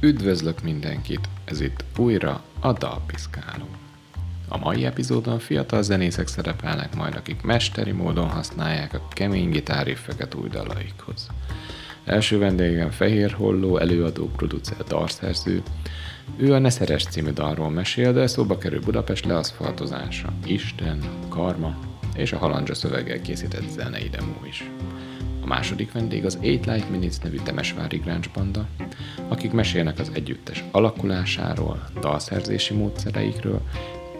Üdvözlök 0.00 0.62
mindenkit, 0.62 1.28
ez 1.44 1.60
itt 1.60 1.84
újra 1.96 2.42
a 2.60 2.72
Dalpiszkáló. 2.72 3.66
A 4.48 4.58
mai 4.58 4.84
epizódon 4.84 5.38
fiatal 5.38 5.82
zenészek 5.82 6.26
szerepelnek 6.26 6.96
majd, 6.96 7.14
akik 7.14 7.42
mesteri 7.42 7.90
módon 7.90 8.28
használják 8.28 8.94
a 8.94 9.08
kemény 9.08 9.50
gitárriffeket 9.50 10.34
új 10.34 10.48
dalaikhoz. 10.48 11.26
Első 12.04 12.38
vendégem 12.38 12.90
Fehér 12.90 13.32
Holló, 13.32 13.78
előadó, 13.78 14.30
producer, 14.36 14.84
dalszerző. 14.88 15.62
Ő 16.36 16.54
a 16.54 16.58
Neszeres 16.58 17.04
című 17.04 17.30
dalról 17.30 17.70
mesél, 17.70 18.12
de 18.12 18.26
szóba 18.26 18.58
kerül 18.58 18.80
Budapest 18.80 19.24
leaszfaltozása, 19.24 20.32
Isten, 20.46 20.98
Karma 21.28 21.78
és 22.14 22.32
a 22.32 22.38
Halandzsa 22.38 22.74
szöveggel 22.74 23.20
készített 23.20 23.68
zenei 23.68 24.08
demo 24.08 24.46
is. 24.48 24.70
Második 25.48 25.92
vendég 25.92 26.24
az 26.24 26.38
Eight 26.42 26.66
Light 26.66 26.90
Minutes 26.90 27.18
nevű 27.18 27.36
Temesvári 27.36 27.96
Gráncs 27.96 28.28
banda, 28.30 28.66
akik 29.28 29.52
mesélnek 29.52 29.98
az 29.98 30.10
együttes 30.14 30.64
alakulásáról, 30.70 31.88
dalszerzési 32.00 32.74
módszereikről, 32.74 33.60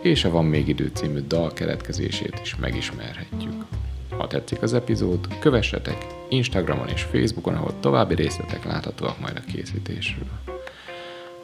és 0.03 0.25
a 0.25 0.31
Van 0.31 0.45
még 0.45 0.69
idő 0.69 0.91
című 0.95 1.21
dal 1.27 1.53
keretkezését 1.53 2.41
is 2.43 2.57
megismerhetjük. 2.57 3.65
Ha 4.11 4.27
tetszik 4.27 4.63
az 4.63 4.75
epizód, 4.75 5.39
kövessetek 5.39 6.07
Instagramon 6.29 6.89
és 6.89 7.03
Facebookon, 7.03 7.55
ahol 7.55 7.81
további 7.81 8.15
részletek 8.15 8.65
láthatóak 8.65 9.21
majd 9.21 9.37
a 9.37 9.53
készítésről. 9.53 10.29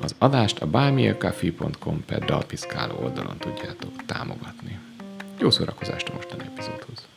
Az 0.00 0.14
adást 0.18 0.60
a 0.60 0.66
buymeacoffee.com 0.66 2.04
per 2.04 2.24
dalpiszkáló 2.24 2.94
oldalon 3.02 3.36
tudjátok 3.38 4.04
támogatni. 4.06 4.78
Jó 5.38 5.50
szórakozást 5.50 6.08
a 6.08 6.14
mostani 6.14 6.42
epizódhoz! 6.44 7.13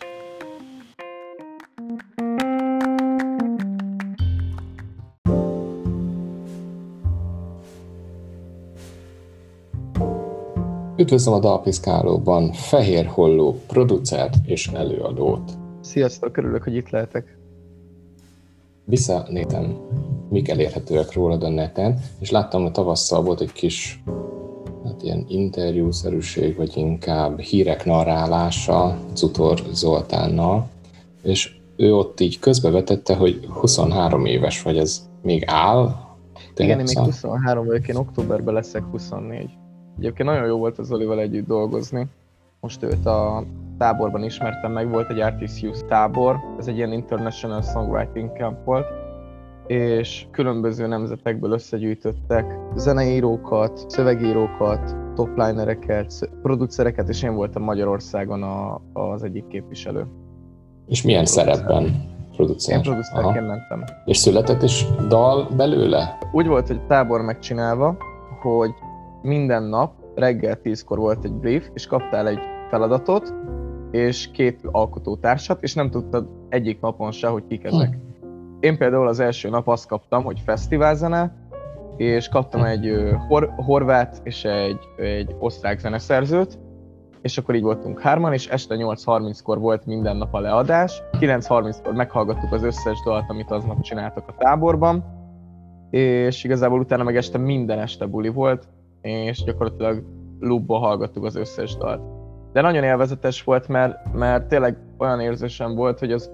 Üdvözlöm 10.99 11.33
a 11.33 11.39
Dalpiszkálóban 11.39 12.51
Fehér 12.51 13.05
Holló 13.05 13.59
producert 13.67 14.35
és 14.45 14.67
előadót. 14.67 15.51
Sziasztok, 15.81 16.37
örülök, 16.37 16.63
hogy 16.63 16.75
itt 16.75 16.89
lehetek. 16.89 17.37
Visszanéztem, 18.85 19.77
mik 20.29 20.49
elérhetőek 20.49 21.13
rólad 21.13 21.43
a 21.43 21.49
neten, 21.49 21.99
és 22.19 22.31
láttam, 22.31 22.61
hogy 22.61 22.71
tavasszal 22.71 23.21
volt 23.21 23.41
egy 23.41 23.51
kis 23.51 24.03
hát 24.83 25.03
ilyen 25.03 25.25
interjúszerűség, 25.27 26.55
vagy 26.55 26.71
inkább 26.75 27.39
hírek 27.39 27.85
narrálása 27.85 28.97
Cutor 29.13 29.63
Zoltánnal, 29.71 30.67
és 31.23 31.55
ő 31.75 31.95
ott 31.95 32.19
így 32.19 32.39
közbevetette, 32.39 33.15
hogy 33.15 33.45
23 33.49 34.25
éves 34.25 34.61
vagy, 34.61 34.77
ez 34.77 35.09
még 35.21 35.43
áll? 35.45 35.95
Igen, 36.55 36.79
én 36.79 36.85
még 36.85 36.99
23 36.99 37.65
vagyok, 37.65 37.87
én 37.87 37.95
októberben 37.95 38.53
leszek 38.53 38.83
24. 38.91 39.49
Egyébként 39.97 40.29
nagyon 40.29 40.45
jó 40.45 40.57
volt 40.57 40.77
az 40.77 40.91
Olival 40.91 41.19
együtt 41.19 41.47
dolgozni. 41.47 42.07
Most 42.59 42.83
őt 42.83 43.05
a 43.05 43.43
táborban 43.77 44.23
ismertem 44.23 44.71
meg, 44.71 44.89
volt 44.89 45.09
egy 45.09 45.19
Artist 45.19 45.61
Youth 45.61 45.85
tábor, 45.85 46.35
ez 46.59 46.67
egy 46.67 46.75
ilyen 46.75 46.91
International 46.91 47.61
Songwriting 47.61 48.31
Camp 48.37 48.63
volt, 48.63 48.85
és 49.67 50.25
különböző 50.31 50.87
nemzetekből 50.87 51.51
összegyűjtöttek 51.51 52.59
zeneírókat, 52.75 53.89
szövegírókat, 53.89 54.95
toplinereket, 55.15 56.29
producereket, 56.41 57.09
és 57.09 57.23
én 57.23 57.35
voltam 57.35 57.63
Magyarországon 57.63 58.43
a, 58.43 58.81
az 58.93 59.23
egyik 59.23 59.47
képviselő. 59.47 60.05
És 60.87 61.01
milyen 61.01 61.25
szerepben 61.25 62.15
producer? 62.35 62.75
Én 62.75 62.81
producerként 62.81 63.47
mentem. 63.47 63.83
És 64.05 64.17
született 64.17 64.61
is 64.61 64.85
dal 65.07 65.47
belőle? 65.55 66.17
Úgy 66.31 66.47
volt, 66.47 66.67
hogy 66.67 66.81
tábor 66.81 67.21
megcsinálva, 67.21 67.97
hogy 68.41 68.71
minden 69.21 69.63
nap 69.63 69.93
reggel 70.15 70.59
10-kor 70.63 70.97
volt 70.97 71.23
egy 71.23 71.33
brief, 71.33 71.69
és 71.73 71.87
kaptál 71.87 72.27
egy 72.27 72.39
feladatot, 72.69 73.33
és 73.91 74.31
két 74.31 74.59
alkotótársat, 74.71 75.63
és 75.63 75.73
nem 75.73 75.89
tudtad 75.89 76.27
egyik 76.49 76.81
napon 76.81 77.11
se, 77.11 77.27
hogy 77.27 77.43
kik 77.47 77.63
ezek. 77.63 77.97
Én 78.59 78.77
például 78.77 79.07
az 79.07 79.19
első 79.19 79.49
nap 79.49 79.67
azt 79.67 79.87
kaptam, 79.87 80.23
hogy 80.23 80.41
fesztiválzene, 80.45 81.35
és 81.97 82.29
kaptam 82.29 82.63
egy 82.63 82.93
hor- 83.27 83.51
horvát 83.55 84.21
és 84.23 84.45
egy, 84.45 84.79
egy 84.97 85.35
osztrák 85.39 85.79
zeneszerzőt, 85.79 86.59
és 87.21 87.37
akkor 87.37 87.55
így 87.55 87.61
voltunk 87.61 87.99
hárman, 87.99 88.33
és 88.33 88.47
este 88.47 88.75
8.30-kor 88.75 89.59
volt 89.59 89.85
minden 89.85 90.17
nap 90.17 90.33
a 90.33 90.39
leadás. 90.39 91.01
9.30-kor 91.11 91.93
meghallgattuk 91.93 92.51
az 92.51 92.63
összes 92.63 93.01
dalt, 93.05 93.25
amit 93.27 93.51
aznap 93.51 93.81
csináltak 93.81 94.27
a 94.27 94.35
táborban, 94.37 95.05
és 95.89 96.43
igazából 96.43 96.79
utána 96.79 97.03
meg 97.03 97.15
este 97.15 97.37
minden 97.37 97.79
este 97.79 98.05
buli 98.05 98.29
volt, 98.29 98.67
és 99.07 99.43
gyakorlatilag 99.43 100.03
loopba 100.39 100.77
hallgattuk 100.77 101.23
az 101.23 101.35
összes 101.35 101.77
dalt. 101.77 102.01
De 102.53 102.61
nagyon 102.61 102.83
élvezetes 102.83 103.43
volt, 103.43 103.67
mert, 103.67 104.13
mert 104.13 104.47
tényleg 104.47 104.77
olyan 104.97 105.19
érzésem 105.19 105.75
volt, 105.75 105.99
hogy 105.99 106.11
az 106.11 106.31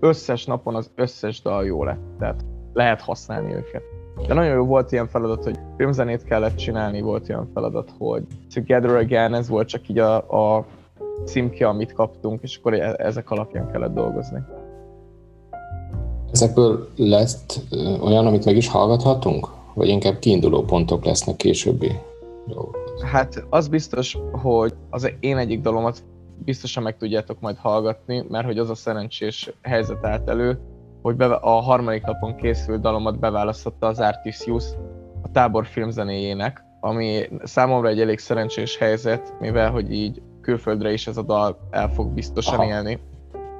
összes 0.00 0.44
napon 0.44 0.74
az 0.74 0.90
összes 0.94 1.42
dal 1.42 1.64
jó 1.64 1.84
lett. 1.84 2.00
Tehát 2.18 2.44
lehet 2.72 3.00
használni 3.00 3.54
őket. 3.54 3.82
De 4.26 4.34
nagyon 4.34 4.54
jó 4.54 4.64
volt 4.64 4.92
ilyen 4.92 5.08
feladat, 5.08 5.44
hogy 5.44 5.58
filmzenét 5.76 6.24
kellett 6.24 6.56
csinálni, 6.56 7.00
volt 7.00 7.28
ilyen 7.28 7.48
feladat, 7.54 7.92
hogy 7.98 8.22
Together 8.54 8.96
Again, 8.96 9.34
ez 9.34 9.48
volt 9.48 9.68
csak 9.68 9.88
így 9.88 9.98
a, 9.98 10.16
a 10.56 10.66
címke, 11.24 11.68
amit 11.68 11.92
kaptunk, 11.92 12.42
és 12.42 12.56
akkor 12.56 12.74
e- 12.74 12.94
ezek 12.98 13.30
alapján 13.30 13.70
kellett 13.70 13.94
dolgozni. 13.94 14.38
Ezekből 16.32 16.88
lesz 16.96 17.44
olyan, 18.00 18.26
amit 18.26 18.44
meg 18.44 18.56
is 18.56 18.68
hallgathatunk? 18.68 19.57
Vagy 19.78 19.88
inkább 19.88 20.18
kiinduló 20.18 20.62
pontok 20.62 21.04
lesznek 21.04 21.36
későbbi 21.36 21.92
dolgok? 22.46 22.76
Hát 23.12 23.44
az 23.50 23.68
biztos, 23.68 24.18
hogy 24.32 24.74
az 24.90 25.12
én 25.20 25.36
egyik 25.36 25.60
dalomat 25.60 26.04
biztosan 26.44 26.82
meg 26.82 26.96
tudjátok 26.96 27.40
majd 27.40 27.56
hallgatni, 27.56 28.24
mert 28.28 28.46
hogy 28.46 28.58
az 28.58 28.70
a 28.70 28.74
szerencsés 28.74 29.52
helyzet 29.62 30.04
állt 30.04 30.28
elő, 30.28 30.58
hogy 31.02 31.16
beve- 31.16 31.42
a 31.42 31.50
harmadik 31.50 32.04
napon 32.04 32.36
készült 32.36 32.80
dalomat 32.80 33.18
beválasztotta 33.18 33.86
az 33.86 33.98
Artisius 33.98 34.64
a 35.22 35.30
tábor 35.32 35.66
filmzenéjének, 35.66 36.62
ami 36.80 37.28
számomra 37.44 37.88
egy 37.88 38.00
elég 38.00 38.18
szerencsés 38.18 38.76
helyzet, 38.76 39.34
mivel 39.40 39.70
hogy 39.70 39.92
így 39.92 40.22
külföldre 40.40 40.92
is 40.92 41.06
ez 41.06 41.16
a 41.16 41.22
dal 41.22 41.58
el 41.70 41.90
fog 41.90 42.08
biztosan 42.08 42.54
Aha. 42.54 42.68
élni. 42.68 42.98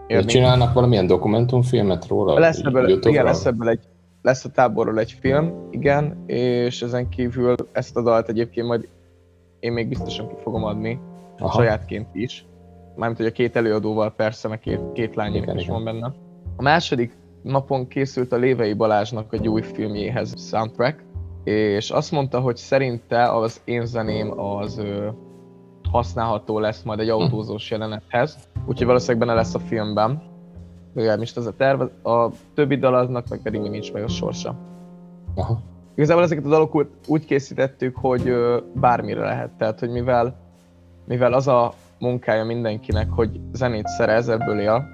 Érni. 0.07 0.31
Csinálnak 0.31 0.73
valamilyen 0.73 1.07
dokumentumfilmet 1.07 2.07
róla? 2.07 2.39
Lesz 2.39 2.59
ebből, 2.59 2.89
igen, 2.89 3.25
lesz 3.25 3.45
ebből 3.45 3.69
egy 3.69 3.81
lesz 4.23 4.45
a 4.45 4.51
táborról 4.51 4.99
egy 4.99 5.13
film, 5.13 5.69
igen, 5.71 6.25
és 6.27 6.83
ezen 6.83 7.09
kívül 7.09 7.55
ezt 7.73 7.97
a 7.97 8.03
dalt 8.03 8.29
egyébként 8.29 8.67
majd 8.67 8.89
én 9.61 9.73
még 9.73 9.89
biztosan 9.89 10.29
ki 10.29 10.35
fogom 10.43 10.65
adni, 10.65 11.01
Aha. 11.39 11.59
sajátként 11.59 12.09
is. 12.13 12.47
Mármint, 12.97 13.19
hogy 13.19 13.29
a 13.29 13.33
két 13.33 13.57
előadóval 13.57 14.13
persze, 14.13 14.49
meg 14.49 14.61
két, 14.61 14.81
két 14.93 15.15
lányének 15.15 15.55
is 15.55 15.63
igen. 15.63 15.75
van 15.75 15.85
benne. 15.85 16.15
A 16.57 16.63
második 16.63 17.17
napon 17.43 17.89
készült 17.89 18.33
a 18.33 18.37
Lévei 18.37 18.73
Balázsnak 18.73 19.35
egy 19.35 19.49
új 19.49 19.63
filmjéhez 19.63 20.49
soundtrack, 20.49 21.05
és 21.45 21.91
azt 21.91 22.11
mondta, 22.11 22.41
hogy 22.41 22.57
szerinte 22.57 23.33
az 23.33 23.61
én 23.65 23.87
zeném 23.87 24.41
az 24.41 24.79
ö, 24.79 25.09
használható 25.91 26.59
lesz 26.59 26.83
majd 26.83 26.99
egy 26.99 27.09
hm. 27.09 27.13
autózós 27.13 27.71
jelenethez, 27.71 28.39
úgyhogy 28.67 28.87
valószínűleg 28.87 29.27
benne 29.27 29.39
lesz 29.39 29.55
a 29.55 29.59
filmben 29.59 30.28
legalábbis 30.99 31.35
ez 31.35 31.47
a 31.47 31.53
terv, 31.57 31.81
a 32.07 32.31
többi 32.55 32.77
dalaznak 32.77 33.29
meg 33.29 33.41
pedig 33.43 33.61
még 33.61 33.71
nincs 33.71 33.93
meg 33.93 34.03
a 34.03 34.09
sorsa. 34.09 34.55
Aha. 35.35 35.61
Igazából 35.95 36.23
ezeket 36.23 36.45
a 36.45 36.49
dalokat 36.49 36.89
úgy 37.07 37.25
készítettük, 37.25 37.97
hogy 37.97 38.33
bármire 38.73 39.21
lehet, 39.21 39.51
tehát 39.51 39.79
hogy 39.81 39.91
mivel, 39.91 40.37
mivel 41.05 41.33
az 41.33 41.49
a 41.49 41.73
munkája 41.99 42.45
mindenkinek, 42.45 43.11
hogy 43.11 43.41
zenét 43.53 43.87
szerez, 43.87 44.29
ebből 44.29 44.61
él, 44.61 44.89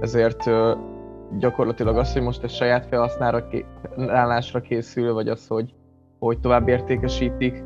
ezért 0.00 0.50
gyakorlatilag 1.38 1.96
az, 1.96 2.12
hogy 2.12 2.22
most 2.22 2.42
egy 2.42 2.50
saját 2.50 2.86
felhasználásra 2.86 4.60
készül, 4.60 5.12
vagy 5.12 5.28
az, 5.28 5.46
hogy, 5.46 5.74
hogy 6.18 6.40
tovább 6.40 6.68
értékesítik, 6.68 7.64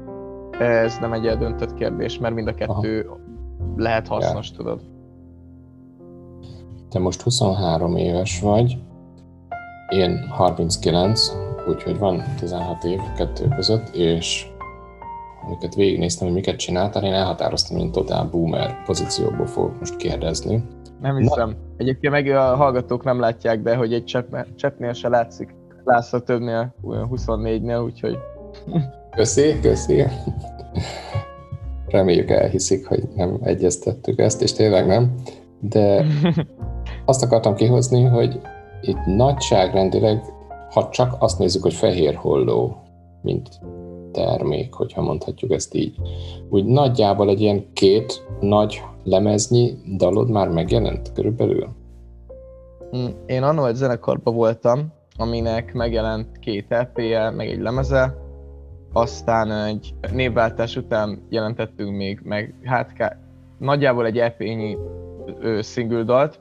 ez 0.58 0.98
nem 0.98 1.12
egy 1.12 1.26
eldöntött 1.26 1.74
kérdés, 1.74 2.18
mert 2.18 2.34
mind 2.34 2.48
a 2.48 2.54
kettő 2.54 3.06
Aha. 3.08 3.18
lehet 3.76 4.08
hasznos, 4.08 4.50
ja. 4.50 4.56
tudod. 4.56 4.80
Te 6.90 6.98
most 6.98 7.22
23 7.22 7.96
éves 7.96 8.40
vagy, 8.40 8.78
én 9.88 10.28
39, 10.28 11.32
úgyhogy 11.68 11.98
van 11.98 12.22
16 12.38 12.84
év 12.84 13.00
kettő 13.16 13.48
között, 13.48 13.94
és 13.94 14.46
amiket 15.44 15.74
végignéztem, 15.74 16.26
hogy 16.26 16.36
miket 16.36 16.56
csináltál, 16.56 17.04
én 17.04 17.12
elhatároztam, 17.12 17.78
hogy 17.78 17.90
totál 17.90 18.24
boomer 18.24 18.84
pozícióból 18.84 19.46
fogok 19.46 19.78
most 19.78 19.96
kérdezni. 19.96 20.64
Nem 21.00 21.16
hiszem. 21.16 21.48
Na. 21.48 21.56
Egyébként 21.76 22.12
meg 22.12 22.26
a 22.26 22.56
hallgatók 22.56 23.04
nem 23.04 23.20
látják, 23.20 23.62
de 23.62 23.76
hogy 23.76 23.92
egy 23.92 24.04
cseppnél 24.56 24.92
se 24.92 25.08
látszik. 25.08 25.54
László 25.84 26.18
többnél, 26.18 26.74
24-nél, 26.84 27.84
úgyhogy... 27.84 28.18
Köszi, 29.10 29.60
köszi. 29.60 30.04
Reméljük 31.86 32.30
elhiszik, 32.30 32.86
hogy 32.86 33.02
nem 33.14 33.38
egyeztettük 33.42 34.18
ezt, 34.18 34.42
és 34.42 34.52
tényleg 34.52 34.86
nem. 34.86 35.14
De 35.60 36.04
azt 37.08 37.22
akartam 37.22 37.54
kihozni, 37.54 38.04
hogy 38.04 38.40
itt 38.80 39.04
nagyságrendileg, 39.06 40.22
ha 40.70 40.88
csak 40.88 41.16
azt 41.18 41.38
nézzük, 41.38 41.62
hogy 41.62 41.74
fehér 41.74 42.14
holló, 42.14 42.82
mint 43.22 43.48
termék, 44.12 44.72
hogyha 44.72 45.02
mondhatjuk 45.02 45.50
ezt 45.50 45.74
így. 45.74 45.96
Úgy 46.48 46.64
nagyjából 46.64 47.28
egy 47.28 47.40
ilyen 47.40 47.72
két 47.72 48.26
nagy 48.40 48.82
lemeznyi 49.04 49.74
dalod 49.96 50.30
már 50.30 50.48
megjelent 50.48 51.12
körülbelül? 51.12 51.68
Mm, 52.96 53.06
én 53.26 53.42
annól 53.42 53.68
egy 53.68 53.74
zenekarban 53.74 54.34
voltam, 54.34 54.92
aminek 55.16 55.72
megjelent 55.74 56.38
két 56.38 56.66
EP-je, 56.68 57.30
meg 57.30 57.48
egy 57.48 57.60
lemeze, 57.60 58.16
aztán 58.92 59.52
egy 59.52 59.94
névváltás 60.12 60.76
után 60.76 61.26
jelentettünk 61.28 61.96
még 61.96 62.20
meg, 62.24 62.54
hát 62.64 62.92
ká, 62.92 63.16
nagyjából 63.58 64.06
egy 64.06 64.18
EP-nyi 64.18 64.76
single 65.62 66.02
dalt, 66.02 66.40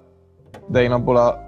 de 0.68 0.82
én 0.82 0.92
abból 0.92 1.18
a 1.18 1.48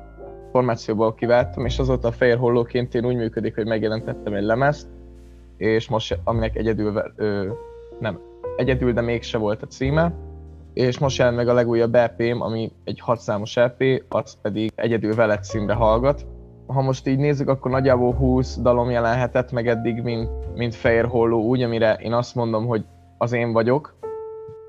formációból 0.52 1.14
kiváltam, 1.14 1.66
és 1.66 1.80
azóta 1.80 2.08
a 2.08 2.12
Fehér 2.12 2.38
Hollóként 2.38 2.96
én 2.96 3.06
úgy 3.06 3.16
működik, 3.16 3.56
hogy 3.56 3.66
megjelentettem 3.66 4.34
egy 4.34 4.44
lemezt, 4.44 4.88
és 5.58 5.90
most, 5.90 6.20
aminek 6.24 6.56
egyedül, 6.56 7.14
ö, 7.16 7.52
nem, 8.00 8.20
egyedül, 8.58 8.94
de 8.94 9.02
mégse 9.02 9.38
volt 9.38 9.62
a 9.62 9.68
címe, 9.68 10.14
és 10.74 10.98
most 10.98 11.18
jelent 11.18 11.38
meg 11.38 11.48
a 11.48 11.54
legújabb 11.54 11.96
EP-m, 11.96 12.42
ami 12.42 12.72
egy 12.84 13.00
6 13.00 13.20
számos 13.20 13.58
EP, 13.58 13.84
az 14.10 14.38
pedig 14.42 14.72
egyedül 14.76 15.16
veled 15.16 15.44
címre 15.44 15.74
hallgat. 15.74 16.26
Ha 16.68 16.82
most 16.82 17.08
így 17.08 17.18
nézzük, 17.18 17.50
akkor 17.50 17.72
nagyjából 17.72 18.14
20 18.14 18.58
dalom 18.62 18.90
jelenhetett 18.90 19.52
meg 19.52 19.68
eddig, 19.68 20.02
mint, 20.02 20.30
mint 20.56 20.76
Fehér 20.76 21.06
Holló, 21.06 21.44
úgy, 21.44 21.64
amire 21.64 21.94
én 21.94 22.14
azt 22.14 22.36
mondom, 22.36 22.66
hogy 22.66 22.86
az 23.18 23.34
én 23.34 23.52
vagyok. 23.52 23.98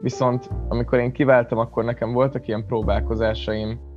Viszont 0.00 0.50
amikor 0.68 0.98
én 0.98 1.12
kiváltam, 1.12 1.58
akkor 1.58 1.84
nekem 1.84 2.12
voltak 2.12 2.48
ilyen 2.48 2.66
próbálkozásaim, 2.66 3.89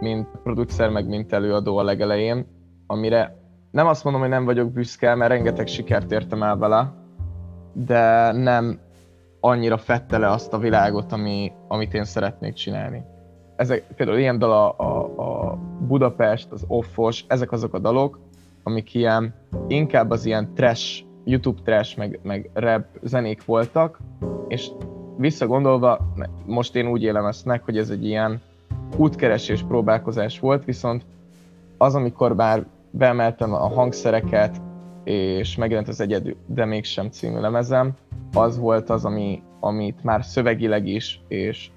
mint 0.00 0.28
producer, 0.42 0.90
meg 0.90 1.08
mint 1.08 1.32
előadó 1.32 1.76
a 1.76 1.82
legelején, 1.82 2.46
amire 2.86 3.42
nem 3.70 3.86
azt 3.86 4.04
mondom, 4.04 4.22
hogy 4.22 4.30
nem 4.30 4.44
vagyok 4.44 4.72
büszke, 4.72 5.14
mert 5.14 5.30
rengeteg 5.30 5.66
sikert 5.66 6.12
értem 6.12 6.42
el 6.42 6.56
vele, 6.56 6.92
de 7.72 8.32
nem 8.32 8.78
annyira 9.40 9.76
fette 9.76 10.18
le 10.18 10.30
azt 10.30 10.52
a 10.52 10.58
világot, 10.58 11.12
ami, 11.12 11.52
amit 11.68 11.94
én 11.94 12.04
szeretnék 12.04 12.52
csinálni. 12.52 13.02
Ezek, 13.56 13.86
például 13.96 14.18
ilyen 14.18 14.38
dal 14.38 14.52
a, 14.52 14.74
a, 14.78 15.50
a 15.50 15.58
Budapest, 15.86 16.52
az 16.52 16.64
Offos, 16.68 17.24
ezek 17.28 17.52
azok 17.52 17.74
a 17.74 17.78
dalok, 17.78 18.20
amik 18.62 18.94
ilyen, 18.94 19.34
inkább 19.68 20.10
az 20.10 20.24
ilyen 20.24 20.54
trash, 20.54 21.04
YouTube 21.24 21.60
trash, 21.64 21.98
meg, 21.98 22.20
meg 22.22 22.50
rap 22.52 22.84
zenék 23.02 23.44
voltak, 23.44 23.98
és 24.48 24.70
visszagondolva, 25.16 26.14
most 26.46 26.76
én 26.76 26.86
úgy 26.86 27.02
élem 27.02 27.26
ezt 27.26 27.44
meg, 27.44 27.62
hogy 27.62 27.78
ez 27.78 27.90
egy 27.90 28.04
ilyen 28.04 28.40
útkeresés 28.96 29.62
próbálkozás 29.62 30.38
volt, 30.40 30.64
viszont 30.64 31.04
az, 31.78 31.94
amikor 31.94 32.34
már 32.34 32.66
beemeltem 32.90 33.52
a 33.52 33.68
hangszereket, 33.68 34.60
és 35.04 35.56
megjelent 35.56 35.88
az 35.88 36.00
Egyedül, 36.00 36.36
de 36.46 36.64
mégsem 36.64 37.10
című 37.10 37.40
lemezem, 37.40 37.92
az 38.32 38.58
volt 38.58 38.90
az, 38.90 39.04
ami, 39.04 39.42
amit 39.60 40.04
már 40.04 40.24
szövegileg 40.24 40.86
is, 40.86 41.20
és 41.28 41.70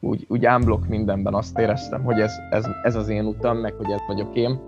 úgy, 0.00 0.26
úgy 0.28 0.46
unblock 0.46 0.88
mindenben 0.88 1.34
azt 1.34 1.58
éreztem, 1.58 2.04
hogy 2.04 2.20
ez, 2.20 2.32
ez, 2.50 2.66
ez 2.82 2.94
az 2.94 3.08
én 3.08 3.24
utam, 3.24 3.56
meg 3.56 3.72
hogy 3.72 3.90
ez 3.90 4.00
vagyok 4.06 4.36
én. 4.36 4.60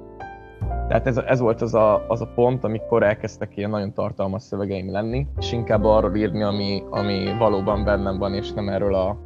Tehát 0.88 1.06
ez, 1.06 1.16
ez 1.16 1.40
volt 1.40 1.62
az 1.62 1.74
a, 1.74 2.08
az 2.08 2.20
a 2.20 2.30
pont, 2.34 2.64
amikor 2.64 3.02
elkezdtek 3.02 3.56
ilyen 3.56 3.70
nagyon 3.70 3.92
tartalmas 3.92 4.42
szövegeim 4.42 4.90
lenni, 4.90 5.26
és 5.38 5.52
inkább 5.52 5.84
arról 5.84 6.16
írni, 6.16 6.42
ami, 6.42 6.82
ami 6.90 7.34
valóban 7.38 7.84
bennem 7.84 8.18
van, 8.18 8.34
és 8.34 8.52
nem 8.52 8.68
erről 8.68 8.94
a 8.94 9.16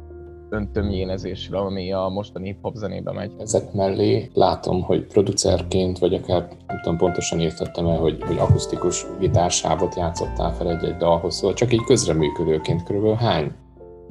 öntömjénezésre, 0.49 1.57
ami 1.57 1.93
a 1.93 2.07
mostani 2.07 2.45
hip-hop 2.45 2.75
zenébe 2.75 3.11
megy. 3.11 3.31
Ezek 3.39 3.73
mellé 3.73 4.29
látom, 4.33 4.81
hogy 4.81 5.05
producerként, 5.05 5.99
vagy 5.99 6.13
akár 6.13 6.47
nem 6.67 6.79
tudom, 6.81 6.97
pontosan 6.97 7.39
írtattam 7.39 7.87
el, 7.87 7.97
hogy, 7.97 8.23
hogy 8.23 8.37
akusztikus 8.37 9.05
gitársávot 9.19 9.95
játszottál 9.95 10.53
fel 10.53 10.69
egy-egy 10.69 10.97
dalhoz, 10.97 11.35
szóval 11.35 11.55
csak 11.55 11.73
így 11.73 11.83
közreműködőként 11.83 12.83
körülbelül 12.83 13.15
hány 13.15 13.51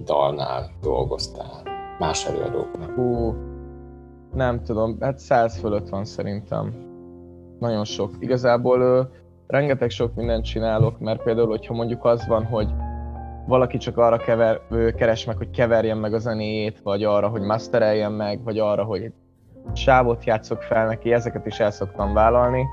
dalnál 0.04 0.70
dolgoztál 0.82 1.62
más 1.98 2.26
előadóknak? 2.26 2.90
Hú, 2.90 3.34
nem 4.34 4.62
tudom, 4.62 4.96
hát 5.00 5.18
száz 5.18 5.58
fölött 5.58 5.88
van 5.88 6.04
szerintem. 6.04 6.74
Nagyon 7.58 7.84
sok. 7.84 8.10
Igazából 8.18 8.80
ö, 8.80 9.02
rengeteg 9.46 9.90
sok 9.90 10.14
mindent 10.14 10.44
csinálok, 10.44 10.98
mert 10.98 11.22
például, 11.22 11.48
hogyha 11.48 11.74
mondjuk 11.74 12.04
az 12.04 12.26
van, 12.26 12.44
hogy 12.44 12.68
valaki 13.46 13.76
csak 13.76 13.98
arra 13.98 14.16
kever, 14.16 14.60
keres 14.96 15.24
meg, 15.24 15.36
hogy 15.36 15.50
keverjen 15.50 15.98
meg 15.98 16.14
a 16.14 16.18
zenéjét, 16.18 16.80
vagy 16.82 17.04
arra, 17.04 17.28
hogy 17.28 17.42
mastereljen 17.42 18.12
meg, 18.12 18.42
vagy 18.42 18.58
arra, 18.58 18.84
hogy 18.84 19.12
sávot 19.72 20.24
játszok 20.24 20.62
fel 20.62 20.86
neki, 20.86 21.12
ezeket 21.12 21.46
is 21.46 21.60
el 21.60 21.70
szoktam 21.70 22.12
vállalni, 22.12 22.64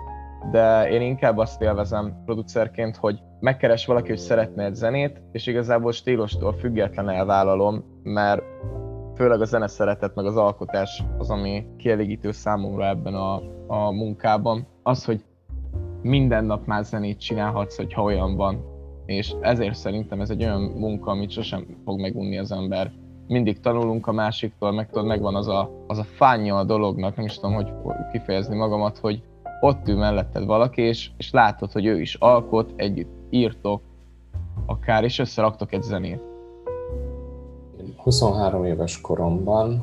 de 0.52 0.90
én 0.90 1.02
inkább 1.02 1.38
azt 1.38 1.62
élvezem 1.62 2.22
producerként, 2.26 2.96
hogy 2.96 3.20
megkeres 3.40 3.86
valaki, 3.86 4.10
hogy 4.10 4.18
szeretne 4.18 4.64
egy 4.64 4.76
zenét, 4.76 5.22
és 5.32 5.48
igazából 5.48 5.92
stílustól 5.92 6.54
független 6.54 7.10
elvállalom, 7.10 7.84
mert 8.04 8.42
főleg 9.16 9.42
a 9.42 9.46
zene 9.46 9.68
szeretet, 9.68 10.16
meg 10.16 10.26
az 10.26 10.38
alkotás 10.38 11.04
az, 11.18 11.30
ami 11.30 11.66
kielégítő 11.78 12.32
számomra 12.32 12.88
ebben 12.88 13.14
a, 13.14 13.42
a 13.68 13.92
munkában. 13.92 14.68
Az, 14.84 15.06
hogy 15.06 15.24
minden 16.02 16.46
nap 16.46 16.66
már 16.66 16.84
zenét 16.84 17.20
csinálhatsz, 17.20 17.78
hogyha 17.78 18.02
olyan 18.02 18.36
van, 18.36 18.73
és 19.06 19.34
ezért 19.42 19.76
szerintem 19.76 20.22
ez 20.22 20.30
egy 20.30 20.44
olyan 20.44 20.62
munka, 20.62 21.12
amit 21.12 21.30
sosem 21.30 21.66
fog 21.86 22.00
megunni 22.00 22.38
az 22.38 22.52
ember. 22.52 22.92
Mindig 23.28 23.60
tanulunk 23.60 24.08
a 24.08 24.12
másiktól, 24.12 24.72
meg 24.72 24.90
tudod, 24.90 25.06
megvan 25.06 25.36
az 25.36 25.48
a, 25.48 25.70
az 25.88 25.98
a 25.98 26.04
fánya 26.04 26.58
a 26.58 26.64
dolognak, 26.64 27.16
nem 27.16 27.26
is 27.26 27.36
tudom, 27.36 27.54
hogy 27.54 27.72
kifejezni 28.12 28.56
magamat, 28.56 28.98
hogy 28.98 29.22
ott 29.60 29.88
ül 29.88 29.98
melletted 29.98 30.46
valaki, 30.46 30.82
és, 30.82 31.10
és 31.18 31.32
látod, 31.32 31.72
hogy 31.72 31.86
ő 31.86 32.02
is 32.02 32.16
alkot, 32.16 32.74
együtt 32.76 33.12
írtok, 33.30 33.82
akár, 34.66 35.04
és 35.04 35.20
összeraktok 35.20 35.74
egy 35.74 35.82
zenét. 35.82 36.22
23 37.98 38.66
éves 38.66 39.02
koromban 39.02 39.82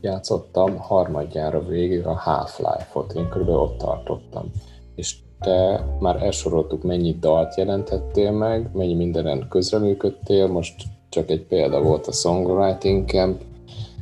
játszottam 0.00 0.76
harmadjára 0.76 1.64
végig 1.64 2.06
a 2.06 2.14
Half-Life-ot, 2.14 3.12
én 3.12 3.28
körülbelül 3.28 3.60
ott 3.60 3.78
tartottam. 3.78 4.50
És 4.94 5.16
te 5.40 5.84
már 6.00 6.22
elsoroltuk, 6.22 6.82
mennyi 6.82 7.16
dalt 7.20 7.56
jelentettél 7.56 8.30
meg, 8.30 8.70
mennyi 8.72 8.94
mindenen 8.94 9.46
közreműködtél, 9.48 10.46
most 10.46 10.82
csak 11.08 11.30
egy 11.30 11.42
példa 11.42 11.82
volt 11.82 12.06
a 12.06 12.12
Songwriting 12.12 13.08
Camp, 13.08 13.40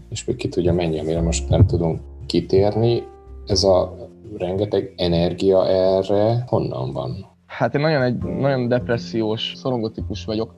és 0.09 0.25
még 0.25 0.37
ki 0.37 0.49
tudja 0.49 0.73
mennyi, 0.73 0.99
amire 0.99 1.21
most 1.21 1.49
nem 1.49 1.67
tudunk 1.67 2.01
kitérni. 2.27 3.03
Ez 3.47 3.65
a 3.65 3.97
rengeteg 4.39 4.93
energia 4.97 5.67
erre 5.67 6.45
honnan 6.47 6.93
van? 6.93 7.27
Hát 7.47 7.75
én 7.75 7.81
nagyon, 7.81 8.03
egy, 8.03 8.19
nagyon 8.19 8.69
depressziós, 8.69 9.53
szorongotikus 9.57 10.25
vagyok, 10.25 10.55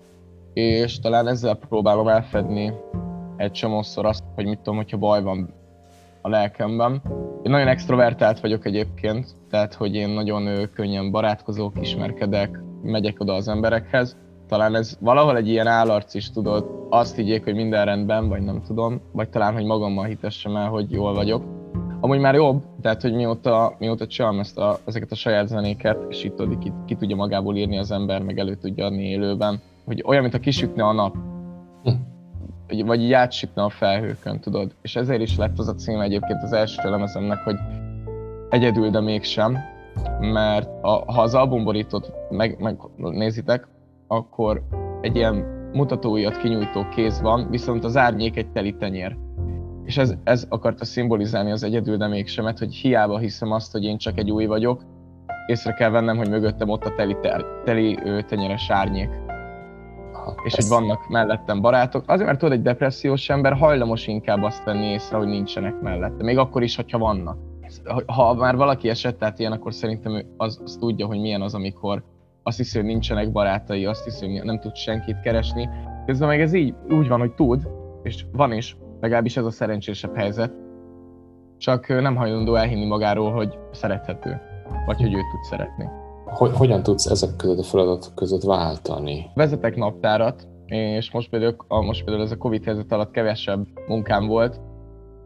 és 0.53 1.01
talán 1.01 1.29
ezzel 1.29 1.55
próbálom 1.55 2.09
elfedni 2.09 2.73
egy 3.37 3.51
csomószor 3.51 4.07
azt, 4.07 4.25
hogy 4.35 4.47
mit 4.47 4.59
tudom, 4.59 4.77
hogyha 4.77 4.97
baj 4.97 5.23
van 5.23 5.55
a 6.29 6.31
lelkemben. 6.31 7.03
Én 7.43 7.51
nagyon 7.51 7.69
extrovertált 7.69 8.41
vagyok 8.41 8.67
egyébként, 8.67 9.27
tehát 9.51 9.75
hogy 9.75 9.95
én 9.95 10.09
nagyon 10.09 10.69
könnyen 10.75 11.11
barátkozók, 11.11 11.73
ismerkedek, 11.81 12.61
megyek 12.83 13.21
oda 13.21 13.33
az 13.33 13.49
emberekhez. 13.49 14.17
Talán 14.49 14.75
ez 14.75 14.97
valahol 15.01 15.37
egy 15.37 15.49
ilyen 15.49 15.67
állarc 15.67 16.15
is, 16.15 16.31
tudod, 16.31 16.87
azt 16.91 17.17
higgyék, 17.17 17.45
hogy 17.45 17.55
minden 17.55 17.85
rendben, 17.85 18.29
vagy 18.29 18.43
nem 18.43 18.63
tudom, 18.67 19.01
vagy 19.13 19.29
talán, 19.29 19.53
hogy 19.53 19.65
magammal 19.65 20.05
hitessem 20.05 20.57
el, 20.57 20.69
hogy 20.69 20.91
jól 20.91 21.15
vagyok. 21.15 21.43
Amúgy 22.01 22.19
már 22.19 22.35
jobb, 22.35 22.63
tehát 22.83 23.03
hogy 23.03 23.15
mióta, 23.15 23.77
mióta 23.79 24.07
csinálom 24.07 24.39
ezt 24.39 24.59
a, 24.59 24.79
ezeket 24.85 25.13
a 25.13 25.15
saját 25.15 25.49
zenéket, 25.49 25.99
és 26.09 26.25
itt 26.25 26.59
ki, 26.59 26.73
ki 26.87 26.95
tudja 26.95 27.17
magából 27.17 27.57
írni 27.57 27.79
az 27.79 27.91
ember, 27.91 28.23
meg 28.23 28.39
elő 28.39 28.55
tudja 28.55 28.85
adni 28.85 29.03
élőben, 29.03 29.61
hogy 29.85 30.03
olyan, 30.07 30.23
mint 30.23 30.35
a 30.35 30.39
kisütne 30.39 30.85
a 30.85 30.93
nap. 30.93 31.17
Vagy 32.69 33.03
így 33.03 33.13
átsütne 33.13 33.63
a 33.63 33.69
felhőkön, 33.69 34.41
tudod. 34.41 34.75
És 34.83 34.97
ezért 34.97 35.21
is 35.21 35.37
lett 35.37 35.59
az 35.59 35.69
a 35.69 35.75
cím 35.75 36.01
egyébként 36.01 36.43
az 36.43 36.53
első 36.53 36.91
lemezemnek, 36.91 37.39
hogy 37.39 37.57
egyedül, 38.49 38.91
de 38.91 39.01
mégsem, 39.01 39.59
mert 40.21 40.69
a, 40.81 41.13
ha 41.13 41.23
az 41.23 41.35
albumborítót 41.35 42.13
meg, 42.31 42.61
megnézitek, 42.97 43.69
akkor 44.07 44.63
egy 45.01 45.17
ilyen 45.17 45.57
mutatóiat 45.73 46.37
kinyújtó 46.37 46.89
kéz 46.89 47.21
van, 47.21 47.51
viszont 47.51 47.85
az 47.85 47.97
árnyék 47.97 48.37
egy 48.37 48.51
teli 48.51 48.75
tenyér. 48.77 49.17
És 49.85 49.97
ez, 49.97 50.15
ez 50.25 50.47
akarta 50.49 50.85
szimbolizálni 50.85 51.51
az 51.51 51.63
egyedül, 51.63 51.97
de 51.97 52.07
mégsem, 52.07 52.45
hogy 52.59 52.75
hiába 52.75 53.19
hiszem 53.19 53.53
azt, 53.53 53.73
hogy 53.73 53.85
én 53.85 53.99
csak 53.99 54.19
egy 54.19 54.31
új 54.31 54.47
vagyok, 54.47 54.83
észre 55.47 55.73
kell 55.73 55.91
vennem, 55.91 56.17
hogy 56.17 56.29
mögöttem 56.29 56.69
ott 56.69 56.85
a 56.85 56.95
teli, 56.95 57.17
teli 57.65 57.99
tenyeres 58.27 58.71
árnyék 58.71 59.09
és 60.45 60.55
hogy 60.55 60.69
vannak 60.69 61.09
mellettem 61.09 61.61
barátok. 61.61 62.05
Azért, 62.07 62.27
mert 62.27 62.39
tudod, 62.39 62.55
egy 62.55 62.63
depressziós 62.63 63.29
ember 63.29 63.53
hajlamos 63.53 64.07
inkább 64.07 64.43
azt 64.43 64.65
venni 64.65 64.87
észre, 64.87 65.17
hogy 65.17 65.27
nincsenek 65.27 65.81
mellette. 65.81 66.25
Még 66.25 66.39
akkor 66.39 66.63
is, 66.63 66.77
hogyha 66.77 66.99
vannak. 66.99 67.37
Ha 68.07 68.35
már 68.35 68.57
valaki 68.57 68.89
esett 68.89 69.25
át 69.25 69.39
ilyen, 69.39 69.53
akkor 69.53 69.75
szerintem 69.75 70.13
ő 70.13 70.27
az, 70.37 70.61
az 70.65 70.77
tudja, 70.81 71.07
hogy 71.07 71.21
milyen 71.21 71.43
az, 71.43 71.55
amikor 71.55 72.03
azt 72.43 72.57
hiszi, 72.57 72.79
hogy 72.79 72.87
nincsenek 72.87 73.33
barátai, 73.33 73.87
azt 73.87 74.05
hiszi, 74.05 74.27
hogy 74.27 74.45
nem 74.45 74.61
tud 74.61 74.77
senkit 74.77 75.21
keresni. 75.21 75.69
Közben 76.07 76.29
meg 76.29 76.41
ez 76.41 76.53
így 76.53 76.75
úgy 76.89 77.09
van, 77.09 77.19
hogy 77.19 77.35
tud, 77.35 77.69
és 78.03 78.25
van 78.33 78.53
is, 78.53 78.77
legalábbis 79.01 79.37
ez 79.37 79.45
a 79.45 79.51
szerencsésebb 79.51 80.17
helyzet. 80.17 80.53
Csak 81.59 81.89
nem 81.89 82.17
hajlandó 82.17 82.55
elhinni 82.55 82.87
magáról, 82.87 83.33
hogy 83.33 83.59
szerethető, 83.73 84.41
vagy 84.87 84.97
hogy 84.97 85.15
őt 85.15 85.31
tud 85.31 85.43
szeretni. 85.43 85.89
Hogy, 86.31 86.51
hogyan 86.57 86.83
tudsz 86.83 87.07
ezek 87.07 87.37
között 87.37 87.59
a 87.59 87.63
feladatok 87.63 88.15
között 88.15 88.43
váltani? 88.43 89.31
Vezetek 89.35 89.77
naptárat, 89.77 90.47
és 90.67 91.11
most 91.11 91.31
például, 91.31 91.57
most 91.69 92.05
például 92.05 92.25
ez 92.25 92.33
a 92.33 92.37
Covid 92.37 92.65
helyzet 92.65 92.93
alatt 92.93 93.11
kevesebb 93.11 93.67
munkám 93.87 94.27
volt, 94.27 94.61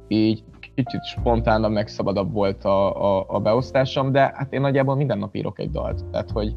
így 0.09 0.45
kicsit 0.75 1.05
spontánabb, 1.05 1.73
meg 1.73 1.89
szabadabb 1.89 2.33
volt 2.33 2.65
a, 2.65 3.05
a, 3.19 3.25
a 3.29 3.41
beosztásom, 3.41 4.13
de 4.13 4.21
hát 4.35 4.53
én 4.53 4.61
nagyjából 4.61 4.95
minden 4.95 5.19
nap 5.19 5.37
írok 5.37 5.59
egy 5.59 5.71
dalt. 5.71 6.05
Tehát, 6.11 6.31
hogy 6.31 6.57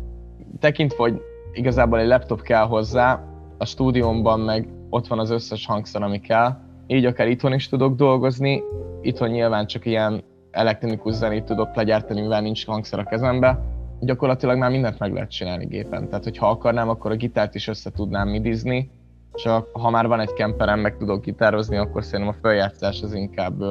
tekintve, 0.60 0.98
hogy 0.98 1.22
igazából 1.54 2.00
egy 2.00 2.08
laptop 2.08 2.42
kell 2.42 2.66
hozzá, 2.66 3.24
a 3.58 3.66
stúdiómban 3.66 4.40
meg 4.40 4.68
ott 4.90 5.08
van 5.08 5.20
az 5.20 5.30
összes 5.30 5.66
hangszer, 5.66 6.02
ami 6.02 6.20
kell, 6.20 6.58
így 6.88 7.06
akár 7.06 7.28
itthon 7.28 7.54
is 7.54 7.70
tudok 7.70 7.96
dolgozni, 7.96 8.64
itthon 9.02 9.30
nyilván 9.30 9.68
csak 9.68 9.86
ilyen 9.86 10.24
elektronikus 10.52 11.14
zenét 11.14 11.44
tudok 11.44 11.76
legyártani, 11.76 12.22
mivel 12.22 12.42
nincs 12.42 12.66
hangszer 12.66 13.00
a 13.00 13.04
kezembe, 13.04 13.60
gyakorlatilag 14.00 14.58
már 14.58 14.72
mindent 14.72 15.00
meg 15.00 15.14
lehet 15.14 15.32
csinálni 15.32 15.66
gépen. 15.66 16.10
Tehát, 16.10 16.24
hogy 16.24 16.38
ha 16.38 16.50
akarnám, 16.50 16.90
akkor 16.90 17.12
a 17.12 17.16
gitárt 17.16 17.56
is 17.56 17.68
össze 17.68 17.92
tudnám 17.92 18.28
midizni, 18.28 18.92
csak 19.34 19.70
ha 19.74 19.90
már 19.90 20.08
van 20.08 20.20
egy 20.20 20.34
kemperem, 20.34 20.80
meg 20.80 20.98
tudok 20.98 21.24
gitározni, 21.24 21.78
akkor 21.78 22.04
szerintem 22.04 22.36
a 22.38 22.42
feljátszás 22.42 23.02
az 23.02 23.14
inkább... 23.14 23.64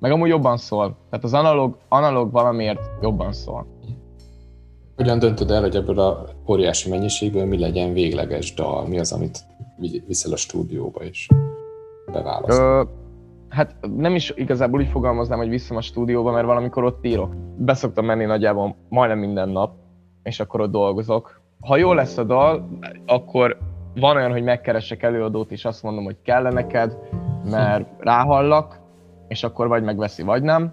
Meg 0.00 0.10
amúgy 0.10 0.28
jobban 0.28 0.56
szól. 0.56 0.96
Tehát 1.10 1.24
az 1.24 1.34
analóg, 1.34 1.76
analóg 1.88 2.30
valamiért 2.30 2.80
jobban 3.00 3.32
szól. 3.32 3.66
Hogyan 4.96 5.18
döntöd 5.18 5.50
el, 5.50 5.60
hogy 5.60 5.76
ebből 5.76 5.98
a 5.98 6.24
óriási 6.48 6.90
mennyiségből 6.90 7.44
mi 7.44 7.58
legyen 7.58 7.92
végleges 7.92 8.54
dal? 8.54 8.86
Mi 8.86 8.98
az, 8.98 9.12
amit 9.12 9.38
viszel 10.06 10.32
a 10.32 10.36
stúdióba 10.36 11.04
is 11.04 11.28
beválasztod? 12.12 12.88
Hát 13.58 13.76
nem 13.96 14.14
is 14.14 14.32
igazából 14.36 14.80
úgy 14.80 14.88
fogalmaznám, 14.88 15.38
hogy 15.38 15.48
viszem 15.48 15.76
a 15.76 15.80
stúdióba, 15.80 16.32
mert 16.32 16.46
valamikor 16.46 16.84
ott 16.84 17.04
írok. 17.04 17.34
Beszoktam 17.56 18.04
menni 18.04 18.24
nagyjából 18.24 18.76
majdnem 18.88 19.18
minden 19.18 19.48
nap, 19.48 19.74
és 20.22 20.40
akkor 20.40 20.60
ott 20.60 20.70
dolgozok. 20.70 21.40
Ha 21.60 21.76
jó 21.76 21.92
lesz 21.92 22.18
a 22.18 22.24
dal, 22.24 22.68
akkor 23.06 23.58
van 23.94 24.16
olyan, 24.16 24.30
hogy 24.30 24.42
megkeresek 24.42 25.02
előadót, 25.02 25.50
és 25.50 25.64
azt 25.64 25.82
mondom, 25.82 26.04
hogy 26.04 26.16
kell 26.22 26.42
neked, 26.42 26.98
mert 27.50 27.88
ráhallak, 27.98 28.80
és 29.28 29.44
akkor 29.44 29.68
vagy 29.68 29.82
megveszi, 29.82 30.22
vagy 30.22 30.42
nem. 30.42 30.72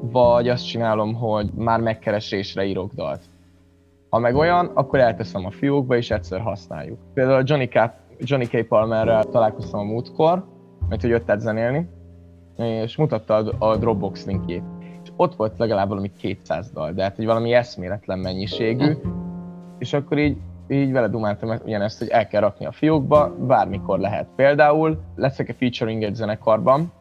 Vagy 0.00 0.48
azt 0.48 0.66
csinálom, 0.66 1.14
hogy 1.14 1.50
már 1.54 1.80
megkeresésre 1.80 2.64
írok 2.64 2.92
dalt. 2.92 3.20
Ha 4.08 4.18
meg 4.18 4.36
olyan, 4.36 4.70
akkor 4.74 4.98
elteszem 4.98 5.44
a 5.44 5.50
fiókba, 5.50 5.96
és 5.96 6.10
egyszer 6.10 6.40
használjuk. 6.40 6.98
Például 7.14 7.42
Johnny 7.46 7.68
K. 7.68 7.78
Johnny 8.18 8.46
K. 8.46 8.66
Palmerrel 8.66 9.24
találkoztam 9.24 9.80
a 9.80 9.84
múltkor, 9.84 10.44
mert 10.88 11.00
hogy 11.00 11.10
jött 11.10 11.38
zenélni, 11.38 11.88
és 12.56 12.96
mutatta 12.96 13.34
a, 13.34 13.70
a 13.70 13.76
Dropbox 13.76 14.26
linkjét. 14.26 14.62
És 15.02 15.10
ott 15.16 15.34
volt 15.34 15.58
legalább 15.58 15.88
valami 15.88 16.10
200 16.16 16.70
dal, 16.70 16.92
de 16.92 17.02
hát 17.02 17.18
egy 17.18 17.26
valami 17.26 17.52
eszméletlen 17.52 18.18
mennyiségű, 18.18 18.96
és 19.78 19.92
akkor 19.92 20.18
így, 20.18 20.36
így 20.68 20.92
vele 20.92 21.08
dumáltam 21.08 21.58
ugyanezt, 21.64 21.98
hogy 21.98 22.08
el 22.08 22.26
kell 22.26 22.40
rakni 22.40 22.66
a 22.66 22.72
fiókba, 22.72 23.34
bármikor 23.46 23.98
lehet. 23.98 24.28
Például 24.36 25.00
leszek 25.16 25.48
a 25.48 25.54
featuring 25.54 26.02
egy 26.02 26.14
zenekarban, 26.14 26.92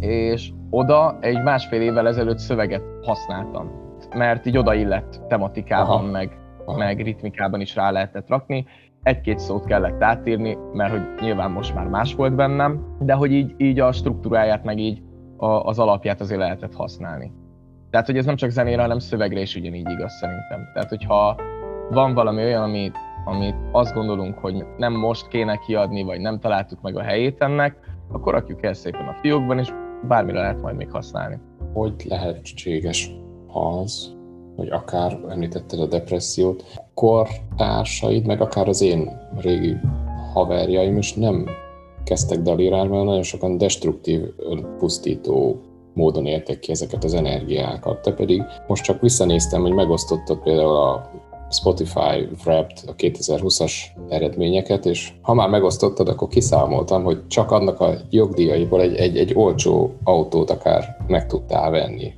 és 0.00 0.52
oda 0.70 1.18
egy 1.20 1.42
másfél 1.42 1.80
évvel 1.80 2.06
ezelőtt 2.06 2.38
szöveget 2.38 2.82
használtam, 3.02 3.70
mert 4.14 4.46
így 4.46 4.58
odaillett 4.58 5.20
tematikában, 5.28 5.96
Aha. 5.96 6.10
meg, 6.10 6.38
Aha. 6.64 6.78
meg 6.78 7.00
ritmikában 7.00 7.60
is 7.60 7.74
rá 7.74 7.90
lehetett 7.90 8.28
rakni, 8.28 8.66
egy-két 9.06 9.38
szót 9.38 9.64
kellett 9.64 10.02
átírni, 10.02 10.58
mert 10.72 10.90
hogy 10.90 11.02
nyilván 11.20 11.50
most 11.50 11.74
már 11.74 11.86
más 11.86 12.14
volt 12.14 12.34
bennem, 12.34 12.96
de 13.00 13.12
hogy 13.12 13.32
így, 13.32 13.54
így 13.56 13.80
a 13.80 13.92
struktúráját, 13.92 14.64
meg 14.64 14.78
így 14.78 15.02
a, 15.36 15.46
az 15.46 15.78
alapját 15.78 16.20
azért 16.20 16.40
lehetett 16.40 16.74
használni. 16.74 17.32
Tehát, 17.90 18.06
hogy 18.06 18.16
ez 18.16 18.24
nem 18.24 18.36
csak 18.36 18.50
zenére, 18.50 18.80
hanem 18.82 18.98
szövegre 18.98 19.40
is 19.40 19.56
ugyanígy 19.56 19.90
igaz 19.90 20.12
szerintem. 20.12 20.68
Tehát, 20.74 20.88
hogyha 20.88 21.36
van 21.90 22.14
valami 22.14 22.42
olyan, 22.42 22.62
amit, 22.62 22.96
amit 23.24 23.56
azt 23.72 23.94
gondolunk, 23.94 24.38
hogy 24.38 24.64
nem 24.76 24.92
most 24.92 25.28
kéne 25.28 25.56
kiadni, 25.56 26.02
vagy 26.02 26.20
nem 26.20 26.38
találtuk 26.38 26.80
meg 26.82 26.96
a 26.96 27.02
helyét 27.02 27.42
ennek, 27.42 27.76
akkor 28.12 28.32
rakjuk 28.32 28.64
el 28.64 28.74
szépen 28.74 29.08
a 29.08 29.16
fiókban, 29.20 29.58
és 29.58 29.72
bármire 30.08 30.40
lehet 30.40 30.62
majd 30.62 30.76
még 30.76 30.90
használni. 30.90 31.38
Hogy 31.72 31.94
lehetséges 32.08 33.10
az, 33.46 34.15
hogy 34.56 34.68
akár 34.68 35.18
említetted 35.28 35.80
a 35.80 35.86
depressziót, 35.86 36.64
kortársaid, 36.94 38.26
meg 38.26 38.40
akár 38.40 38.68
az 38.68 38.80
én 38.80 39.10
régi 39.38 39.76
haverjaim 40.32 40.96
is 40.96 41.14
nem 41.14 41.46
kezdtek 42.04 42.38
delirálni, 42.38 42.90
mert 42.90 43.04
nagyon 43.04 43.22
sokan 43.22 43.58
destruktív, 43.58 44.20
pusztító 44.78 45.60
módon 45.94 46.26
éltek 46.26 46.58
ki 46.58 46.70
ezeket 46.70 47.04
az 47.04 47.14
energiákat. 47.14 48.02
Te 48.02 48.12
pedig 48.12 48.42
most 48.66 48.84
csak 48.84 49.00
visszanéztem, 49.00 49.62
hogy 49.62 49.72
megosztottad 49.72 50.38
például 50.38 50.76
a 50.76 51.10
Spotify 51.50 52.28
Wrapped 52.44 52.78
a 52.86 52.94
2020-as 52.94 53.72
eredményeket, 54.08 54.86
és 54.86 55.12
ha 55.22 55.34
már 55.34 55.48
megosztottad, 55.48 56.08
akkor 56.08 56.28
kiszámoltam, 56.28 57.02
hogy 57.04 57.26
csak 57.26 57.50
annak 57.50 57.80
a 57.80 57.94
jogdíjaiból 58.10 58.80
egy, 58.80 58.94
egy, 58.94 59.16
egy 59.16 59.32
olcsó 59.34 59.94
autót 60.04 60.50
akár 60.50 60.96
meg 61.06 61.26
tudtál 61.26 61.70
venni. 61.70 62.12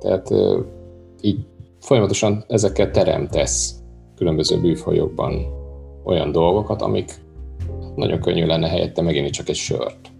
Tehát 0.00 0.30
így 1.20 1.46
folyamatosan 1.84 2.44
ezekkel 2.48 2.90
teremtesz 2.90 3.74
különböző 4.16 4.60
bűfajokban 4.60 5.46
olyan 6.04 6.32
dolgokat, 6.32 6.82
amik 6.82 7.12
nagyon 7.94 8.20
könnyű 8.20 8.46
lenne 8.46 8.68
helyette 8.68 9.02
megint 9.02 9.30
csak 9.30 9.48
egy 9.48 9.54
sört, 9.54 10.10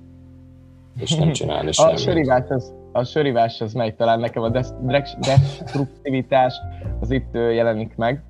és 0.98 1.14
nem 1.14 1.32
csinálni 1.38 1.72
semmit. 1.72 1.94
A 1.94 1.96
sörivás 1.96 2.44
az, 2.48 2.72
a 2.92 3.04
sörivás 3.04 3.60
az 3.60 3.72
megy, 3.72 3.94
talán 3.94 4.20
nekem 4.20 4.42
a 4.42 4.48
destruktivitás 4.48 6.54
az 7.00 7.10
itt 7.10 7.32
jelenik 7.32 7.96
meg. 7.96 8.22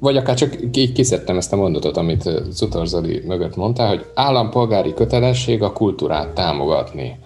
Vagy 0.00 0.16
akár 0.16 0.36
csak 0.36 0.56
így 0.72 0.92
kiszedtem 0.92 1.36
ezt 1.36 1.52
a 1.52 1.56
mondatot, 1.56 1.96
amit 1.96 2.30
Zutor 2.50 2.86
Zoli 2.86 3.22
mögött 3.26 3.56
mondtál, 3.56 3.88
hogy 3.88 4.06
állampolgári 4.14 4.94
kötelesség 4.94 5.62
a 5.62 5.72
kultúrát 5.72 6.28
támogatni. 6.28 7.18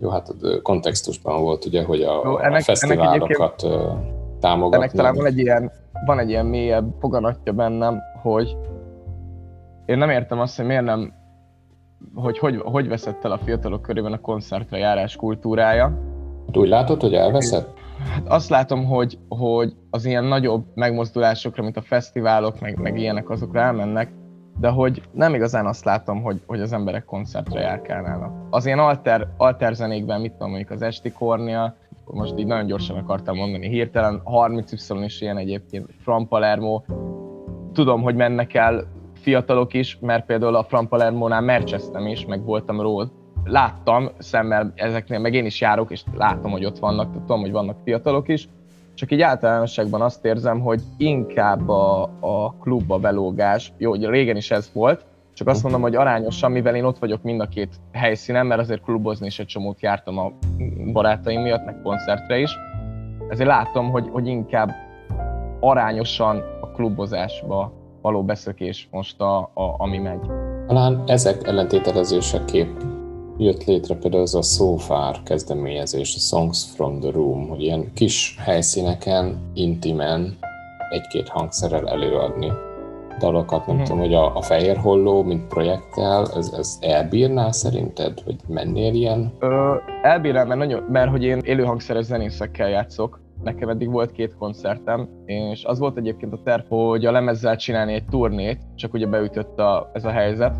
Jó, 0.00 0.08
hát 0.08 0.34
kontextusban 0.62 1.42
volt 1.42 1.64
ugye, 1.64 1.84
hogy 1.84 2.02
a, 2.02 2.20
Jó, 2.24 2.38
ennek, 2.38 2.60
a 2.60 2.62
fesztiválokat 2.62 3.62
ennek 3.62 4.13
támogatni. 4.44 4.76
Ennek 4.76 4.90
talán 4.90 5.14
van 5.14 5.26
egy 5.26 5.38
ilyen, 5.38 5.70
van 6.06 6.18
egy 6.18 6.28
ilyen 6.28 6.46
mélyebb 6.46 6.94
foganatja 7.00 7.52
bennem, 7.52 8.00
hogy 8.22 8.56
én 9.86 9.98
nem 9.98 10.10
értem 10.10 10.40
azt, 10.40 10.56
hogy 10.56 10.66
miért 10.66 10.84
nem, 10.84 11.12
hogy 12.14 12.38
hogy, 12.38 12.60
hogy 12.64 12.88
veszett 12.88 13.24
el 13.24 13.32
a 13.32 13.38
fiatalok 13.38 13.82
körében 13.82 14.12
a 14.12 14.20
koncertre 14.20 14.78
járás 14.78 15.16
kultúrája. 15.16 15.98
Úgy 16.52 16.68
látod, 16.68 17.00
hogy 17.00 17.14
elveszett? 17.14 17.82
Hát 18.10 18.22
azt 18.28 18.48
látom, 18.48 18.84
hogy, 18.84 19.18
hogy 19.28 19.74
az 19.90 20.04
ilyen 20.04 20.24
nagyobb 20.24 20.64
megmozdulásokra, 20.74 21.62
mint 21.62 21.76
a 21.76 21.82
fesztiválok, 21.82 22.60
meg, 22.60 22.78
meg 22.78 22.98
ilyenek, 22.98 23.30
azokra 23.30 23.60
elmennek, 23.60 24.12
de 24.60 24.68
hogy 24.68 25.02
nem 25.12 25.34
igazán 25.34 25.66
azt 25.66 25.84
látom, 25.84 26.22
hogy, 26.22 26.42
hogy 26.46 26.60
az 26.60 26.72
emberek 26.72 27.04
koncertre 27.04 27.60
járkálnának. 27.60 28.32
Az 28.50 28.66
ilyen 28.66 28.78
alter, 28.78 29.28
alter 29.36 29.74
zenékben, 29.74 30.20
mit 30.20 30.32
tudom, 30.32 30.48
mondjuk 30.48 30.70
az 30.70 30.82
Esti 30.82 31.12
Kornia, 31.12 31.74
most 32.04 32.38
így 32.38 32.46
nagyon 32.46 32.66
gyorsan 32.66 32.96
akartam 32.96 33.36
mondani, 33.36 33.68
hirtelen 33.68 34.22
30Y 34.24 35.02
is 35.04 35.20
ilyen 35.20 35.36
egyébként, 35.36 35.90
Fran 36.02 36.28
Palermo, 36.28 36.82
tudom, 37.72 38.02
hogy 38.02 38.14
mennek 38.14 38.54
el 38.54 38.86
fiatalok 39.14 39.74
is, 39.74 39.98
mert 40.00 40.26
például 40.26 40.54
a 40.54 40.64
Fran 40.64 40.88
Palermo-nál 40.88 41.40
mercseztem 41.40 42.06
is, 42.06 42.26
meg 42.26 42.44
voltam 42.44 42.80
róla, 42.80 43.10
láttam 43.44 44.10
szemmel 44.18 44.72
ezeknél, 44.74 45.18
meg 45.18 45.34
én 45.34 45.44
is 45.44 45.60
járok, 45.60 45.90
és 45.90 46.02
látom, 46.14 46.50
hogy 46.50 46.64
ott 46.64 46.78
vannak, 46.78 47.12
tudom, 47.12 47.40
hogy 47.40 47.52
vannak 47.52 47.76
fiatalok 47.84 48.28
is, 48.28 48.48
csak 48.94 49.12
így 49.12 49.20
általánosságban 49.20 50.02
azt 50.02 50.24
érzem, 50.24 50.60
hogy 50.60 50.80
inkább 50.96 51.68
a, 51.68 52.02
a 52.20 52.54
klubba 52.60 52.98
belógás, 52.98 53.72
jó, 53.78 53.90
hogy 53.90 54.04
régen 54.04 54.36
is 54.36 54.50
ez 54.50 54.70
volt, 54.72 55.04
csak 55.34 55.48
azt 55.48 55.62
mondom, 55.62 55.80
hogy 55.80 55.94
arányosan, 55.94 56.50
mivel 56.50 56.74
én 56.74 56.84
ott 56.84 56.98
vagyok 56.98 57.22
mind 57.22 57.40
a 57.40 57.46
két 57.46 57.74
helyszínen, 57.92 58.46
mert 58.46 58.60
azért 58.60 58.82
klubozni 58.82 59.26
is 59.26 59.38
egy 59.38 59.46
csomót 59.46 59.80
jártam 59.80 60.18
a 60.18 60.32
barátaim 60.92 61.40
miatt, 61.40 61.64
meg 61.64 61.80
koncertre 61.82 62.38
is. 62.38 62.56
Ezért 63.28 63.48
látom, 63.48 63.90
hogy, 63.90 64.08
hogy 64.12 64.26
inkább 64.26 64.70
arányosan 65.60 66.42
a 66.60 66.70
klubozásba 66.70 67.72
való 68.02 68.24
beszökés 68.24 68.88
most, 68.90 69.20
a, 69.20 69.38
a, 69.38 69.74
ami 69.76 69.98
megy. 69.98 70.20
Talán 70.66 71.02
ezek 71.06 71.46
ellentételezéseképp 71.46 72.80
jött 73.38 73.64
létre 73.64 73.94
például 73.94 74.22
ez 74.22 74.34
a 74.34 74.42
So 74.42 74.76
Far 74.76 75.22
kezdeményezés, 75.22 76.14
a 76.16 76.18
Songs 76.18 76.64
from 76.74 77.00
the 77.00 77.10
Room, 77.10 77.48
hogy 77.48 77.62
ilyen 77.62 77.92
kis 77.94 78.36
helyszíneken, 78.38 79.50
intimen 79.54 80.36
egy-két 80.90 81.28
hangszerrel 81.28 81.88
előadni 81.88 82.52
dalokat, 83.18 83.66
nem 83.66 83.76
hmm. 83.76 83.84
tudom, 83.84 84.00
hogy 84.00 84.14
a, 84.14 84.36
a 84.36 84.42
Fehér 84.42 84.76
Holló, 84.76 85.22
mint 85.22 85.46
projekttel, 85.46 86.26
ez, 86.36 86.54
ez 86.58 86.78
elbírná 86.80 87.50
szerinted, 87.50 88.20
hogy 88.24 88.36
mennél 88.48 88.94
ilyen? 88.94 89.32
Ö, 89.38 89.74
elbírnám, 90.02 90.46
mert, 90.46 90.60
nagyon, 90.60 90.82
mert 90.82 91.10
hogy 91.10 91.24
én 91.24 91.38
élőhangszeres 91.44 92.04
zenészekkel 92.04 92.68
játszok, 92.68 93.20
nekem 93.42 93.68
eddig 93.68 93.90
volt 93.90 94.12
két 94.12 94.36
koncertem, 94.38 95.08
és 95.24 95.64
az 95.64 95.78
volt 95.78 95.96
egyébként 95.96 96.32
a 96.32 96.40
terv, 96.44 96.64
hogy 96.68 97.06
a 97.06 97.12
lemezzel 97.12 97.56
csinálni 97.56 97.92
egy 97.92 98.04
turnét, 98.04 98.60
csak 98.74 98.94
ugye 98.94 99.06
beütött 99.06 99.58
a, 99.58 99.90
ez 99.92 100.04
a 100.04 100.10
helyzet. 100.10 100.56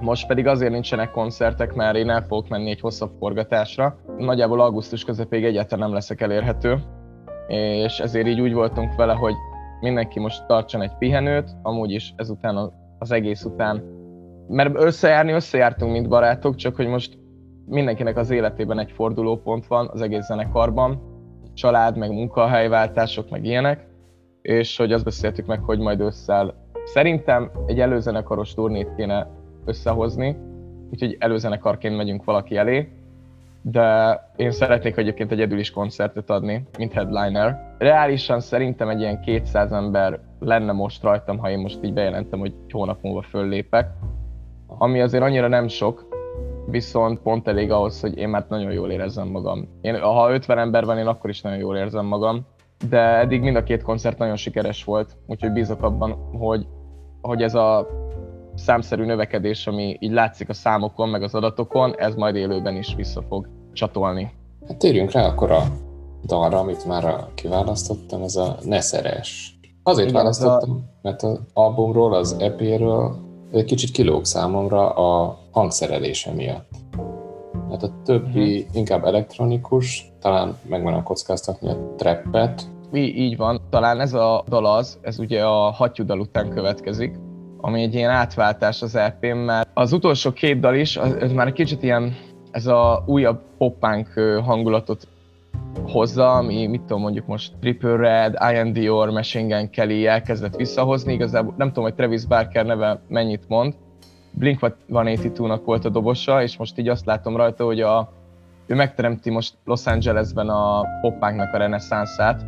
Most 0.00 0.26
pedig 0.26 0.46
azért 0.46 0.72
nincsenek 0.72 1.10
koncertek, 1.10 1.74
mert 1.74 1.96
én 1.96 2.10
el 2.10 2.22
fogok 2.22 2.48
menni 2.48 2.70
egy 2.70 2.80
hosszabb 2.80 3.10
forgatásra. 3.18 3.96
Nagyjából 4.18 4.60
augusztus 4.60 5.04
közepéig 5.04 5.44
egyáltalán 5.44 5.84
nem 5.84 5.94
leszek 5.94 6.20
elérhető, 6.20 6.82
és 7.48 7.98
ezért 7.98 8.26
így 8.26 8.40
úgy 8.40 8.52
voltunk 8.52 8.94
vele, 8.94 9.12
hogy 9.12 9.34
mindenki 9.82 10.20
most 10.20 10.46
tartson 10.46 10.82
egy 10.82 10.96
pihenőt, 10.98 11.50
amúgy 11.62 11.90
is 11.90 12.12
ezután 12.16 12.72
az 12.98 13.12
egész 13.12 13.44
után, 13.44 13.82
mert 14.48 14.74
összejárni 14.74 15.32
összejártunk, 15.32 15.92
mint 15.92 16.08
barátok, 16.08 16.54
csak 16.54 16.76
hogy 16.76 16.86
most 16.86 17.18
mindenkinek 17.66 18.16
az 18.16 18.30
életében 18.30 18.78
egy 18.78 18.90
fordulópont 18.90 19.66
van 19.66 19.88
az 19.92 20.00
egész 20.00 20.24
zenekarban, 20.24 21.02
család, 21.54 21.96
meg 21.96 22.10
munkahelyváltások, 22.10 23.30
meg 23.30 23.44
ilyenek, 23.44 23.86
és 24.42 24.76
hogy 24.76 24.92
azt 24.92 25.04
beszéltük 25.04 25.46
meg, 25.46 25.60
hogy 25.60 25.78
majd 25.78 26.00
összel. 26.00 26.54
Szerintem 26.84 27.50
egy 27.66 27.80
előzenekaros 27.80 28.54
turnét 28.54 28.94
kéne 28.96 29.30
összehozni, 29.64 30.36
úgyhogy 30.90 31.16
előzenekarként 31.18 31.96
megyünk 31.96 32.24
valaki 32.24 32.56
elé, 32.56 32.88
de 33.62 34.18
én 34.36 34.50
szeretnék 34.50 34.96
egyébként 34.96 35.32
egyedül 35.32 35.58
is 35.58 35.70
koncertet 35.70 36.30
adni, 36.30 36.68
mint 36.78 36.92
headliner. 36.92 37.74
Reálisan 37.78 38.40
szerintem 38.40 38.88
egy 38.88 39.00
ilyen 39.00 39.20
200 39.20 39.72
ember 39.72 40.20
lenne 40.38 40.72
most 40.72 41.02
rajtam, 41.02 41.38
ha 41.38 41.50
én 41.50 41.58
most 41.58 41.78
így 41.82 41.92
bejelentem, 41.92 42.38
hogy 42.38 42.54
hónap 42.70 43.02
múlva 43.02 43.22
föllépek. 43.22 43.90
Ami 44.66 45.00
azért 45.00 45.22
annyira 45.22 45.48
nem 45.48 45.68
sok, 45.68 46.08
viszont 46.66 47.20
pont 47.20 47.48
elég 47.48 47.70
ahhoz, 47.70 48.00
hogy 48.00 48.16
én 48.16 48.28
már 48.28 48.44
nagyon 48.48 48.72
jól 48.72 48.90
érezzem 48.90 49.28
magam. 49.28 49.68
Én, 49.80 50.00
ha 50.00 50.32
50 50.32 50.58
ember 50.58 50.84
van, 50.84 50.98
én 50.98 51.06
akkor 51.06 51.30
is 51.30 51.40
nagyon 51.40 51.58
jól 51.58 51.76
érzem 51.76 52.06
magam, 52.06 52.46
de 52.88 53.18
eddig 53.18 53.42
mind 53.42 53.56
a 53.56 53.62
két 53.62 53.82
koncert 53.82 54.18
nagyon 54.18 54.36
sikeres 54.36 54.84
volt, 54.84 55.16
úgyhogy 55.26 55.52
bízok 55.52 55.82
abban, 55.82 56.12
hogy, 56.32 56.66
hogy 57.20 57.42
ez 57.42 57.54
a 57.54 57.88
számszerű 58.54 59.04
növekedés, 59.04 59.66
ami 59.66 59.96
így 60.00 60.12
látszik 60.12 60.48
a 60.48 60.52
számokon, 60.52 61.08
meg 61.08 61.22
az 61.22 61.34
adatokon, 61.34 61.94
ez 61.98 62.14
majd 62.14 62.34
élőben 62.34 62.76
is 62.76 62.94
vissza 62.94 63.22
fog 63.28 63.48
csatolni. 63.72 64.32
Hát 64.68 64.76
térjünk 64.76 65.10
rá 65.10 65.26
akkor 65.26 65.50
a 65.50 65.62
dalra, 66.26 66.58
amit 66.58 66.86
már 66.86 67.24
kiválasztottam, 67.34 68.22
ez 68.22 68.36
a 68.36 68.56
Neszeres. 68.64 69.58
Azért 69.82 70.08
Igen, 70.08 70.20
választottam, 70.20 70.70
a... 70.70 70.98
mert 71.02 71.22
az 71.22 71.40
albumról, 71.52 72.14
az 72.14 72.36
EP-ről 72.38 73.16
egy 73.52 73.64
kicsit 73.64 73.90
kilóg 73.90 74.24
számomra 74.24 74.90
a 74.90 75.38
hangszerelése 75.50 76.32
miatt. 76.32 76.70
Hát 77.70 77.82
a 77.82 77.90
többi 78.04 78.58
uh-huh. 78.58 78.76
inkább 78.76 79.04
elektronikus, 79.04 80.12
talán 80.20 80.56
megvan 80.68 80.94
a 80.94 81.02
kockáztatni 81.02 81.68
a 81.68 81.94
trappet. 81.96 82.62
Így, 82.92 83.16
így 83.16 83.36
van, 83.36 83.60
talán 83.70 84.00
ez 84.00 84.12
a 84.12 84.44
dal 84.48 84.66
az, 84.66 84.98
ez 85.00 85.18
ugye 85.18 85.44
a 85.44 85.70
hattyúdal 85.70 86.20
után 86.20 86.48
következik, 86.48 87.18
ami 87.64 87.82
egy 87.82 87.94
ilyen 87.94 88.10
átváltás 88.10 88.82
az 88.82 88.94
ep 88.94 89.34
mert 89.34 89.68
az 89.74 89.92
utolsó 89.92 90.32
két 90.32 90.60
dal 90.60 90.74
is, 90.74 90.96
ez 90.96 91.32
már 91.32 91.46
egy 91.46 91.52
kicsit 91.52 91.82
ilyen, 91.82 92.16
ez 92.50 92.66
a 92.66 93.02
újabb 93.06 93.40
poppánk 93.58 94.08
hangulatot 94.44 95.08
hozza, 95.86 96.32
ami 96.32 96.66
mit 96.66 96.80
tudom 96.80 97.02
mondjuk 97.02 97.26
most 97.26 97.52
Triple 97.60 97.96
Red, 97.96 98.36
Ian 98.52 98.72
Dior, 98.72 99.10
Machine 99.10 99.56
Gun 99.56 99.70
Kelly 99.70 100.06
elkezdett 100.06 100.56
visszahozni, 100.56 101.12
igazából 101.12 101.54
nem 101.56 101.68
tudom, 101.68 101.84
hogy 101.84 101.94
Travis 101.94 102.24
Barker 102.24 102.66
neve 102.66 103.00
mennyit 103.08 103.48
mond, 103.48 103.74
Blink-182-nak 104.38 105.60
volt 105.64 105.84
a 105.84 105.88
dobosa, 105.88 106.42
és 106.42 106.56
most 106.56 106.78
így 106.78 106.88
azt 106.88 107.06
látom 107.06 107.36
rajta, 107.36 107.64
hogy 107.64 107.80
a, 107.80 108.12
ő 108.66 108.74
megteremti 108.74 109.30
most 109.30 109.54
Los 109.64 109.86
Angelesben 109.86 110.48
a 110.48 110.84
poppánknak 111.00 111.54
a 111.54 111.58
reneszánszát, 111.58 112.44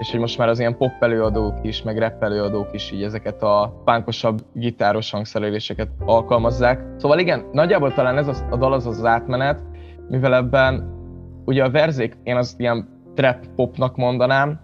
és 0.00 0.10
hogy 0.10 0.20
most 0.20 0.38
már 0.38 0.48
az 0.48 0.58
ilyen 0.58 0.76
pop 0.76 0.92
előadók 1.00 1.54
is, 1.62 1.82
meg 1.82 1.98
rap 1.98 2.22
előadók 2.22 2.68
is 2.72 2.90
így 2.90 3.02
ezeket 3.02 3.42
a 3.42 3.82
pánkosabb 3.84 4.40
gitáros 4.52 5.10
hangszereléseket 5.10 5.88
alkalmazzák. 6.04 6.84
Szóval 6.96 7.18
igen, 7.18 7.44
nagyjából 7.52 7.92
talán 7.92 8.18
ez 8.18 8.28
a, 8.28 8.34
a 8.50 8.56
dal 8.56 8.72
az 8.72 8.86
az 8.86 9.04
átmenet, 9.04 9.62
mivel 10.08 10.34
ebben 10.34 10.98
ugye 11.44 11.64
a 11.64 11.70
verzék, 11.70 12.16
én 12.22 12.36
azt 12.36 12.60
ilyen 12.60 12.88
trap 13.14 13.46
popnak 13.56 13.96
mondanám, 13.96 14.60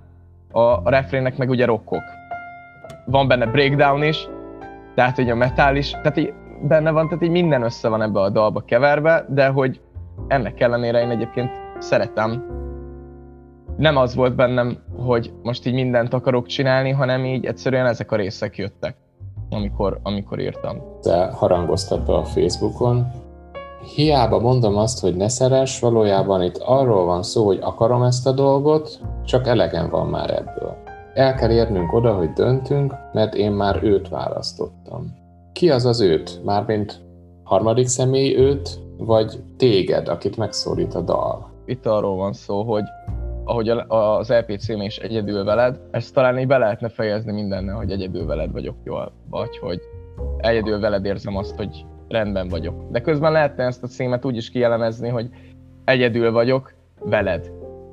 a, 0.53 0.61
a 0.61 0.91
refrének 0.91 1.37
meg 1.37 1.49
ugye 1.49 1.65
rockok. 1.65 2.03
Van 3.07 3.29
benne 3.29 3.47
breakdown 3.47 4.03
is, 4.03 4.29
tehát 4.95 5.17
hogy 5.17 5.31
a 5.31 5.35
metal 5.35 5.77
is, 5.77 5.91
tehát 5.91 6.17
így 6.17 6.33
benne 6.63 6.91
van, 6.91 7.09
tehát 7.09 7.23
így 7.23 7.31
minden 7.31 7.63
össze 7.63 7.89
van 7.89 8.03
ebbe 8.03 8.21
a 8.21 8.31
dalba 8.31 8.61
keverve, 8.61 9.27
de 9.29 9.47
hogy 9.49 9.81
ennek 10.29 10.61
ellenére 10.61 11.01
én 11.01 11.11
egyébként 11.11 11.51
szeretem 11.79 12.65
nem 13.77 13.97
az 13.97 14.15
volt 14.15 14.35
bennem, 14.35 14.79
hogy 14.99 15.33
most 15.43 15.67
így 15.67 15.75
mindent 15.75 16.15
akarok 16.15 16.47
csinálni, 16.47 16.91
hanem 16.91 17.25
így 17.25 17.45
egyszerűen 17.45 17.87
ezek 17.87 18.13
a 18.13 18.17
részek 18.17 18.57
jöttek, 18.57 18.97
amikor, 19.51 20.01
amikor 20.03 20.41
írtam. 20.41 20.83
Te 21.03 21.27
harangoztad 21.27 22.07
be 22.07 22.15
a 22.15 22.25
Facebookon, 22.25 23.07
Hiába 23.95 24.41
mondom 24.41 24.77
azt, 24.77 25.01
hogy 25.01 25.17
ne 25.17 25.29
szeres, 25.29 25.81
valójában 25.81 26.43
itt 26.43 26.57
arról 26.57 27.05
van 27.05 27.23
szó, 27.23 27.45
hogy 27.45 27.59
akarom 27.63 28.03
ezt 28.03 28.27
a 28.27 28.33
dolgot, 28.33 29.01
csak 29.25 29.47
elegem 29.47 29.91
van 29.91 30.07
már 30.07 30.31
ebből. 30.31 30.77
El 31.15 31.35
kell 31.35 31.51
érnünk 31.51 31.93
oda, 31.93 32.15
hogy 32.15 32.33
döntünk, 32.33 32.95
mert 33.13 33.35
én 33.35 33.53
már 33.53 33.83
őt 33.83 34.09
választottam. 34.09 35.15
Ki 35.53 35.71
az 35.71 35.85
az 35.85 36.01
őt? 36.01 36.45
Mármint 36.45 37.01
harmadik 37.45 37.87
személy 37.87 38.37
őt, 38.37 38.81
vagy 38.99 39.43
téged, 39.57 40.09
akit 40.09 40.37
megszólít 40.37 40.95
a 40.95 41.01
dal? 41.01 41.51
Itt 41.67 41.87
arról 41.87 42.17
van 42.17 42.33
szó, 42.33 42.63
hogy 42.63 42.85
ahogy 43.47 43.69
az 43.89 44.29
LP 44.29 44.59
cím 44.59 44.81
is 44.83 44.97
egyedül 44.97 45.45
veled, 45.45 45.81
ezt 45.91 46.15
talán 46.15 46.39
így 46.39 46.47
be 46.47 46.59
lehetne 46.59 46.89
fejezni 46.89 47.33
mindenne, 47.33 47.73
hogy 47.73 47.91
egyedül 47.91 48.27
veled 48.27 48.53
vagyok 48.53 48.77
jól, 48.85 49.13
vagy 49.31 49.59
hogy 49.59 49.81
egyedül 50.39 50.81
veled 50.81 51.05
érzem 51.05 51.37
azt, 51.37 51.57
hogy 51.57 51.85
rendben 52.09 52.49
vagyok. 52.49 52.91
De 52.91 53.01
közben 53.01 53.33
lehetne 53.33 53.65
ezt 53.65 53.83
a 53.83 53.87
címet 53.87 54.25
úgy 54.25 54.37
is 54.37 54.51
kielemezni, 54.51 55.09
hogy 55.09 55.29
egyedül 55.85 56.33
vagyok 56.33 56.73
veled. 57.05 57.51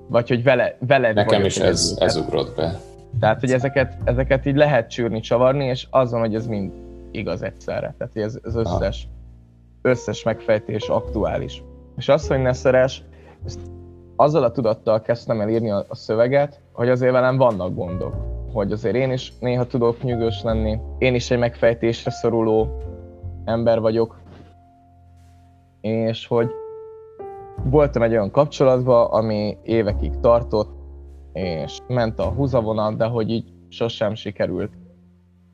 Vagy 0.08 0.28
hogy 0.28 0.44
vele, 0.44 0.78
veled 0.88 1.16
Nekem 1.16 1.30
vagyok 1.30 1.46
is 1.46 1.58
ez, 1.58 1.98
ez 2.00 2.16
ugrott 2.16 2.56
be. 2.56 2.80
Tehát, 3.20 3.40
hogy 3.40 3.52
ezeket, 3.52 3.98
ezeket 4.04 4.46
így 4.46 4.56
lehet 4.56 4.90
csűrni, 4.90 5.20
csavarni, 5.20 5.66
és 5.66 5.88
azon, 5.90 6.20
hogy 6.20 6.36
ez 6.36 6.48
mind 6.48 6.72
igaz 7.12 7.42
egyszerre. 7.42 7.96
Tehát, 7.98 8.14
hogy 8.14 8.22
ez, 8.22 8.40
ez 8.44 8.56
összes, 8.56 9.08
összes 9.82 10.24
megfejtés 10.24 10.88
aktuális. 10.88 11.64
És 11.98 12.10
az, 12.10 12.28
hogy 12.28 12.42
ne 12.42 12.54
szeres, 12.54 13.04
ezt 13.46 13.60
azzal 14.16 14.44
a 14.44 14.52
tudattal 14.52 15.02
kezdtem 15.02 15.42
el 15.42 15.50
írni 15.50 15.72
a, 15.72 15.86
szöveget, 15.90 16.62
hogy 16.72 16.90
azért 16.90 17.12
velem 17.12 17.38
vannak 17.38 17.76
gondok. 17.76 18.14
Hogy 18.54 18.72
azért 18.72 18.96
én 18.96 19.12
is 19.12 19.34
néha 19.40 19.66
tudok 19.66 20.04
nyűgös 20.04 20.42
lenni, 20.44 20.80
én 20.98 21.16
is 21.16 21.32
egy 21.32 21.40
megfejtésre 21.40 22.12
szoruló 22.12 22.68
ember 23.46 23.80
vagyok, 23.80 24.22
és 25.82 26.28
hogy 26.28 26.50
voltam 27.64 28.02
egy 28.02 28.12
olyan 28.12 28.32
kapcsolatban, 28.32 29.06
ami 29.12 29.58
évekig 29.64 30.20
tartott, 30.20 30.72
és 31.34 31.78
ment 31.88 32.20
a 32.20 32.30
húzavonat, 32.30 32.98
de 32.98 33.06
hogy 33.06 33.30
így 33.30 33.54
sosem 33.70 34.16
sikerült 34.16 34.72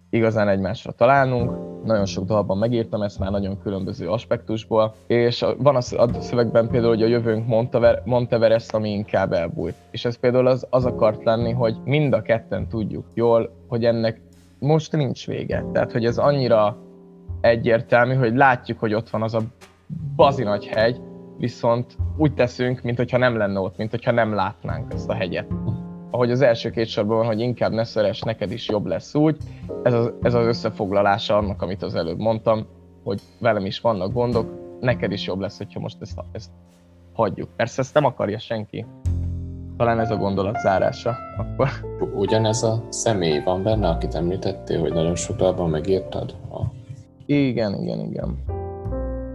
igazán 0.10 0.48
egymásra 0.48 0.92
találnunk. 0.92 1.68
Nagyon 1.86 2.06
sok 2.06 2.26
dalban 2.26 2.58
megírtam 2.58 3.02
ezt 3.02 3.20
már 3.20 3.32
nagyon 3.32 3.60
különböző 3.62 4.10
aspektusból, 4.10 4.96
és 5.08 5.46
van 5.58 5.76
a 5.76 5.82
szövegben 6.22 6.68
például, 6.68 6.94
hogy 6.94 7.04
a 7.04 7.08
jövőnk 7.08 7.48
Monteverest, 8.06 8.74
ami 8.74 8.90
inkább 8.90 9.34
elbújt. 9.34 9.76
És 9.92 10.06
ez 10.06 10.18
például 10.18 10.48
az, 10.48 10.68
az 10.70 10.86
akart 10.86 11.24
lenni, 11.24 11.52
hogy 11.52 11.78
mind 11.84 12.14
a 12.14 12.22
ketten 12.22 12.68
tudjuk 12.68 13.06
jól, 13.14 13.56
hogy 13.68 13.86
ennek 13.86 14.22
most 14.60 14.92
nincs 14.92 15.28
vége. 15.28 15.66
Tehát, 15.74 15.92
hogy 15.92 16.06
ez 16.06 16.18
annyira 16.18 16.78
egyértelmű, 17.42 18.14
hogy 18.14 18.36
látjuk, 18.36 18.80
hogy 18.80 18.94
ott 18.94 19.10
van 19.10 19.22
az 19.22 19.34
a 19.34 19.42
bazi 20.16 20.44
nagy 20.44 20.66
hegy, 20.66 21.02
viszont 21.38 21.98
úgy 22.18 22.34
teszünk, 22.34 22.82
mintha 22.82 23.18
nem 23.18 23.38
lenne 23.38 23.60
ott, 23.60 23.78
mintha 23.78 24.12
nem 24.12 24.34
látnánk 24.34 24.94
ezt 24.94 25.10
a 25.10 25.14
hegyet. 25.14 25.48
Ahogy 26.12 26.32
az 26.32 26.42
első 26.42 26.70
két 26.70 26.88
sorban 26.88 27.18
van, 27.18 27.26
hogy 27.26 27.40
inkább 27.40 27.72
ne 27.72 27.84
szeres, 27.84 28.22
neked 28.22 28.52
is 28.52 28.70
jobb 28.70 28.86
lesz 28.86 29.16
úgy, 29.16 29.38
ez 29.84 29.94
az, 29.94 30.14
ez 30.22 30.34
az 30.34 30.46
összefoglalása 30.46 31.38
annak, 31.38 31.62
amit 31.62 31.84
az 31.84 31.96
előbb 31.96 32.18
mondtam, 32.18 32.66
hogy 33.04 33.22
velem 33.40 33.66
is 33.66 33.80
vannak 33.80 34.14
gondok, 34.14 34.48
neked 34.80 35.12
is 35.12 35.26
jobb 35.26 35.40
lesz, 35.40 35.58
hogyha 35.58 35.80
most 35.80 35.98
ezt, 36.02 36.20
ezt 36.32 36.50
hagyjuk. 37.14 37.50
Persze 37.56 37.82
ezt 37.82 37.94
nem 37.94 38.06
akarja 38.06 38.40
senki. 38.40 38.86
Talán 39.78 40.00
ez 40.00 40.12
a 40.12 40.16
gondolat 40.16 40.60
zárása. 40.60 41.16
Akkor. 41.38 41.70
Ugyanez 42.16 42.64
a 42.64 42.84
személy 42.90 43.40
van 43.44 43.64
benne, 43.64 43.88
akit 43.88 44.16
említettél, 44.16 44.80
hogy 44.80 44.94
nagyon 44.94 45.16
sok 45.16 45.36
dalban 45.36 45.70
megírtad? 45.70 46.36
A 46.52 46.62
igen, 47.26 47.82
igen, 47.82 48.00
igen. 48.00 48.38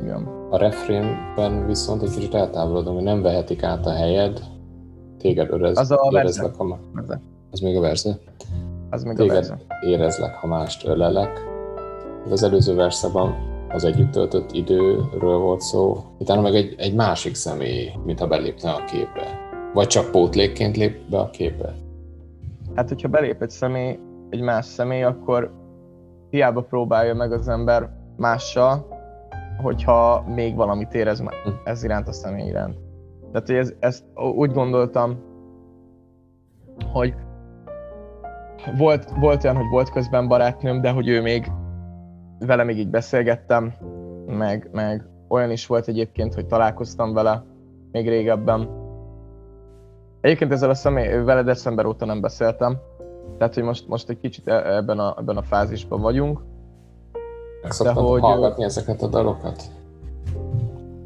igen. 0.03 0.29
A 0.51 0.57
refrénben 0.57 1.67
viszont 1.67 2.03
egy 2.03 2.11
kicsit 2.11 2.35
eltávolodom, 2.35 2.95
hogy 2.95 3.03
nem 3.03 3.23
vehetik 3.23 3.63
át 3.63 3.87
a 3.87 3.93
helyed, 3.93 4.41
téged 5.25 5.53
örez, 5.53 5.79
az 5.79 5.91
a 5.91 6.09
érezlek, 6.11 6.55
ha 6.55 6.65
má... 6.65 6.77
Az 7.51 7.61
még 7.61 7.77
a 7.77 7.81
verze? 7.81 8.19
Az 8.91 9.03
még 9.03 9.17
téged 9.17 9.31
a 9.31 9.35
verze. 9.35 9.59
érezlek, 9.81 10.35
ha 10.35 10.47
mást 10.47 10.87
ölelek. 10.87 11.41
Az 12.31 12.43
előző 12.43 12.75
verszeben 12.75 13.35
az 13.69 13.85
együtt 13.85 14.11
töltött 14.11 14.53
időről 14.53 15.39
volt 15.39 15.61
szó, 15.61 16.05
utána 16.19 16.41
meg 16.41 16.55
egy, 16.55 16.75
egy 16.79 16.95
másik 16.95 17.35
személy, 17.35 17.91
mintha 18.05 18.27
belépne 18.27 18.71
a 18.71 18.85
képbe. 18.85 19.39
Vagy 19.75 19.87
csak 19.87 20.11
pótlékként 20.11 20.77
lép 20.77 21.11
be 21.11 21.19
a 21.19 21.31
képbe? 21.31 21.75
Hát, 22.75 22.89
hogyha 22.89 23.09
belép 23.09 23.43
egy 23.43 23.51
személy, 23.51 23.99
egy 24.31 24.41
más 24.41 24.67
személy, 24.67 25.03
akkor 25.03 25.53
hiába 26.31 26.63
próbálja 26.63 27.15
meg 27.15 27.33
az 27.33 27.49
ember 27.49 27.91
mással, 28.17 28.87
hogyha 29.63 30.25
még 30.35 30.55
valamit 30.55 30.95
érez 30.95 31.19
hm. 31.19 31.51
ez 31.65 31.85
iránt 31.85 32.09
a 32.09 32.13
személy 32.13 32.47
iránt. 32.47 32.84
Tehát, 33.35 33.49
hogy 33.49 33.57
ez, 33.57 33.75
ezt 33.79 34.05
úgy 34.35 34.53
gondoltam, 34.53 35.19
hogy 36.93 37.15
volt, 38.77 39.11
volt 39.21 39.45
olyan, 39.45 39.57
hogy 39.57 39.71
volt 39.71 39.91
közben 39.91 40.29
barátnőm, 40.29 40.81
de 40.81 40.91
hogy 40.91 41.09
ő 41.09 41.23
még 41.23 41.53
vele 42.39 42.65
még 42.65 42.79
így 42.79 42.91
beszélgettem, 42.91 43.75
meg, 44.27 44.69
meg 44.73 45.09
olyan 45.29 45.51
is 45.51 45.67
volt 45.67 45.89
egyébként, 45.89 46.35
hogy 46.35 46.47
találkoztam 46.47 47.13
vele 47.13 47.45
még 47.93 48.09
régebben. 48.09 48.69
Egyébként 50.21 50.53
ezzel 50.53 50.71
a 50.71 50.75
személy, 50.75 51.23
vele 51.23 51.43
december 51.43 51.87
óta 51.87 52.05
nem 52.05 52.21
beszéltem, 52.21 52.79
tehát 53.39 53.55
hogy 53.55 53.63
most, 53.63 53.89
most 53.89 54.09
egy 54.09 54.21
kicsit 54.21 54.49
e, 54.49 54.77
ebben 54.77 54.99
a, 54.99 55.15
ebben 55.19 55.37
a 55.37 55.43
fázisban 55.43 56.01
vagyunk. 56.01 56.41
Meg 57.63 57.71
szoktad 57.71 58.05
hogy, 58.05 58.21
hallgatni 58.21 58.65
ezeket 58.65 59.03
a 59.03 59.07
dalokat? 59.07 59.63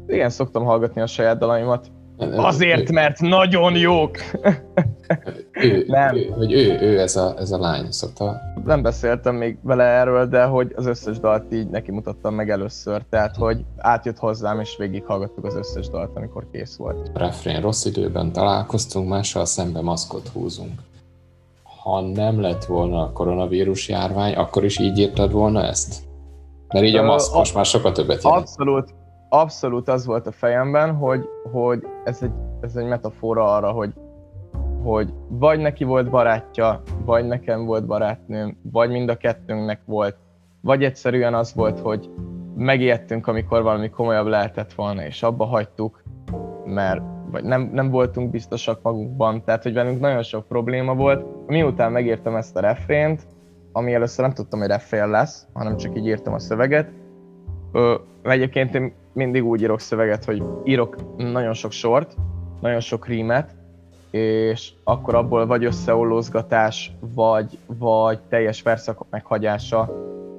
Igen, 0.07 0.29
szoktam 0.29 0.63
hallgatni 0.63 1.01
a 1.01 1.07
saját 1.07 1.37
dalaimat. 1.37 1.91
Azért, 2.19 2.91
mert 2.91 3.19
nagyon 3.19 3.75
jók! 3.75 4.17
ő, 5.51 5.83
nem. 5.87 6.15
Ő, 6.15 6.33
hogy 6.37 6.53
ő, 6.53 6.79
ő 6.81 6.99
ez, 6.99 7.15
a, 7.15 7.33
ez 7.37 7.51
a 7.51 7.59
lány, 7.59 7.91
szokta? 7.91 8.41
Nem 8.65 8.81
beszéltem 8.81 9.35
még 9.35 9.57
vele 9.61 9.83
erről, 9.83 10.25
de 10.27 10.43
hogy 10.43 10.73
az 10.75 10.85
összes 10.85 11.19
dalt 11.19 11.53
így 11.53 11.69
neki 11.69 11.91
mutattam 11.91 12.35
meg 12.35 12.49
először, 12.49 13.01
tehát 13.09 13.35
hogy 13.35 13.65
átjött 13.77 14.17
hozzám, 14.17 14.59
és 14.59 14.75
végighallgattuk 14.77 15.45
az 15.45 15.55
összes 15.55 15.89
dalt, 15.89 16.15
amikor 16.15 16.47
kész 16.51 16.75
volt. 16.77 17.11
Refrén, 17.13 17.61
rossz 17.61 17.85
időben 17.85 18.31
találkoztunk, 18.31 19.09
mással 19.09 19.45
szembe 19.45 19.81
maszkot 19.81 20.27
húzunk. 20.27 20.81
Ha 21.83 22.01
nem 22.01 22.41
lett 22.41 22.65
volna 22.65 23.01
a 23.01 23.11
koronavírus 23.11 23.89
járvány, 23.89 24.33
akkor 24.33 24.63
is 24.63 24.79
így 24.79 24.99
írtad 24.99 25.31
volna 25.31 25.63
ezt? 25.63 25.95
Mert 26.67 26.85
így 26.85 26.95
a 26.95 27.03
maszkos 27.03 27.51
már 27.51 27.65
sokkal 27.65 27.91
többet 27.91 28.23
jelent. 28.23 28.41
Abszolút, 28.41 28.93
abszolút 29.29 29.87
az 29.87 30.05
volt 30.05 30.27
a 30.27 30.31
fejemben, 30.31 30.95
hogy, 30.95 31.29
hogy 31.51 31.87
ez, 32.03 32.21
egy, 32.21 32.31
ez 32.61 32.75
egy 32.75 32.85
metafora 32.85 33.55
arra, 33.55 33.71
hogy, 33.71 33.93
hogy 34.83 35.13
vagy 35.27 35.59
neki 35.59 35.83
volt 35.83 36.09
barátja, 36.09 36.81
vagy 37.05 37.27
nekem 37.27 37.65
volt 37.65 37.85
barátnőm, 37.85 38.57
vagy 38.61 38.89
mind 38.89 39.09
a 39.09 39.17
kettőnknek 39.17 39.81
volt, 39.85 40.15
vagy 40.61 40.83
egyszerűen 40.83 41.33
az 41.33 41.53
volt, 41.53 41.79
hogy 41.79 42.09
megijedtünk, 42.55 43.27
amikor 43.27 43.61
valami 43.61 43.89
komolyabb 43.89 44.27
lehetett 44.27 44.73
volna, 44.73 45.05
és 45.05 45.23
abba 45.23 45.45
hagytuk, 45.45 46.03
mert 46.65 47.01
vagy 47.31 47.43
nem, 47.43 47.69
nem 47.73 47.89
voltunk 47.89 48.29
biztosak 48.31 48.81
magunkban, 48.81 49.43
tehát 49.43 49.63
hogy 49.63 49.73
velünk 49.73 49.99
nagyon 49.99 50.23
sok 50.23 50.47
probléma 50.47 50.95
volt. 50.95 51.25
Miután 51.47 51.91
megírtam 51.91 52.35
ezt 52.35 52.57
a 52.57 52.59
refrént, 52.59 53.27
ami 53.71 53.93
először 53.93 54.25
nem 54.25 54.33
tudtam, 54.33 54.59
hogy 54.59 54.67
refrén 54.67 55.09
lesz, 55.09 55.47
hanem 55.53 55.77
csak 55.77 55.97
így 55.97 56.07
írtam 56.07 56.33
a 56.33 56.39
szöveget, 56.39 56.89
egyébként 58.23 58.75
én 58.75 58.93
mindig 59.13 59.45
úgy 59.45 59.61
írok 59.61 59.79
szöveget, 59.79 60.25
hogy 60.25 60.43
írok 60.63 60.95
nagyon 61.17 61.53
sok 61.53 61.71
sort, 61.71 62.15
nagyon 62.61 62.79
sok 62.79 63.07
rímet, 63.07 63.55
és 64.11 64.71
akkor 64.83 65.15
abból 65.15 65.45
vagy 65.45 65.65
összeollózgatás, 65.65 66.91
vagy, 67.15 67.57
vagy 67.65 68.19
teljes 68.29 68.61
verszak 68.61 69.05
meghagyása, 69.09 69.89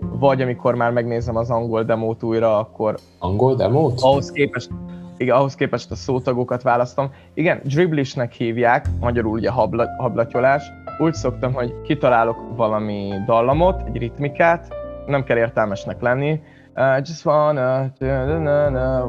vagy 0.01 0.43
amikor 0.43 0.75
már 0.75 0.93
megnézem 0.93 1.37
az 1.37 1.51
angol 1.51 1.85
demót 1.85 2.23
újra, 2.23 2.59
akkor... 2.59 2.99
Angol 3.19 3.55
demót? 3.55 4.01
Ahhoz 4.01 4.31
képest, 4.31 4.71
igen, 5.17 5.37
ahhoz 5.37 5.55
képest 5.55 5.91
a 5.91 5.95
szótagokat 5.95 6.63
választom. 6.63 7.13
Igen, 7.35 7.61
dribblishnek 7.65 8.33
hívják, 8.33 8.87
magyarul 9.01 9.33
ugye 9.33 9.51
habla, 9.51 9.87
hablatyolás. 9.99 10.63
Úgy 10.99 11.15
szoktam, 11.15 11.53
hogy 11.53 11.81
kitalálok 11.83 12.57
valami 12.57 13.13
dallamot, 13.27 13.83
egy 13.87 13.97
ritmikát, 13.97 14.75
nem 15.07 15.25
kell 15.25 15.37
értelmesnek 15.37 16.01
lenni, 16.01 16.41
I 16.77 17.01
just 17.05 17.25
wanna 17.25 17.93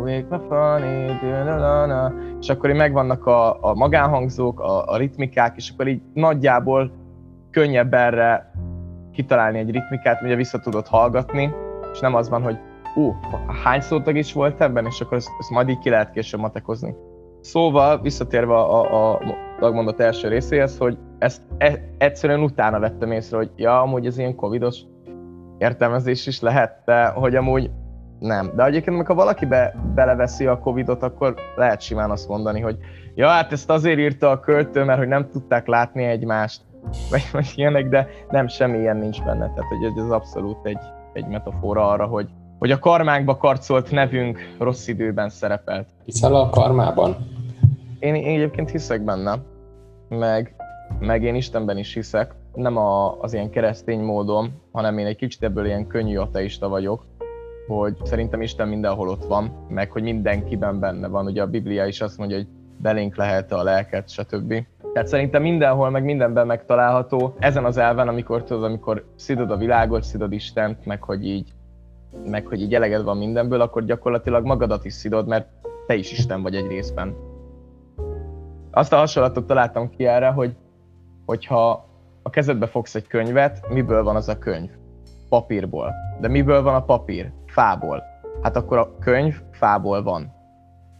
wake 0.03 0.25
my 0.29 0.37
funny 0.49 1.19
és 2.39 2.49
akkor 2.49 2.69
így 2.69 2.75
megvannak 2.75 3.25
a, 3.25 3.63
a 3.63 3.73
magánhangzók, 3.73 4.59
a, 4.59 4.85
a 4.85 4.97
ritmikák, 4.97 5.55
és 5.57 5.69
akkor 5.69 5.87
így 5.87 6.01
nagyjából 6.13 6.91
könnyebb 7.51 7.93
erre 7.93 8.51
kitalálni 9.13 9.59
egy 9.59 9.71
ritmikát, 9.71 10.21
ugye 10.21 10.35
vissza 10.35 10.59
tudod 10.59 10.87
hallgatni, 10.87 11.53
és 11.93 11.99
nem 11.99 12.15
az 12.15 12.29
van, 12.29 12.41
hogy 12.41 12.57
ú, 12.95 13.01
uh, 13.01 13.15
hány 13.63 13.81
szótag 13.81 14.15
is 14.15 14.33
volt 14.33 14.61
ebben, 14.61 14.85
és 14.85 15.01
akkor 15.01 15.17
ezt, 15.17 15.29
ezt 15.39 15.49
majd 15.49 15.69
így 15.69 15.79
ki 15.79 15.89
lehet 15.89 16.11
később 16.11 16.39
matekozni. 16.39 16.95
Szóval, 17.41 18.01
visszatérve 18.01 18.55
a, 18.55 19.11
a 19.13 19.19
dagmondat 19.59 19.99
első 19.99 20.27
részéhez, 20.27 20.77
hogy 20.77 20.97
ezt 21.17 21.41
e, 21.57 21.79
egyszerűen 21.97 22.43
utána 22.43 22.79
vettem 22.79 23.11
észre, 23.11 23.37
hogy 23.37 23.51
ja, 23.55 23.81
amúgy 23.81 24.05
ez 24.05 24.17
ilyen 24.17 24.35
covidos 24.35 24.81
értelmezés 25.61 26.27
is 26.27 26.41
lehet, 26.41 26.81
de 26.85 27.05
hogy 27.05 27.35
amúgy 27.35 27.69
nem. 28.19 28.51
De 28.55 28.65
egyébként, 28.65 28.95
amikor 28.95 29.15
valaki 29.15 29.45
be, 29.45 29.75
beleveszi 29.95 30.45
a 30.45 30.59
Covidot, 30.59 31.03
akkor 31.03 31.35
lehet 31.55 31.81
simán 31.81 32.11
azt 32.11 32.27
mondani, 32.27 32.59
hogy 32.59 32.77
ja, 33.15 33.27
hát 33.27 33.51
ezt 33.51 33.69
azért 33.69 33.99
írta 33.99 34.29
a 34.29 34.39
költő, 34.39 34.83
mert 34.83 34.99
hogy 34.99 35.07
nem 35.07 35.29
tudták 35.29 35.67
látni 35.67 36.03
egymást, 36.03 36.61
vagy, 37.09 37.29
vagy 37.31 37.51
ilyenek, 37.55 37.89
de 37.89 38.07
nem, 38.29 38.47
semmi 38.47 38.77
ilyen 38.77 38.97
nincs 38.97 39.23
benne. 39.23 39.45
Tehát, 39.45 39.69
hogy 39.69 40.03
ez 40.03 40.09
abszolút 40.09 40.65
egy, 40.65 40.79
egy 41.13 41.27
metafora 41.27 41.89
arra, 41.89 42.05
hogy, 42.05 42.29
hogy 42.59 42.71
a 42.71 42.79
karmánkba 42.79 43.37
karcolt 43.37 43.91
nevünk 43.91 44.39
rossz 44.59 44.87
időben 44.87 45.29
szerepelt. 45.29 45.87
Hiszel 46.05 46.35
a 46.35 46.49
karmában? 46.49 47.15
Én, 47.99 48.15
én 48.15 48.35
egyébként 48.35 48.69
hiszek 48.69 49.03
benne, 49.03 49.39
meg, 50.09 50.55
meg 50.99 51.23
én 51.23 51.35
Istenben 51.35 51.77
is 51.77 51.93
hiszek, 51.93 52.33
nem 52.53 52.77
a, 52.77 53.19
az 53.19 53.33
ilyen 53.33 53.49
keresztény 53.49 53.99
módon, 53.99 54.51
hanem 54.71 54.97
én 54.97 55.05
egy 55.05 55.15
kicsit 55.15 55.43
ebből 55.43 55.65
ilyen 55.65 55.87
könnyű 55.87 56.17
ateista 56.17 56.69
vagyok, 56.69 57.05
hogy 57.67 57.95
szerintem 58.03 58.41
Isten 58.41 58.67
mindenhol 58.67 59.09
ott 59.09 59.25
van, 59.25 59.65
meg 59.67 59.91
hogy 59.91 60.03
mindenkiben 60.03 60.79
benne 60.79 61.07
van. 61.07 61.25
Ugye 61.25 61.41
a 61.41 61.47
Biblia 61.47 61.85
is 61.85 62.01
azt 62.01 62.17
mondja, 62.17 62.37
hogy 62.37 62.47
belénk 62.77 63.15
lehet 63.15 63.51
a 63.51 63.63
lelket, 63.63 64.09
stb. 64.09 64.65
Tehát 64.93 65.07
szerintem 65.07 65.41
mindenhol, 65.41 65.89
meg 65.89 66.03
mindenben 66.03 66.45
megtalálható. 66.45 67.35
Ezen 67.39 67.65
az 67.65 67.77
elven, 67.77 68.07
amikor 68.07 68.43
tudod, 68.43 68.63
amikor 68.63 69.05
szidod 69.15 69.51
a 69.51 69.57
világot, 69.57 70.03
szidod 70.03 70.31
Istent, 70.31 70.85
meg 70.85 71.03
hogy 71.03 71.25
így, 71.25 71.53
meg 72.25 72.45
hogy 72.45 72.61
így 72.61 72.75
eleged 72.75 73.03
van 73.03 73.17
mindenből, 73.17 73.61
akkor 73.61 73.85
gyakorlatilag 73.85 74.45
magadat 74.45 74.85
is 74.85 74.93
szidod, 74.93 75.27
mert 75.27 75.47
te 75.87 75.95
is 75.95 76.11
Isten 76.11 76.41
vagy 76.41 76.55
egy 76.55 76.67
részben. 76.67 77.15
Azt 78.71 78.93
a 78.93 78.97
hasonlatot 78.97 79.47
találtam 79.47 79.89
ki 79.89 80.05
erre, 80.05 80.27
hogy 80.27 80.55
hogyha 81.25 81.89
kezedbe 82.31 82.65
fogsz 82.65 82.95
egy 82.95 83.07
könyvet, 83.07 83.69
miből 83.69 84.03
van 84.03 84.15
az 84.15 84.29
a 84.29 84.37
könyv? 84.37 84.69
Papírból. 85.29 85.93
De 86.19 86.27
miből 86.27 86.61
van 86.61 86.75
a 86.75 86.83
papír? 86.83 87.31
Fából. 87.45 88.03
Hát 88.41 88.55
akkor 88.55 88.77
a 88.77 88.97
könyv 88.99 89.41
fából 89.51 90.03
van. 90.03 90.33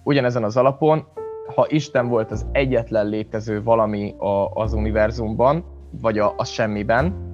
Ugyanezen 0.04 0.44
az 0.44 0.58
alapon, 0.58 1.08
ha 1.56 1.66
Isten 1.70 2.08
volt 2.08 2.32
az 2.32 2.46
egyetlen 2.52 3.08
létező 3.08 3.64
valami 3.64 4.16
a, 4.18 4.52
az 4.54 4.74
univerzumban, 4.74 5.66
vagy 6.02 6.18
a, 6.18 6.34
a 6.38 6.44
semmiben, 6.44 7.30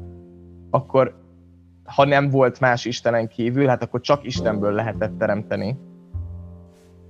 akkor 0.69 1.15
ha 1.83 2.05
nem 2.05 2.29
volt 2.29 2.59
más 2.59 2.85
Istenen 2.85 3.27
kívül, 3.27 3.67
hát 3.67 3.83
akkor 3.83 4.01
csak 4.01 4.25
Istenből 4.25 4.71
lehetett 4.71 5.17
teremteni. 5.17 5.77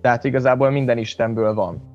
Tehát 0.02 0.24
igazából 0.24 0.70
minden 0.70 0.98
Istenből 0.98 1.54
van. 1.54 1.90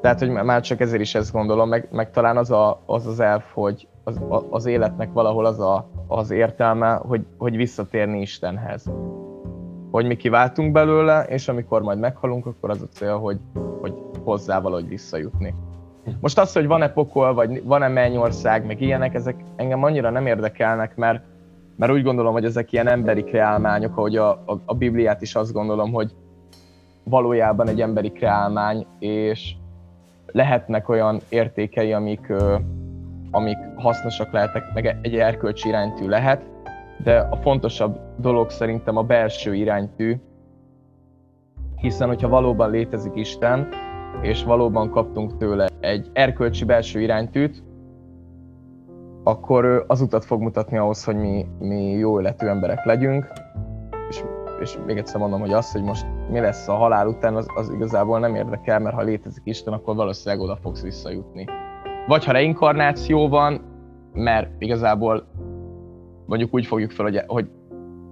Tehát, 0.00 0.18
hogy 0.18 0.30
már 0.30 0.60
csak 0.60 0.80
ezért 0.80 1.00
is 1.00 1.14
ezt 1.14 1.32
gondolom, 1.32 1.68
meg, 1.68 1.88
meg 1.90 2.10
talán 2.10 2.36
az, 2.36 2.50
a, 2.50 2.82
az 2.86 3.06
az 3.06 3.20
elf, 3.20 3.52
hogy 3.52 3.88
az, 4.04 4.20
az 4.50 4.66
életnek 4.66 5.12
valahol 5.12 5.44
az 5.44 5.60
a, 5.60 5.88
az 6.06 6.30
értelme, 6.30 6.92
hogy, 6.94 7.26
hogy 7.38 7.56
visszatérni 7.56 8.20
Istenhez. 8.20 8.90
Hogy 9.90 10.06
mi 10.06 10.16
kiváltunk 10.16 10.72
belőle, 10.72 11.22
és 11.22 11.48
amikor 11.48 11.82
majd 11.82 11.98
meghalunk, 11.98 12.46
akkor 12.46 12.70
az 12.70 12.82
a 12.82 12.88
cél, 12.88 13.18
hogy, 13.18 13.38
hogy 13.80 13.94
hozzá 14.24 14.60
valahogy 14.60 14.88
visszajutni. 14.88 15.54
Most 16.20 16.38
az, 16.38 16.52
hogy 16.52 16.66
van-e 16.66 16.88
pokol, 16.88 17.34
vagy 17.34 17.64
van-e 17.64 17.88
mennyország, 17.88 18.66
meg 18.66 18.80
ilyenek, 18.80 19.14
ezek 19.14 19.36
engem 19.56 19.82
annyira 19.82 20.10
nem 20.10 20.26
érdekelnek, 20.26 20.96
mert, 20.96 21.22
mert 21.76 21.92
úgy 21.92 22.02
gondolom, 22.02 22.32
hogy 22.32 22.44
ezek 22.44 22.72
ilyen 22.72 22.88
emberi 22.88 23.24
kreálmányok, 23.24 23.96
ahogy 23.96 24.16
a, 24.16 24.30
a, 24.30 24.60
a 24.64 24.74
Bibliát 24.74 25.22
is 25.22 25.34
azt 25.34 25.52
gondolom, 25.52 25.92
hogy 25.92 26.14
valójában 27.04 27.68
egy 27.68 27.80
emberi 27.80 28.12
kreálmány, 28.12 28.86
és 28.98 29.54
lehetnek 30.36 30.88
olyan 30.88 31.20
értékei, 31.28 31.92
amik, 31.92 32.32
amik 33.30 33.56
hasznosak 33.76 34.32
lehetnek, 34.32 34.62
meg 34.74 34.98
egy 35.02 35.16
erkölcsi 35.16 35.68
iránytű 35.68 36.08
lehet, 36.08 36.42
de 37.02 37.18
a 37.18 37.36
fontosabb 37.36 37.98
dolog 38.16 38.50
szerintem 38.50 38.96
a 38.96 39.02
belső 39.02 39.54
iránytű, 39.54 40.16
hiszen 41.76 42.08
hogyha 42.08 42.28
valóban 42.28 42.70
létezik 42.70 43.12
Isten, 43.14 43.68
és 44.20 44.44
valóban 44.44 44.90
kaptunk 44.90 45.36
tőle 45.36 45.68
egy 45.80 46.10
erkölcsi 46.12 46.64
belső 46.64 47.00
iránytűt, 47.00 47.62
akkor 49.24 49.84
az 49.86 50.00
utat 50.00 50.24
fog 50.24 50.40
mutatni 50.40 50.76
ahhoz, 50.76 51.04
hogy 51.04 51.16
mi, 51.16 51.46
mi 51.58 51.90
jó 51.90 52.20
életű 52.20 52.46
emberek 52.46 52.84
legyünk, 52.84 53.32
és, 54.60 54.78
még 54.86 54.96
egyszer 54.96 55.20
mondom, 55.20 55.40
hogy 55.40 55.52
az, 55.52 55.72
hogy 55.72 55.82
most 55.82 56.06
mi 56.30 56.40
lesz 56.40 56.68
a 56.68 56.74
halál 56.74 57.06
után, 57.06 57.34
az, 57.34 57.46
az 57.54 57.70
igazából 57.70 58.18
nem 58.18 58.34
érdekel, 58.34 58.78
mert 58.78 58.94
ha 58.94 59.02
létezik 59.02 59.42
Isten, 59.44 59.72
akkor 59.72 59.96
valószínűleg 59.96 60.44
oda 60.44 60.56
fogsz 60.56 60.82
visszajutni. 60.82 61.44
Vagy 62.06 62.24
ha 62.24 62.32
reinkarnáció 62.32 63.28
van, 63.28 63.60
mert 64.12 64.50
igazából 64.58 65.26
mondjuk 66.26 66.54
úgy 66.54 66.66
fogjuk 66.66 66.90
fel, 66.90 67.04
hogy, 67.04 67.22
hogy 67.26 67.48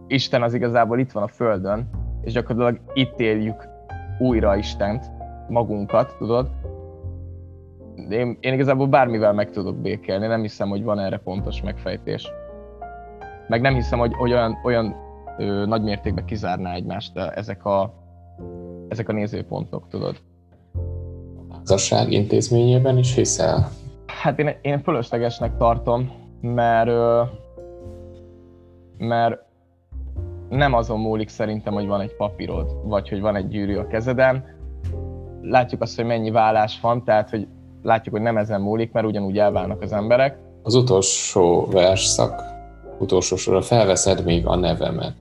Isten 0.07 0.42
az 0.42 0.54
igazából 0.54 0.98
itt 0.98 1.12
van 1.12 1.22
a 1.22 1.28
Földön, 1.28 1.90
és 2.22 2.33
gyakorlatilag 2.33 2.80
itt 2.92 3.20
éljük 3.20 3.68
újra 4.18 4.57
Istent, 4.57 5.04
magunkat, 5.48 6.16
tudod? 6.18 6.50
én, 8.09 8.37
én 8.40 8.52
igazából 8.52 8.87
bármivel 8.87 9.33
meg 9.33 9.50
tudok 9.50 9.76
békélni, 9.76 10.26
nem 10.26 10.40
hiszem, 10.40 10.68
hogy 10.68 10.83
van 10.83 10.98
erre 10.98 11.18
pontos 11.18 11.62
megfejtés. 11.62 12.33
Meg 13.48 13.61
nem 13.61 13.74
hiszem, 13.74 13.98
hogy, 13.98 14.14
hogy 14.14 14.33
olyan, 14.33 14.59
olyan 14.64 15.04
ö, 15.38 15.66
nagy 15.66 15.83
mértékben 15.83 16.25
kizárná 16.25 16.75
egymást 16.75 17.16
ezek 17.16 17.64
a, 17.64 17.94
ezek 18.88 19.09
a 19.09 19.12
nézőpontok, 19.12 19.88
tudod. 19.88 20.16
A 21.49 21.55
házasság 21.55 22.12
intézményében 22.12 22.99
is 22.99 23.14
hiszel? 23.14 23.68
Hát 24.07 24.38
én, 24.38 24.57
én 24.62 24.83
fölöslegesnek 24.83 25.57
tartom, 25.57 26.12
mert, 26.40 26.88
ö, 26.88 27.23
mert 28.99 29.42
nem 30.49 30.73
azon 30.73 31.01
múlik 31.01 31.29
szerintem, 31.29 31.73
hogy 31.73 31.87
van 31.87 32.01
egy 32.01 32.16
papírod, 32.16 32.81
vagy 32.85 33.09
hogy 33.09 33.20
van 33.20 33.37
egy 33.37 33.49
gyűrű 33.49 33.77
a 33.77 33.87
kezeden. 33.87 34.44
Látjuk 35.42 35.81
azt, 35.81 35.97
hogy 35.97 36.05
mennyi 36.05 36.31
vállás 36.31 36.81
van, 36.81 37.05
tehát 37.05 37.31
hogy 37.31 37.47
látjuk, 37.83 38.14
hogy 38.14 38.25
nem 38.25 38.37
ezen 38.37 38.61
múlik, 38.61 38.92
mert 38.92 39.07
ugyanúgy 39.07 39.38
elválnak 39.38 39.83
az 39.83 39.92
emberek. 39.92 40.38
Az 40.62 40.75
utolsó 40.75 41.66
versszak, 41.70 42.42
utolsó 43.05 43.37
sorra 43.37 43.62
felveszed 43.62 44.25
még 44.25 44.47
a 44.47 44.57
nevemet. 44.57 45.17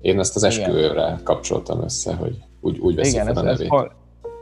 Én 0.00 0.18
ezt 0.18 0.36
az 0.36 0.42
esküvőre 0.42 1.18
kapcsoltam 1.24 1.82
össze, 1.82 2.14
hogy 2.14 2.38
úgy, 2.60 2.78
úgy 2.78 2.94
veszik 2.94 3.12
igen, 3.12 3.24
fel 3.24 3.34
ez, 3.34 3.40
a 3.40 3.42
nevét. 3.42 3.72
Ez, 3.72 3.90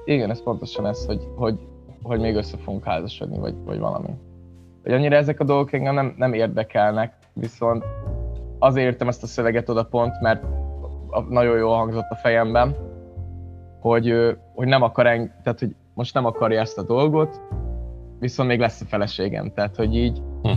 igen, 0.04 0.30
ez 0.30 0.42
pontosan 0.42 0.86
ez, 0.86 1.04
hogy, 1.06 1.28
hogy, 1.36 1.58
hogy 2.02 2.20
még 2.20 2.34
össze 2.34 2.56
fogunk 2.56 2.84
házasodni, 2.84 3.38
vagy, 3.38 3.54
vagy 3.64 3.78
valami. 3.78 4.08
Hogy 4.82 4.92
annyira 4.92 5.16
ezek 5.16 5.40
a 5.40 5.44
dolgok 5.44 5.72
engem 5.72 5.94
nem, 5.94 6.14
nem 6.16 6.32
érdekelnek, 6.32 7.14
viszont 7.32 7.84
azért 8.58 8.86
értem 8.86 9.08
ezt 9.08 9.22
a 9.22 9.26
szöveget 9.26 9.68
oda 9.68 9.84
pont, 9.84 10.20
mert 10.20 10.44
nagyon 11.28 11.56
jól 11.56 11.76
hangzott 11.76 12.10
a 12.10 12.14
fejemben, 12.14 12.76
hogy, 13.80 14.14
hogy 14.54 14.66
nem 14.66 14.82
akar, 14.82 15.06
eng- 15.06 15.32
tehát 15.42 15.58
hogy 15.58 15.74
most 15.94 16.14
nem 16.14 16.24
akarja 16.24 16.60
ezt 16.60 16.78
a 16.78 16.82
dolgot, 16.82 17.40
viszont 18.18 18.48
még 18.48 18.58
lesz 18.58 18.80
a 18.80 18.84
feleségem, 18.84 19.52
tehát 19.54 19.76
hogy 19.76 19.96
így 19.96 20.22
hm. 20.42 20.50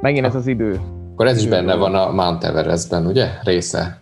megint 0.00 0.26
ez 0.26 0.34
az 0.34 0.46
idő. 0.46 0.80
Akkor 1.18 1.30
ez 1.30 1.38
is 1.38 1.48
benne 1.48 1.74
van 1.74 1.94
a 1.94 2.12
Mount 2.12 2.44
Everestben, 2.44 3.06
ugye? 3.06 3.28
Része. 3.42 3.98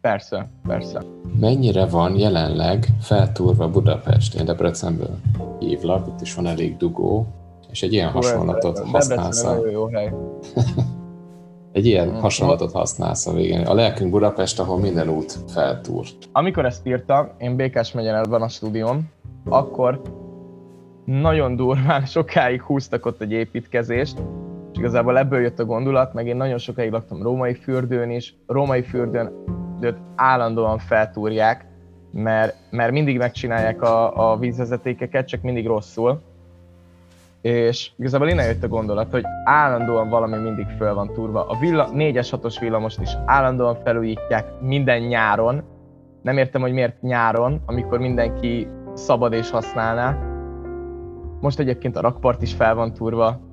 Persze, 0.00 0.48
persze. 0.66 1.02
Mennyire 1.40 1.86
van 1.86 2.18
jelenleg 2.18 2.86
feltúrva 3.00 3.68
Budapest? 3.68 4.34
Én 4.34 4.44
Debrecenből 4.44 5.16
hívlak, 5.58 6.06
itt 6.06 6.20
is 6.20 6.34
van 6.34 6.46
elég 6.46 6.76
dugó, 6.76 7.26
és 7.70 7.82
egy 7.82 7.92
ilyen 7.92 8.10
hasonlatot 8.10 8.78
használsz. 8.78 9.46
Jó 9.72 9.86
hely. 9.86 10.12
Egy 11.72 11.86
ilyen 11.86 12.08
hmm. 12.08 12.20
hasonlatot 12.20 12.72
használsz 12.72 13.26
a 13.26 13.32
végén. 13.32 13.66
A 13.66 13.74
lelkünk 13.74 14.10
Budapest, 14.10 14.60
ahol 14.60 14.78
minden 14.78 15.08
út 15.08 15.38
feltúrt. 15.48 16.28
Amikor 16.32 16.64
ezt 16.64 16.86
írtam, 16.86 17.28
én 17.38 17.56
Békás 17.56 17.92
megyen 17.92 18.22
van 18.28 18.42
a 18.42 18.48
stúdióm, 18.48 19.08
akkor 19.48 20.02
nagyon 21.04 21.56
durván 21.56 22.06
sokáig 22.16 22.62
húztak 22.62 23.06
ott 23.06 23.20
egy 23.20 23.32
építkezést, 23.32 24.18
és 24.18 24.47
igazából 24.78 25.18
ebből 25.18 25.40
jött 25.40 25.58
a 25.58 25.64
gondolat, 25.64 26.14
meg 26.14 26.26
én 26.26 26.36
nagyon 26.36 26.58
sokáig 26.58 26.90
laktam 26.90 27.22
római 27.22 27.54
fürdőn 27.54 28.10
is, 28.10 28.34
római 28.46 28.82
fürdőn 28.82 29.32
állandóan 30.16 30.78
feltúrják, 30.78 31.66
mert, 32.12 32.56
mert 32.70 32.92
mindig 32.92 33.18
megcsinálják 33.18 33.82
a, 33.82 34.30
a 34.30 34.36
vízvezetékeket, 34.36 35.28
csak 35.28 35.42
mindig 35.42 35.66
rosszul. 35.66 36.20
És 37.40 37.90
igazából 37.96 38.28
innen 38.28 38.46
jött 38.46 38.62
a 38.62 38.68
gondolat, 38.68 39.10
hogy 39.10 39.24
állandóan 39.44 40.08
valami 40.08 40.36
mindig 40.36 40.66
föl 40.78 40.94
van 40.94 41.12
túrva. 41.12 41.46
A 41.46 41.58
villa, 41.58 41.88
4-es 41.94 42.28
6-os 42.30 42.56
villamost 42.60 43.00
is 43.00 43.10
állandóan 43.26 43.76
felújítják 43.84 44.60
minden 44.60 45.00
nyáron. 45.00 45.62
Nem 46.22 46.38
értem, 46.38 46.60
hogy 46.60 46.72
miért 46.72 47.02
nyáron, 47.02 47.62
amikor 47.66 47.98
mindenki 47.98 48.68
szabad 48.94 49.32
és 49.32 49.50
használná. 49.50 50.18
Most 51.40 51.58
egyébként 51.58 51.96
a 51.96 52.00
rakpart 52.00 52.42
is 52.42 52.54
fel 52.54 52.74
van 52.74 52.92
túrva, 52.92 53.47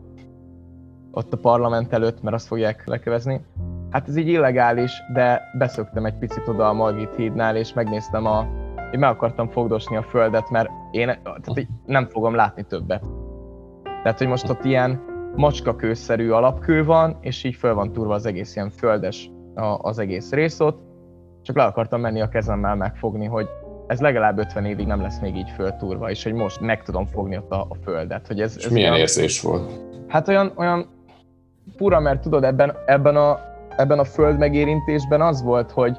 ott 1.16 1.34
a 1.34 1.38
parlament 1.38 1.94
előtt, 1.94 2.22
mert 2.22 2.36
azt 2.36 2.48
fogják 2.48 2.88
lekövezni. 2.88 3.42
Hát 3.90 4.08
ez 4.08 4.16
így 4.16 4.28
illegális, 4.28 4.92
de 5.14 5.52
beszöktem 5.58 6.06
egy 6.06 6.18
picit 6.18 6.48
oda 6.48 6.68
a 6.68 6.74
Margit 6.74 7.16
hídnál, 7.16 7.56
és 7.56 7.74
megnéztem 7.74 8.26
a... 8.26 8.48
Én 8.92 9.00
meg 9.00 9.10
akartam 9.10 9.50
fogdosni 9.50 9.96
a 9.96 10.04
földet, 10.04 10.50
mert 10.50 10.70
én 10.92 11.06
tehát 11.24 11.68
nem 11.86 12.08
fogom 12.08 12.36
látni 12.36 12.64
többet. 12.64 13.04
Tehát, 13.84 14.18
hogy 14.18 14.28
most 14.28 14.50
ott 14.50 14.64
ilyen 14.64 15.02
macskakőszerű 15.36 16.30
alapkő 16.30 16.86
van, 16.86 17.18
és 17.22 17.44
így 17.44 17.56
föl 17.56 17.74
van 17.74 17.92
turva 17.92 18.14
az 18.14 18.26
egész 18.26 18.56
ilyen 18.56 18.70
földes 18.70 19.30
az 19.78 20.00
egész 20.00 20.32
rész 20.32 20.60
ott. 20.60 20.84
Csak 21.42 21.56
le 21.56 21.64
akartam 21.64 22.02
menni 22.02 22.22
a 22.22 22.30
kezemmel 22.30 22.76
megfogni, 22.76 23.26
hogy 23.26 23.48
ez 23.88 24.00
legalább 24.00 24.38
50 24.38 24.66
évig 24.66 24.88
nem 24.88 25.02
lesz 25.02 25.20
még 25.20 25.36
így 25.36 25.50
föltúrva, 25.50 26.10
és 26.10 26.24
hogy 26.24 26.34
most 26.34 26.60
meg 26.60 26.84
tudom 26.84 27.06
fogni 27.06 27.38
ott 27.38 27.52
a, 27.52 27.62
a 27.70 27.76
földet. 27.84 28.28
Hogy 28.28 28.42
ez, 28.42 28.58
és 28.58 28.66
ez 28.66 28.72
milyen 28.72 28.90
olyan, 28.90 29.02
érzés 29.02 29.42
volt? 29.42 29.72
Hát 30.08 30.28
olyan, 30.28 30.52
olyan 30.56 30.95
fura, 31.78 32.00
mert 32.00 32.22
tudod, 32.22 32.44
ebben, 32.44 32.76
ebben, 32.86 33.16
a, 33.16 33.40
ebben 33.78 34.00
a 34.00 34.04
föld 34.04 34.38
megérintésben 34.38 35.22
az 35.22 35.44
volt, 35.44 35.72
hogy, 35.72 35.98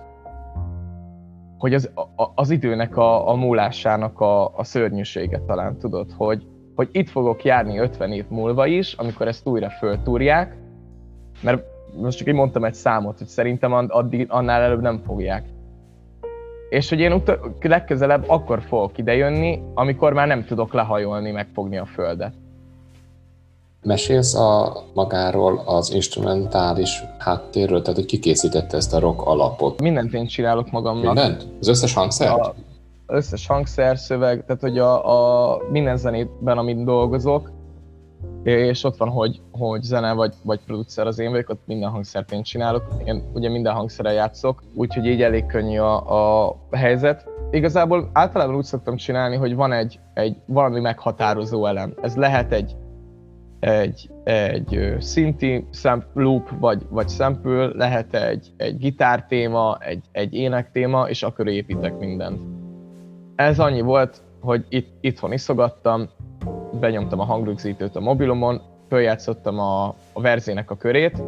hogy 1.58 1.74
az, 1.74 1.90
a, 1.94 2.24
az 2.34 2.50
időnek 2.50 2.96
a, 2.96 3.28
a 3.28 3.34
múlásának 3.34 4.20
a, 4.20 4.56
a 4.56 4.64
szörnyűsége 4.64 5.40
talán, 5.46 5.78
tudod, 5.78 6.12
hogy, 6.16 6.46
hogy 6.74 6.88
itt 6.92 7.08
fogok 7.08 7.44
járni 7.44 7.78
50 7.78 8.12
év 8.12 8.24
múlva 8.28 8.66
is, 8.66 8.92
amikor 8.92 9.28
ezt 9.28 9.46
újra 9.46 9.70
föltúrják, 9.70 10.56
mert 11.42 11.64
most 12.00 12.18
csak 12.18 12.28
így 12.28 12.34
mondtam 12.34 12.64
egy 12.64 12.74
számot, 12.74 13.18
hogy 13.18 13.26
szerintem 13.26 13.72
addig, 13.72 14.26
annál 14.28 14.62
előbb 14.62 14.80
nem 14.80 14.98
fogják. 14.98 15.44
És 16.68 16.88
hogy 16.88 17.00
én 17.00 17.12
ut- 17.12 17.38
legközelebb 17.60 18.24
akkor 18.26 18.62
fogok 18.62 18.98
idejönni, 18.98 19.62
amikor 19.74 20.12
már 20.12 20.26
nem 20.26 20.44
tudok 20.44 20.72
lehajolni, 20.72 21.30
megfogni 21.30 21.76
a 21.76 21.84
földet. 21.84 22.34
Mesélsz 23.86 24.34
a 24.34 24.82
magáról 24.94 25.62
az 25.64 25.92
instrumentális 25.92 27.02
háttérről, 27.18 27.82
tehát 27.82 27.98
hogy 27.98 28.06
ki 28.06 28.18
készítette 28.18 28.76
ezt 28.76 28.94
a 28.94 28.98
rock 28.98 29.26
alapot? 29.26 29.80
Mindent 29.80 30.12
én 30.12 30.26
csinálok 30.26 30.70
magamnak. 30.70 31.14
Mindent? 31.14 31.46
Az 31.60 31.68
összes 31.68 31.94
hangszer? 31.94 32.30
A, 32.30 32.54
összes 33.06 33.46
hangszer, 33.46 33.98
szöveg, 33.98 34.44
tehát 34.46 34.62
hogy 34.62 34.78
a, 34.78 35.52
a 35.52 35.58
minden 35.70 35.96
zenében, 35.96 36.58
amit 36.58 36.84
dolgozok, 36.84 37.50
és 38.42 38.84
ott 38.84 38.96
van, 38.96 39.08
hogy, 39.08 39.40
hogy 39.52 39.82
zene 39.82 40.12
vagy, 40.12 40.34
vagy 40.42 40.60
producer 40.66 41.06
az 41.06 41.18
én 41.18 41.30
vagyok, 41.30 41.48
ott 41.48 41.62
minden 41.66 41.90
hangszert 41.90 42.32
én 42.32 42.42
csinálok. 42.42 42.82
Én 43.04 43.22
ugye 43.34 43.48
minden 43.48 43.74
hangszerrel 43.74 44.12
játszok, 44.12 44.62
úgyhogy 44.74 45.06
így 45.06 45.22
elég 45.22 45.46
könnyű 45.46 45.78
a, 45.78 46.44
a 46.44 46.56
helyzet. 46.70 47.28
Igazából 47.50 48.10
általában 48.12 48.56
úgy 48.56 48.64
szoktam 48.64 48.96
csinálni, 48.96 49.36
hogy 49.36 49.54
van 49.54 49.72
egy, 49.72 49.98
egy 50.14 50.36
valami 50.46 50.80
meghatározó 50.80 51.66
elem. 51.66 51.94
Ez 52.02 52.16
lehet 52.16 52.52
egy, 52.52 52.76
egy, 53.66 54.10
egy 54.24 54.96
szinti 54.98 55.66
loop 56.12 56.50
vagy, 56.58 56.82
vagy 56.88 57.08
sample, 57.08 57.66
lehet 57.74 58.14
egy, 58.14 58.52
egy 58.56 58.78
gitártéma, 58.78 59.76
egy, 59.80 60.04
egy 60.12 60.34
énektéma, 60.34 61.08
és 61.08 61.22
akkor 61.22 61.48
építek 61.48 61.98
mindent. 61.98 62.40
Ez 63.34 63.58
annyi 63.58 63.80
volt, 63.80 64.22
hogy 64.40 64.64
itt, 64.68 64.88
itthon 65.00 65.32
iszogattam, 65.32 66.08
benyomtam 66.80 67.20
a 67.20 67.24
hangrögzítőt 67.24 67.96
a 67.96 68.00
mobilomon, 68.00 68.60
följátszottam 68.88 69.58
a, 69.58 69.86
a 70.12 70.20
verzének 70.20 70.70
a 70.70 70.76
körét, 70.76 71.22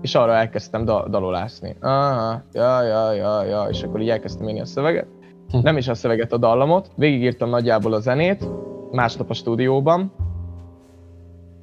és 0.00 0.14
arra 0.14 0.34
elkezdtem 0.34 0.84
da- 0.84 1.08
dalolászni. 1.08 1.76
Ah, 1.80 2.34
ja, 2.52 2.82
ja, 2.82 3.12
ja, 3.12 3.42
ja, 3.42 3.66
és 3.70 3.82
akkor 3.82 4.00
így 4.00 4.10
elkezdtem 4.10 4.48
írni 4.48 4.60
a 4.60 4.64
szöveget. 4.64 5.06
Hm. 5.50 5.58
Nem 5.62 5.76
is 5.76 5.88
a 5.88 5.94
szöveget, 5.94 6.32
a 6.32 6.36
dallamot. 6.36 6.90
Végigírtam 6.96 7.48
nagyjából 7.48 7.92
a 7.92 8.00
zenét, 8.00 8.48
másnap 8.90 9.30
a 9.30 9.34
stúdióban, 9.34 10.12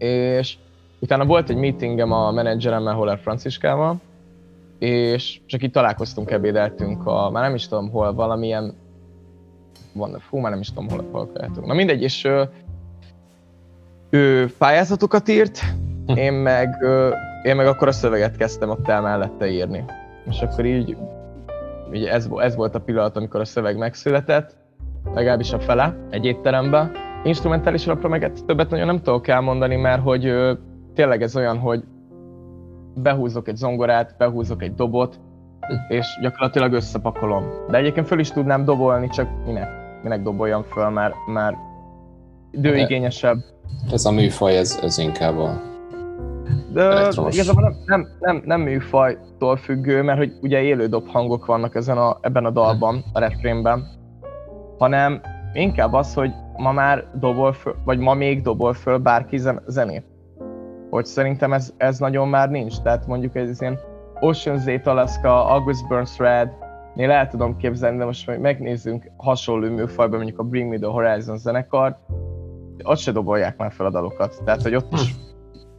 és 0.02 0.58
utána 1.00 1.26
volt 1.26 1.50
egy 1.50 1.56
meetingem 1.56 2.12
a 2.12 2.32
menedzseremmel, 2.32 2.94
Holler 2.94 3.20
Franciskával, 3.20 4.00
és 4.80 5.40
csak 5.46 5.64
itt 5.64 5.74
találkoztunk, 5.74 6.32
ebédeltünk 6.32 7.06
a, 7.06 7.30
már 7.30 7.44
nem 7.44 7.56
is 7.56 7.68
tudom 7.68 7.90
hol, 7.90 8.14
valamilyen, 8.14 8.74
van, 9.94 10.20
fú, 10.20 10.38
már 10.38 10.52
nem 10.52 10.60
is 10.60 10.68
tudom 10.68 10.90
hol, 10.90 11.06
hol 11.12 11.32
kellett. 11.32 11.66
Na 11.66 11.74
mindegy, 11.74 12.02
és 12.02 12.28
ő 14.10 14.54
pályázatokat 14.58 15.28
írt, 15.28 15.60
hm. 16.06 16.16
én 16.16 16.34
meg, 16.34 16.86
én 17.44 17.56
meg 17.56 17.68
akkor 17.68 17.88
a 17.88 17.92
szöveget 17.92 18.38
kezdtem 18.38 18.70
ott 18.70 18.88
el 18.88 19.02
mellette 19.02 19.48
írni. 19.48 19.86
És 20.30 20.42
akkor 20.42 20.66
így, 20.66 20.98
így 21.94 22.06
ez, 22.06 22.30
ez 22.36 22.56
volt 22.56 22.76
a 22.76 22.80
pillanat, 22.80 23.18
amikor 23.18 23.40
a 23.40 23.46
szöveg 23.46 23.78
megszületett, 23.78 24.56
legalábbis 25.14 25.54
a 25.54 25.60
fele, 25.60 25.96
egy 26.10 26.26
étteremben. 26.26 26.92
Instrumentális 27.24 27.88
alapra 27.88 28.10
meg 28.10 28.32
többet 28.46 28.70
nagyon 28.70 28.86
nem 28.86 29.02
tudok 29.02 29.28
elmondani, 29.28 29.76
mert 29.76 30.02
hogy 30.02 30.26
ö, 30.26 30.54
tényleg 30.94 31.22
ez 31.22 31.36
olyan, 31.36 31.58
hogy 31.58 31.84
behúzok 32.96 33.48
egy 33.48 33.56
zongorát, 33.56 34.16
behúzok 34.18 34.64
egy 34.64 34.76
dobot, 34.76 35.20
hm. 35.60 35.94
és 35.94 36.06
gyakorlatilag 36.22 36.74
összepakolom. 36.74 37.44
De 37.70 37.78
egyébként 37.78 38.08
föl 38.08 38.20
is 38.20 38.32
tudnám 38.32 38.66
dobolni, 38.66 39.10
csak 39.10 39.28
minek, 39.46 39.70
minek 40.04 40.22
doboljam 40.22 40.64
föl, 40.64 40.90
mert, 40.90 41.16
mert 41.34 41.56
időigényesebb. 42.52 43.38
Ez 43.92 44.06
a 44.06 44.12
műfaj, 44.12 44.58
ez, 44.58 44.80
ez 44.84 44.98
inkább 44.98 45.38
a 45.38 45.70
de 46.74 47.08
igazából 47.30 47.64
nem, 47.64 47.76
nem, 47.86 48.08
nem, 48.20 48.42
nem 48.46 48.62
műfajtól 48.62 49.56
függő, 49.56 50.02
mert 50.02 50.18
hogy 50.18 50.34
ugye 50.42 50.62
élő 50.62 50.88
dobhangok 50.88 51.46
vannak 51.46 51.76
ezen 51.76 51.98
a, 51.98 52.18
ebben 52.22 52.46
a 52.46 52.50
dalban, 52.50 53.04
a 53.14 53.20
refrénben, 53.20 53.88
hanem 54.78 55.22
inkább 55.54 55.94
az, 55.94 56.14
hogy 56.14 56.32
ma 56.58 56.72
már 56.72 57.06
dobol 57.14 57.54
föl, 57.54 57.76
vagy 57.86 58.00
ma 58.00 58.14
még 58.14 58.42
dobol 58.42 58.74
föl 58.74 58.98
bárki 58.98 59.38
zenét. 59.66 60.06
Hogy 60.90 61.06
szerintem 61.06 61.54
ez, 61.54 61.74
ez 61.78 62.00
nagyon 62.00 62.28
már 62.28 62.50
nincs. 62.50 62.80
Tehát 62.82 63.08
mondjuk 63.08 63.36
ez 63.36 63.62
ilyen 63.62 63.80
Ocean's 64.20 64.66
8 64.66 64.88
Alaska, 64.88 65.46
August 65.46 65.88
Burns 65.88 66.18
Red, 66.18 66.50
én 66.96 67.10
el 67.10 67.28
tudom 67.28 67.58
képzelni, 67.58 67.98
de 67.98 68.06
most 68.06 68.38
megnézzünk 68.38 69.12
hasonló 69.18 69.70
műfajban, 69.70 70.18
mondjuk 70.18 70.40
a 70.40 70.44
Bring 70.44 70.70
Me 70.70 70.78
The 70.78 70.88
Horizon 70.88 71.38
zenekart, 71.38 71.98
ott 72.84 72.98
se 72.98 73.12
dobolják 73.12 73.58
már 73.58 73.72
fel 73.72 73.86
a 73.86 73.90
dalokat. 73.90 74.42
Tehát, 74.46 74.62
hogy 74.62 74.76
ott 74.76 74.94
is 74.94 75.16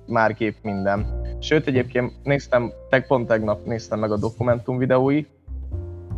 már 0.06 0.34
gép 0.34 0.56
minden. 0.62 1.06
Sőt, 1.40 1.66
egyébként 1.66 2.12
néztem, 2.22 2.72
teg, 2.88 3.06
pont 3.06 3.26
tegnap 3.26 3.64
néztem 3.64 3.98
meg 3.98 4.12
a 4.12 4.16
dokumentum 4.16 4.78
videói 4.78 5.24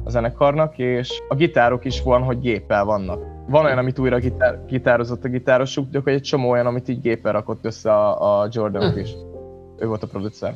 a 0.05 0.11
zenekarnak, 0.11 0.79
és 0.79 1.23
a 1.29 1.35
gitárok 1.35 1.85
is 1.85 2.03
van, 2.03 2.23
hogy 2.23 2.41
géppel 2.41 2.85
vannak. 2.85 3.34
Van 3.47 3.65
olyan, 3.65 3.79
amit 3.79 3.99
újra 3.99 4.19
gitár, 4.19 4.65
gitározott 4.67 5.25
a 5.25 5.29
gitárosuk, 5.29 5.91
de 5.91 6.01
egy 6.05 6.23
csomó 6.23 6.51
olyan, 6.51 6.67
amit 6.67 6.89
így 6.89 7.01
géppel 7.01 7.33
rakott 7.33 7.65
össze 7.65 7.93
a, 7.93 8.41
a 8.41 8.49
Jordan 8.51 8.99
is. 8.99 9.15
Ő 9.79 9.87
volt 9.87 10.03
a 10.03 10.07
producer. 10.07 10.55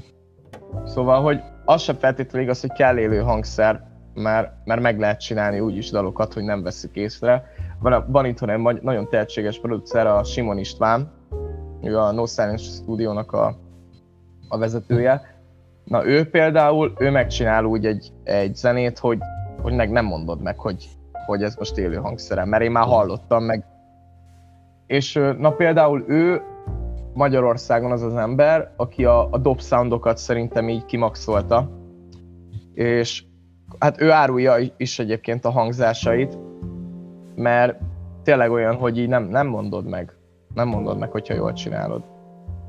Szóval, 0.85 1.23
hogy 1.23 1.41
az 1.65 1.83
sem 1.83 1.97
feltétlenül 1.97 2.43
igaz, 2.43 2.61
hogy 2.61 2.73
kell 2.73 2.99
élő 2.99 3.19
hangszer, 3.19 3.87
mert, 4.15 4.53
mert 4.65 4.81
meg 4.81 4.99
lehet 4.99 5.21
csinálni 5.21 5.61
úgy 5.61 5.77
is 5.77 5.91
dalokat, 5.91 6.33
hogy 6.33 6.43
nem 6.43 6.63
veszük 6.63 6.97
észre. 6.97 7.45
Van, 7.81 8.05
van 8.09 8.25
itthon 8.25 8.51
egy 8.51 8.83
nagyon 8.83 9.09
tehetséges 9.09 9.61
producer, 9.61 10.07
a 10.07 10.25
Simon 10.25 10.59
István, 10.59 11.13
ő 11.83 11.99
a 11.99 12.13
No 12.13 12.27
Silence 12.27 12.65
Studio-nak 12.65 13.33
a, 13.33 13.57
a 14.49 14.59
vezetője. 14.59 15.37
Na 15.85 16.07
ő 16.07 16.31
például, 16.31 16.93
ő 16.99 17.11
megcsinál 17.11 17.65
úgy 17.65 17.87
egy, 17.87 18.13
egy 18.25 18.55
zenét, 18.55 18.99
hogy, 18.99 19.19
hogy 19.63 19.73
meg 19.73 19.91
nem 19.91 20.05
mondod 20.05 20.43
meg, 20.43 20.59
hogy, 20.59 20.89
hogy 21.29 21.43
ez 21.43 21.55
most 21.55 21.79
élő 21.79 21.97
hangszerem, 21.97 22.49
mert 22.49 22.63
én 22.63 22.71
már 22.71 22.85
hallottam 22.85 23.45
meg. 23.45 23.65
És 24.87 25.13
na 25.39 25.51
például 25.51 26.05
ő 26.07 26.43
Magyarországon 27.15 27.93
az 27.93 28.03
az 28.03 28.15
ember, 28.15 28.73
aki 28.77 29.05
a, 29.05 29.29
a 29.31 29.39
dob 29.39 29.61
soundokat 29.61 30.19
szerintem 30.19 30.69
így 30.69 30.85
kimaxolta, 30.85 31.71
és 32.75 33.25
hát 33.79 34.01
ő 34.01 34.11
árulja 34.11 34.57
is 34.77 34.99
egyébként 34.99 35.45
a 35.45 35.51
hangzásait, 35.51 36.39
mert 37.35 37.81
tényleg 38.23 38.51
olyan, 38.51 38.75
hogy 38.75 38.99
így 38.99 39.09
nem, 39.09 39.25
nem 39.25 39.47
mondod 39.47 39.89
meg. 39.89 40.13
Nem 40.55 40.69
mondod 40.69 40.99
meg, 40.99 41.11
hogyha 41.11 41.35
jól 41.35 41.53
csinálod. 41.53 42.03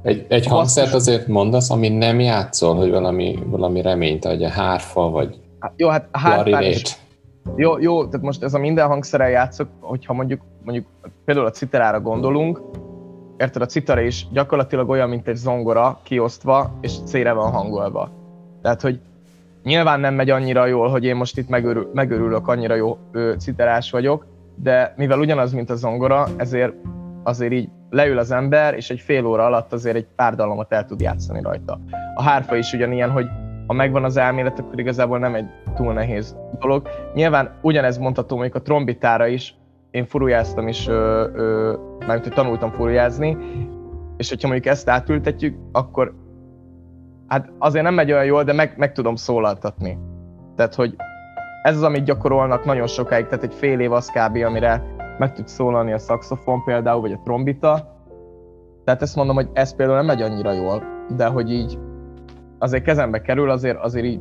Egy, 0.01 0.25
egy 0.29 0.45
hangszert 0.45 0.93
azért 0.93 1.27
mondasz, 1.27 1.69
ami 1.69 1.89
nem 1.89 2.19
játszol, 2.19 2.75
hogy 2.75 2.89
valami, 2.89 3.39
valami 3.45 3.81
reményt 3.81 4.25
adja, 4.25 4.49
hárfa, 4.49 5.09
vagy 5.09 5.39
hát, 5.59 5.73
Jó, 5.75 5.89
hát 5.89 6.07
hárfán 6.11 6.63
is. 6.63 6.97
Jó, 7.55 7.79
jó, 7.79 8.05
tehát 8.05 8.25
most 8.25 8.43
ez 8.43 8.53
a 8.53 8.59
minden 8.59 8.87
hangszerrel 8.87 9.29
játszok, 9.29 9.67
hogyha 9.79 10.13
mondjuk, 10.13 10.41
mondjuk 10.63 10.85
például 11.25 11.45
a 11.45 11.51
citerára 11.51 12.01
gondolunk, 12.01 12.61
érted, 13.37 13.61
a 13.61 13.65
citara 13.65 14.01
is 14.01 14.27
gyakorlatilag 14.31 14.89
olyan, 14.89 15.09
mint 15.09 15.27
egy 15.27 15.35
zongora 15.35 15.99
kiosztva, 16.03 16.77
és 16.81 16.93
C-re 17.05 17.31
van 17.31 17.51
hangolva. 17.51 18.11
Tehát, 18.61 18.81
hogy 18.81 18.99
nyilván 19.63 19.99
nem 19.99 20.13
megy 20.13 20.29
annyira 20.29 20.65
jól, 20.65 20.89
hogy 20.89 21.03
én 21.03 21.15
most 21.15 21.37
itt 21.37 21.49
megörül, 21.49 21.89
megörülök, 21.93 22.47
annyira 22.47 22.75
jó 22.75 22.97
ő, 23.11 23.33
citerás 23.33 23.91
vagyok, 23.91 24.25
de 24.55 24.93
mivel 24.97 25.19
ugyanaz, 25.19 25.53
mint 25.53 25.69
a 25.69 25.75
zongora, 25.75 26.27
ezért 26.37 26.73
azért 27.23 27.53
így 27.53 27.69
leül 27.89 28.17
az 28.17 28.31
ember, 28.31 28.73
és 28.73 28.89
egy 28.89 28.99
fél 28.99 29.25
óra 29.25 29.45
alatt 29.45 29.73
azért 29.73 29.95
egy 29.95 30.07
pár 30.15 30.35
dalomot 30.35 30.73
el 30.73 30.85
tud 30.85 31.01
játszani 31.01 31.41
rajta. 31.41 31.79
A 32.15 32.23
hárfa 32.23 32.55
is 32.55 32.73
ugyanilyen, 32.73 33.09
hogy 33.09 33.25
ha 33.69 33.75
megvan 33.75 34.03
az 34.03 34.17
elmélet, 34.17 34.59
akkor 34.59 34.79
igazából 34.79 35.19
nem 35.19 35.35
egy 35.35 35.45
túl 35.75 35.93
nehéz 35.93 36.35
dolog. 36.59 36.89
Nyilván 37.13 37.51
ugyanez 37.61 37.97
mondható 37.97 38.35
mondjuk 38.35 38.55
a 38.55 38.61
trombitára 38.61 39.27
is, 39.27 39.55
én 39.91 40.05
furujáztam 40.05 40.67
is, 40.67 40.87
ö, 40.87 41.27
ö, 41.33 42.19
tanultam 42.29 42.71
furujázni, 42.71 43.37
és 44.17 44.29
hogyha 44.29 44.47
mondjuk 44.47 44.73
ezt 44.73 44.89
átültetjük, 44.89 45.57
akkor 45.71 46.13
hát 47.27 47.51
azért 47.57 47.83
nem 47.83 47.93
megy 47.93 48.11
olyan 48.11 48.25
jól, 48.25 48.43
de 48.43 48.53
meg, 48.53 48.73
meg 48.77 48.91
tudom 48.91 49.15
szólaltatni. 49.15 49.97
Tehát, 50.55 50.75
hogy 50.75 50.95
ez 51.63 51.75
az, 51.75 51.83
amit 51.83 52.03
gyakorolnak 52.03 52.65
nagyon 52.65 52.87
sokáig, 52.87 53.25
tehát 53.25 53.43
egy 53.43 53.53
fél 53.53 53.79
év 53.79 53.91
az 53.91 54.09
kb. 54.09 54.35
amire 54.45 54.83
meg 55.17 55.33
tud 55.33 55.47
szólalni 55.47 55.93
a 55.93 55.97
szaxofon 55.97 56.63
például, 56.63 57.01
vagy 57.01 57.11
a 57.11 57.21
trombita. 57.23 57.97
Tehát 58.85 59.01
ezt 59.01 59.15
mondom, 59.15 59.35
hogy 59.35 59.49
ez 59.53 59.75
például 59.75 59.97
nem 59.97 60.05
megy 60.05 60.21
annyira 60.21 60.51
jól, 60.51 60.83
de 61.15 61.25
hogy 61.25 61.51
így 61.51 61.79
azért 62.59 62.83
kezembe 62.83 63.21
kerül, 63.21 63.49
azért, 63.49 63.77
azért 63.77 64.05
így 64.05 64.19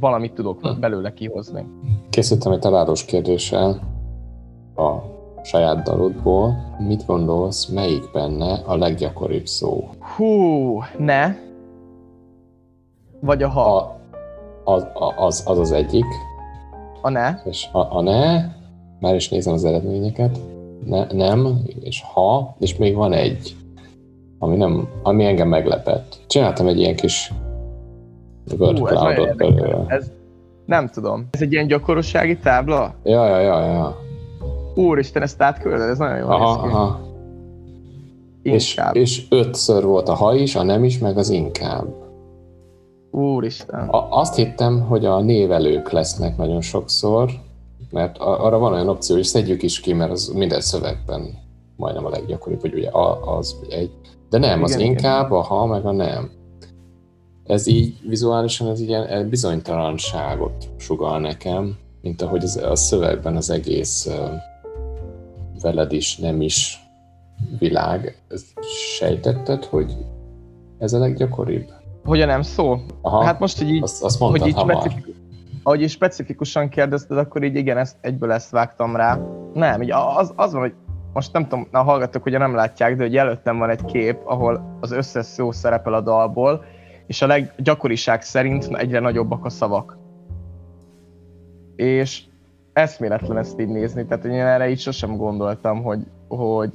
valamit 0.00 0.32
tudok 0.32 0.60
hm. 0.60 0.80
belőle 0.80 1.12
kihozni. 1.12 1.66
Készítettem 2.10 2.52
egy 2.52 2.58
találós 2.58 3.04
kérdéssel 3.04 3.80
a 4.76 5.14
saját 5.42 5.82
dalodból. 5.82 6.54
Mit 6.78 7.06
gondolsz, 7.06 7.66
melyik 7.66 8.10
benne 8.12 8.62
a 8.66 8.76
leggyakoribb 8.76 9.46
szó? 9.46 9.88
Hú, 10.16 10.80
ne. 10.98 11.34
Vagy 13.20 13.42
a 13.42 13.48
ha. 13.48 13.76
A, 13.76 13.96
az, 14.64 14.86
az, 15.16 15.42
az 15.46 15.58
az 15.58 15.72
egyik. 15.72 16.04
A 17.02 17.08
ne. 17.08 17.34
És 17.44 17.68
a, 17.72 17.96
a 17.96 18.02
ne, 18.02 18.44
már 19.00 19.14
is 19.14 19.28
nézem 19.28 19.52
az 19.52 19.64
eredményeket. 19.64 20.38
Ne, 20.84 21.06
nem, 21.12 21.58
és 21.80 22.02
ha, 22.12 22.56
és 22.58 22.76
még 22.76 22.94
van 22.94 23.12
egy, 23.12 23.56
ami, 24.38 24.56
nem, 24.56 24.88
ami 25.02 25.24
engem 25.24 25.48
meglepett. 25.48 26.18
Csináltam 26.26 26.66
egy 26.66 26.78
ilyen 26.78 26.96
kis 26.96 27.32
word 28.58 28.76
cloudot 28.76 29.36
belőle. 29.36 29.84
Ez, 29.86 30.10
nem 30.64 30.88
tudom. 30.88 31.28
Ez 31.30 31.40
egy 31.40 31.52
ilyen 31.52 31.66
gyakorossági 31.66 32.36
tábla? 32.36 32.94
Ja, 33.02 33.26
ja, 33.26 33.40
ja, 33.40 33.64
ja. 33.64 33.96
Úristen, 34.74 35.22
ezt 35.22 35.42
átküldöd, 35.42 35.88
ez 35.88 35.98
nagyon 35.98 36.18
jó 36.18 36.28
aha, 36.28 36.50
aha. 36.50 37.00
És, 38.42 38.80
és 38.92 39.26
ötször 39.30 39.84
volt 39.84 40.08
a 40.08 40.14
ha 40.14 40.34
is, 40.34 40.56
a 40.56 40.62
nem 40.62 40.84
is, 40.84 40.98
meg 40.98 41.18
az 41.18 41.30
inkább. 41.30 41.86
Úristen. 43.10 43.88
A, 43.88 44.18
azt 44.18 44.34
hittem, 44.34 44.80
hogy 44.80 45.04
a 45.04 45.20
névelők 45.20 45.90
lesznek 45.90 46.36
nagyon 46.36 46.60
sokszor, 46.60 47.30
mert 47.90 48.18
arra 48.18 48.58
van 48.58 48.72
olyan 48.72 48.88
opció, 48.88 49.14
hogy 49.14 49.24
szedjük 49.24 49.62
is 49.62 49.80
ki, 49.80 49.92
mert 49.92 50.10
az 50.10 50.32
minden 50.34 50.60
szövegben 50.60 51.22
majdnem 51.76 52.04
a 52.04 52.08
leggyakoribb, 52.08 52.60
hogy 52.60 52.74
ugye 52.74 52.90
az 53.24 53.56
egy. 53.68 53.90
De 54.30 54.38
nem, 54.38 54.62
az 54.62 54.74
igen, 54.74 54.86
inkább 54.86 55.26
igen. 55.26 55.38
a 55.38 55.42
ha, 55.42 55.66
meg 55.66 55.86
a 55.86 55.92
nem. 55.92 56.30
Ez 57.46 57.66
így 57.66 58.08
vizuálisan 58.08 58.68
ez 58.68 58.80
ilyen 58.80 59.28
bizonytalanságot 59.28 60.68
sugal 60.78 61.20
nekem, 61.20 61.76
mint 62.02 62.22
ahogy 62.22 62.42
az, 62.42 62.56
a 62.56 62.76
szövegben 62.76 63.36
az 63.36 63.50
egész 63.50 64.06
uh, 64.06 64.14
veled 65.62 65.92
is, 65.92 66.16
nem 66.16 66.40
is 66.40 66.80
világ. 67.58 68.22
Sejtetted, 68.98 69.64
hogy 69.64 69.96
ez 70.78 70.92
a 70.92 70.98
leggyakoribb? 70.98 71.68
Hogy 72.04 72.20
a 72.20 72.26
nem 72.26 72.42
szó? 72.42 72.76
Aha, 73.00 73.22
hát 73.22 73.38
most, 73.38 73.58
hogy 73.58 73.68
így, 73.68 73.82
azt, 73.82 74.02
azt 74.02 74.20
mondtad 74.20 74.52
hogy 74.52 74.92
így 74.92 75.14
ahogy 75.66 75.82
is 75.82 75.92
specifikusan 75.92 76.68
kérdezted, 76.68 77.18
akkor 77.18 77.42
így 77.42 77.56
igen, 77.56 77.78
ezt, 77.78 77.96
egyből 78.00 78.32
ezt 78.32 78.50
vágtam 78.50 78.96
rá. 78.96 79.18
Nem, 79.54 79.82
így 79.82 79.90
az, 79.90 80.32
az 80.36 80.52
van, 80.52 80.60
hogy 80.60 80.74
most 81.12 81.32
nem 81.32 81.42
tudom, 81.42 81.66
a 81.72 81.78
hallgatók 81.78 82.26
ugye 82.26 82.38
nem 82.38 82.54
látják, 82.54 82.96
de 82.96 83.02
hogy 83.02 83.16
előttem 83.16 83.58
van 83.58 83.70
egy 83.70 83.84
kép, 83.84 84.18
ahol 84.24 84.78
az 84.80 84.90
összes 84.90 85.26
szó 85.26 85.52
szerepel 85.52 85.94
a 85.94 86.00
dalból, 86.00 86.64
és 87.06 87.22
a 87.22 87.26
leggyakoriság 87.26 88.22
szerint 88.22 88.64
egyre 88.64 89.00
nagyobbak 89.00 89.44
a 89.44 89.48
szavak. 89.48 89.96
És 91.76 92.22
eszméletlen 92.72 93.38
ezt 93.38 93.60
így 93.60 93.68
nézni, 93.68 94.06
tehát 94.06 94.24
én 94.24 94.32
erre 94.32 94.68
így 94.68 94.80
sosem 94.80 95.16
gondoltam, 95.16 95.82
hogy, 95.82 96.06
hogy, 96.28 96.70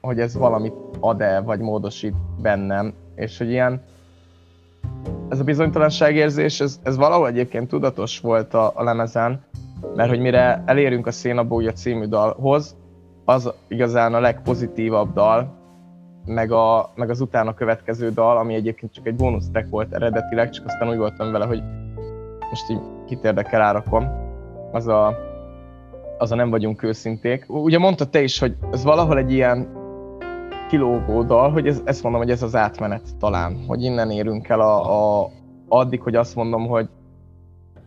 hogy 0.00 0.20
ez 0.20 0.34
valamit 0.34 0.74
ad-e, 1.00 1.40
vagy 1.40 1.60
módosít 1.60 2.14
bennem, 2.42 2.94
és 3.14 3.38
hogy 3.38 3.50
ilyen 3.50 3.82
ez 5.28 5.40
a 5.40 5.44
bizonytalanságérzés, 5.44 6.60
ez, 6.60 6.80
ez 6.82 6.96
valahol 6.96 7.28
egyébként 7.28 7.68
tudatos 7.68 8.20
volt 8.20 8.54
a, 8.54 8.72
a 8.74 8.82
lemezen, 8.82 9.44
mert 9.94 10.08
hogy 10.08 10.20
mire 10.20 10.62
elérünk 10.66 11.06
a 11.06 11.10
Szénabója 11.10 11.72
című 11.72 12.04
dalhoz, 12.04 12.76
az 13.24 13.52
igazán 13.68 14.14
a 14.14 14.20
legpozitívabb 14.20 15.12
dal, 15.12 15.59
meg, 16.30 16.52
a, 16.52 16.90
meg 16.94 17.10
az 17.10 17.20
utána 17.20 17.54
következő 17.54 18.10
dal, 18.10 18.36
ami 18.36 18.54
egyébként 18.54 18.92
csak 18.92 19.06
egy 19.06 19.14
bónusz 19.14 19.48
track 19.50 19.70
volt 19.70 19.92
eredetileg, 19.92 20.50
csak 20.50 20.66
aztán 20.66 20.88
úgy 20.88 20.96
voltam 20.96 21.32
vele, 21.32 21.44
hogy 21.44 21.62
most 22.50 22.70
így 22.70 22.80
kit 23.06 23.24
érdekel, 23.24 23.60
árakom. 23.60 24.08
Az 24.72 24.86
a, 24.86 25.16
az 26.18 26.32
a 26.32 26.34
nem 26.34 26.50
vagyunk 26.50 26.82
őszinték. 26.82 27.44
Ugye 27.48 27.78
mondta 27.78 28.04
te 28.04 28.22
is, 28.22 28.38
hogy 28.38 28.56
ez 28.72 28.84
valahol 28.84 29.18
egy 29.18 29.32
ilyen 29.32 29.68
kilógó 30.68 31.22
dal, 31.22 31.50
hogy 31.50 31.66
ez, 31.66 31.80
ezt 31.84 32.02
mondom, 32.02 32.20
hogy 32.20 32.30
ez 32.30 32.42
az 32.42 32.54
átmenet 32.54 33.16
talán, 33.18 33.64
hogy 33.66 33.82
innen 33.82 34.10
érünk 34.10 34.48
el 34.48 34.60
a, 34.60 35.22
a, 35.22 35.30
addig, 35.68 36.00
hogy 36.00 36.14
azt 36.14 36.34
mondom, 36.34 36.66
hogy 36.66 36.88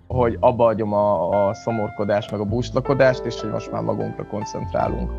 hogy 0.07 0.37
abba 0.39 0.65
adjam 0.65 0.93
a, 0.93 1.29
a 1.47 1.53
szomorkodást, 1.53 2.31
meg 2.31 2.39
a 2.39 2.45
búslakodást, 2.45 3.25
és 3.25 3.41
hogy 3.41 3.49
most 3.49 3.71
már 3.71 3.81
magunkra 3.81 4.27
koncentrálunk. 4.27 5.11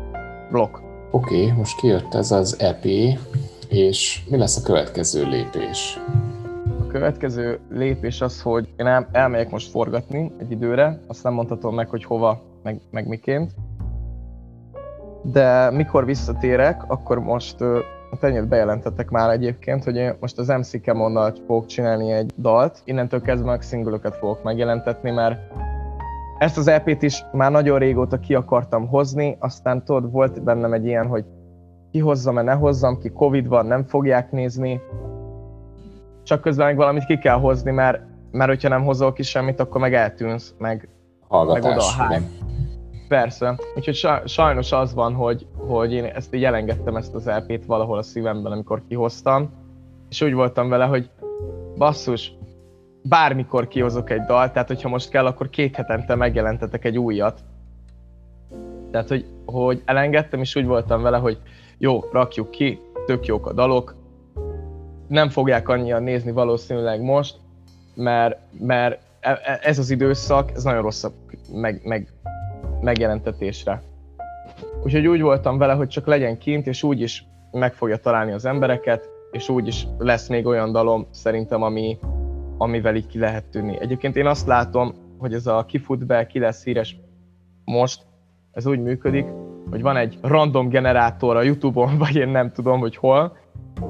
Blokk. 0.51 0.84
Oké, 1.15 1.43
okay, 1.43 1.57
most 1.57 1.79
kijött 1.79 2.13
ez 2.13 2.31
az 2.31 2.59
EP, 2.59 2.85
és 3.69 4.23
mi 4.29 4.37
lesz 4.37 4.57
a 4.57 4.61
következő 4.61 5.25
lépés? 5.25 5.99
A 6.79 6.87
következő 6.87 7.59
lépés 7.69 8.21
az, 8.21 8.41
hogy 8.41 8.73
én 8.77 8.85
el, 8.85 9.07
elmegyek 9.11 9.49
most 9.49 9.69
forgatni 9.69 10.31
egy 10.37 10.51
időre, 10.51 10.99
azt 11.07 11.23
nem 11.23 11.33
mondhatom 11.33 11.75
meg, 11.75 11.89
hogy 11.89 12.03
hova, 12.03 12.41
meg, 12.63 12.81
meg 12.91 13.07
miként. 13.07 13.51
De 15.21 15.71
mikor 15.71 16.05
visszatérek, 16.05 16.83
akkor 16.87 17.19
most 17.19 17.55
ennyit 18.21 18.47
bejelentettek 18.47 19.09
már 19.09 19.29
egyébként, 19.29 19.83
hogy 19.83 19.95
én 19.95 20.15
most 20.19 20.37
az 20.37 20.47
MC 20.47 20.81
Kemonnal 20.81 21.33
fogok 21.45 21.65
csinálni 21.65 22.11
egy 22.11 22.33
dalt, 22.37 22.81
innentől 22.83 23.21
kezdve 23.21 23.49
meg 23.49 23.61
szingülöket 23.61 24.15
fogok 24.15 24.43
megjelentetni, 24.43 25.11
mert 25.11 25.39
ezt 26.37 26.57
az 26.57 26.67
EP-t 26.67 27.01
is 27.01 27.23
már 27.31 27.51
nagyon 27.51 27.79
régóta 27.79 28.19
ki 28.19 28.35
akartam 28.35 28.87
hozni, 28.87 29.37
aztán 29.39 29.83
tudod, 29.85 30.11
volt 30.11 30.43
bennem 30.43 30.73
egy 30.73 30.85
ilyen, 30.85 31.07
hogy 31.07 31.25
kihozzam-e, 31.91 32.41
ne 32.41 32.53
hozzam 32.53 32.99
ki, 32.99 33.09
Covid 33.09 33.47
van, 33.47 33.65
nem 33.65 33.83
fogják 33.83 34.31
nézni, 34.31 34.81
csak 36.23 36.41
közben 36.41 36.65
meg 36.65 36.75
valamit 36.75 37.05
ki 37.05 37.17
kell 37.17 37.39
hozni, 37.39 37.71
mert, 37.71 38.01
mert 38.31 38.49
hogyha 38.49 38.69
nem 38.69 38.83
hozol 38.83 39.13
ki 39.13 39.23
semmit, 39.23 39.59
akkor 39.59 39.81
meg 39.81 39.93
eltűnsz, 39.93 40.55
meg, 40.57 40.89
Hallgatás, 41.27 41.63
meg 41.63 41.71
oda 41.71 42.03
a 42.03 42.05
igen. 42.05 42.29
Persze, 43.07 43.59
úgyhogy 43.75 44.07
sajnos 44.25 44.71
az 44.71 44.93
van, 44.93 45.13
hogy, 45.13 45.47
hogy 45.57 45.93
én 45.93 46.03
ezt 46.03 46.35
így 46.35 46.43
elengedtem 46.43 46.95
ezt 46.95 47.15
az 47.15 47.25
LP-t 47.25 47.65
valahol 47.65 47.97
a 47.97 48.01
szívemben, 48.01 48.51
amikor 48.51 48.81
kihoztam, 48.87 49.49
és 50.09 50.21
úgy 50.21 50.33
voltam 50.33 50.69
vele, 50.69 50.85
hogy 50.85 51.09
basszus, 51.77 52.33
bármikor 53.07 53.67
kihozok 53.67 54.09
egy 54.09 54.21
dalt, 54.21 54.53
tehát 54.53 54.67
hogyha 54.67 54.89
most 54.89 55.09
kell, 55.09 55.25
akkor 55.25 55.49
két 55.49 55.75
hetente 55.75 56.15
megjelentetek 56.15 56.85
egy 56.85 56.97
újat. 56.97 57.39
Tehát, 58.91 59.07
hogy, 59.07 59.25
hogy 59.45 59.81
elengedtem, 59.85 60.39
és 60.39 60.55
úgy 60.55 60.65
voltam 60.65 61.01
vele, 61.01 61.17
hogy 61.17 61.37
jó, 61.77 62.03
rakjuk 62.11 62.51
ki, 62.51 62.79
tök 63.05 63.25
jók 63.25 63.47
a 63.47 63.53
dalok, 63.53 63.95
nem 65.07 65.29
fogják 65.29 65.69
annyian 65.69 66.03
nézni 66.03 66.31
valószínűleg 66.31 67.01
most, 67.01 67.35
mert, 67.95 68.37
mert 68.59 69.01
e, 69.19 69.29
e, 69.29 69.59
ez 69.61 69.79
az 69.79 69.89
időszak, 69.89 70.51
ez 70.51 70.63
nagyon 70.63 70.81
rossz 70.81 71.05
meg, 71.53 71.81
meg, 71.83 72.07
megjelentetésre. 72.81 73.81
Úgyhogy 74.83 75.07
úgy 75.07 75.21
voltam 75.21 75.57
vele, 75.57 75.73
hogy 75.73 75.87
csak 75.87 76.07
legyen 76.07 76.37
kint, 76.37 76.67
és 76.67 76.83
úgy 76.83 77.01
is 77.01 77.25
meg 77.51 77.73
fogja 77.73 77.97
találni 77.97 78.31
az 78.31 78.45
embereket, 78.45 79.09
és 79.31 79.49
úgy 79.49 79.67
is 79.67 79.87
lesz 79.97 80.27
még 80.27 80.45
olyan 80.45 80.71
dalom 80.71 81.07
szerintem, 81.11 81.61
ami, 81.61 81.97
amivel 82.57 82.95
így 82.95 83.07
ki 83.07 83.19
lehet 83.19 83.45
tűnni. 83.45 83.79
Egyébként 83.79 84.15
én 84.15 84.25
azt 84.25 84.47
látom, 84.47 84.93
hogy 85.17 85.33
ez 85.33 85.47
a 85.47 85.65
kifut 85.67 86.05
be, 86.05 86.25
ki 86.25 86.39
lesz 86.39 86.63
híres 86.63 86.97
most, 87.65 88.05
ez 88.51 88.65
úgy 88.65 88.79
működik, 88.79 89.25
hogy 89.69 89.81
van 89.81 89.97
egy 89.97 90.17
random 90.21 90.69
generátor 90.69 91.35
a 91.35 91.41
Youtube-on, 91.41 91.97
vagy 92.03 92.15
én 92.15 92.29
nem 92.29 92.51
tudom, 92.51 92.79
hogy 92.79 92.95
hol, 92.95 93.37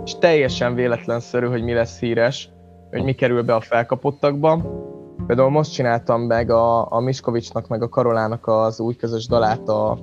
és 0.06 0.18
teljesen 0.18 0.76
véletlenszerű, 0.76 1.46
hogy 1.46 1.64
mi 1.64 1.74
lesz 1.74 2.00
híres, 2.00 2.50
hogy 2.90 3.04
mi 3.04 3.14
kerül 3.14 3.44
be 3.44 3.56
a 3.56 3.60
felkapottakba. 3.60 4.84
Például 5.28 5.50
most 5.50 5.74
csináltam 5.74 6.22
meg 6.22 6.50
a, 6.50 6.92
a 6.92 7.00
Miskovicsnak 7.00 7.68
meg 7.68 7.82
a 7.82 7.90
Karolának 7.90 8.48
az 8.48 8.80
új 8.80 8.96
közös 8.96 9.28
dalát, 9.28 9.70
a, 9.70 9.98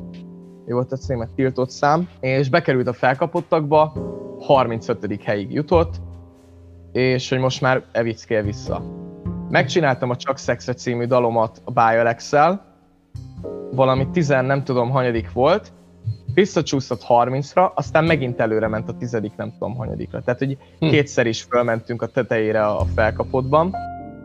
mi 0.65 0.73
volt 0.73 0.93
a 0.93 0.97
címe, 0.97 1.29
Tiltott 1.35 1.71
szám, 1.71 2.09
és 2.21 2.49
bekerült 2.49 2.89
a 2.89 2.93
felkapottakba, 2.93 3.93
35. 4.39 5.23
helyig 5.23 5.53
jutott, 5.53 6.01
és 6.93 7.29
hogy 7.29 7.39
most 7.39 7.61
már 7.61 7.83
evickél 7.93 8.43
vissza. 8.43 8.83
Megcsináltam 9.51 10.11
a 10.11 10.17
Csak 10.17 10.39
Szexre 10.39 10.75
című 10.75 11.05
dalomat 11.05 11.63
a 11.65 11.71
bialex 11.71 12.33
valami 13.71 14.09
10 14.13 14.29
nem 14.29 14.65
tudom 14.65 14.91
hanyadik 14.91 15.33
volt, 15.33 15.73
visszacsúszott 16.35 17.05
30-ra, 17.09 17.75
aztán 17.75 18.05
megint 18.05 18.41
előre 18.41 18.69
ment 18.69 18.89
a 18.89 18.97
tizedik 18.97 19.33
nem 19.37 19.53
tudom 19.59 19.77
hanyadikra. 19.77 20.21
Tehát, 20.21 20.39
hogy 20.39 20.59
hm. 20.79 20.89
kétszer 20.89 21.27
is 21.27 21.43
fölmentünk 21.43 22.03
a 22.03 22.07
tetejére 22.07 22.67
a 22.67 22.85
felkapodban, 22.95 23.75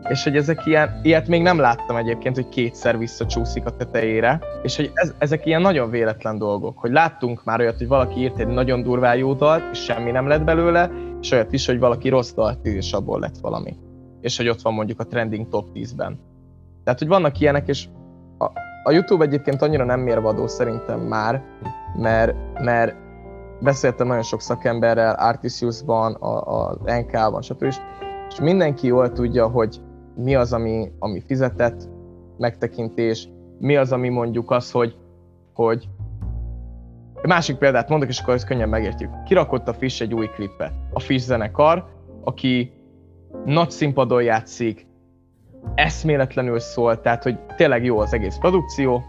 és 0.08 0.24
hogy 0.24 0.36
ezek 0.36 0.66
ilyen, 0.66 1.00
ilyet 1.02 1.28
még 1.28 1.42
nem 1.42 1.58
láttam 1.58 1.96
egyébként, 1.96 2.34
hogy 2.34 2.48
kétszer 2.48 2.98
visszacsúszik 2.98 3.66
a 3.66 3.76
tetejére, 3.76 4.40
és 4.62 4.76
hogy 4.76 4.90
ez, 4.94 5.14
ezek 5.18 5.46
ilyen 5.46 5.60
nagyon 5.60 5.90
véletlen 5.90 6.38
dolgok, 6.38 6.78
hogy 6.78 6.90
láttunk 6.90 7.44
már 7.44 7.60
olyat, 7.60 7.78
hogy 7.78 7.88
valaki 7.88 8.20
írt 8.20 8.38
egy 8.38 8.46
nagyon 8.46 8.82
durvá 8.82 9.14
jó 9.14 9.34
dalt, 9.34 9.62
és 9.72 9.78
semmi 9.78 10.10
nem 10.10 10.28
lett 10.28 10.44
belőle, 10.44 10.90
és 11.20 11.30
olyat 11.30 11.52
is, 11.52 11.66
hogy 11.66 11.78
valaki 11.78 12.08
rossz 12.08 12.32
dalt 12.32 12.66
ír, 12.66 12.74
és 12.74 12.92
abból 12.92 13.20
lett 13.20 13.38
valami. 13.38 13.76
És 14.20 14.36
hogy 14.36 14.48
ott 14.48 14.60
van 14.60 14.74
mondjuk 14.74 15.00
a 15.00 15.06
trending 15.06 15.48
top 15.48 15.68
10-ben. 15.74 16.18
Tehát, 16.84 16.98
hogy 16.98 17.08
vannak 17.08 17.40
ilyenek, 17.40 17.68
és 17.68 17.88
a, 18.38 18.44
a 18.82 18.90
YouTube 18.90 19.24
egyébként 19.24 19.62
annyira 19.62 19.84
nem 19.84 20.00
mérvadó 20.00 20.46
szerintem 20.46 21.00
már, 21.00 21.42
mert, 21.96 22.34
mert 22.60 22.96
beszéltem 23.60 24.06
nagyon 24.06 24.22
sok 24.22 24.40
szakemberrel, 24.40 25.14
Artisiusban, 25.14 26.14
a, 26.14 26.68
a 26.68 26.78
NK-ban, 26.84 27.42
stb. 27.42 27.62
És 28.28 28.40
mindenki 28.40 28.86
jól 28.86 29.12
tudja, 29.12 29.46
hogy 29.46 29.80
mi 30.14 30.34
az, 30.34 30.52
ami, 30.52 30.92
ami 30.98 31.20
fizetett 31.20 31.88
megtekintés, 32.38 33.28
mi 33.58 33.76
az, 33.76 33.92
ami 33.92 34.08
mondjuk 34.08 34.50
az, 34.50 34.70
hogy, 34.70 34.96
hogy 35.52 35.88
másik 37.26 37.56
példát 37.56 37.88
mondok, 37.88 38.08
és 38.08 38.20
akkor 38.20 38.34
ezt 38.34 38.46
könnyen 38.46 38.68
megértjük. 38.68 39.10
Kirakott 39.24 39.68
a 39.68 39.74
Fish 39.74 40.02
egy 40.02 40.14
új 40.14 40.26
klippet. 40.26 40.72
A 40.92 41.00
Fish 41.00 41.26
zenekar, 41.26 41.84
aki 42.24 42.72
nagy 43.44 43.70
színpadon 43.70 44.22
játszik, 44.22 44.86
eszméletlenül 45.74 46.58
szól, 46.58 47.00
tehát 47.00 47.22
hogy 47.22 47.38
tényleg 47.56 47.84
jó 47.84 47.98
az 47.98 48.12
egész 48.12 48.36
produkció, 48.36 49.02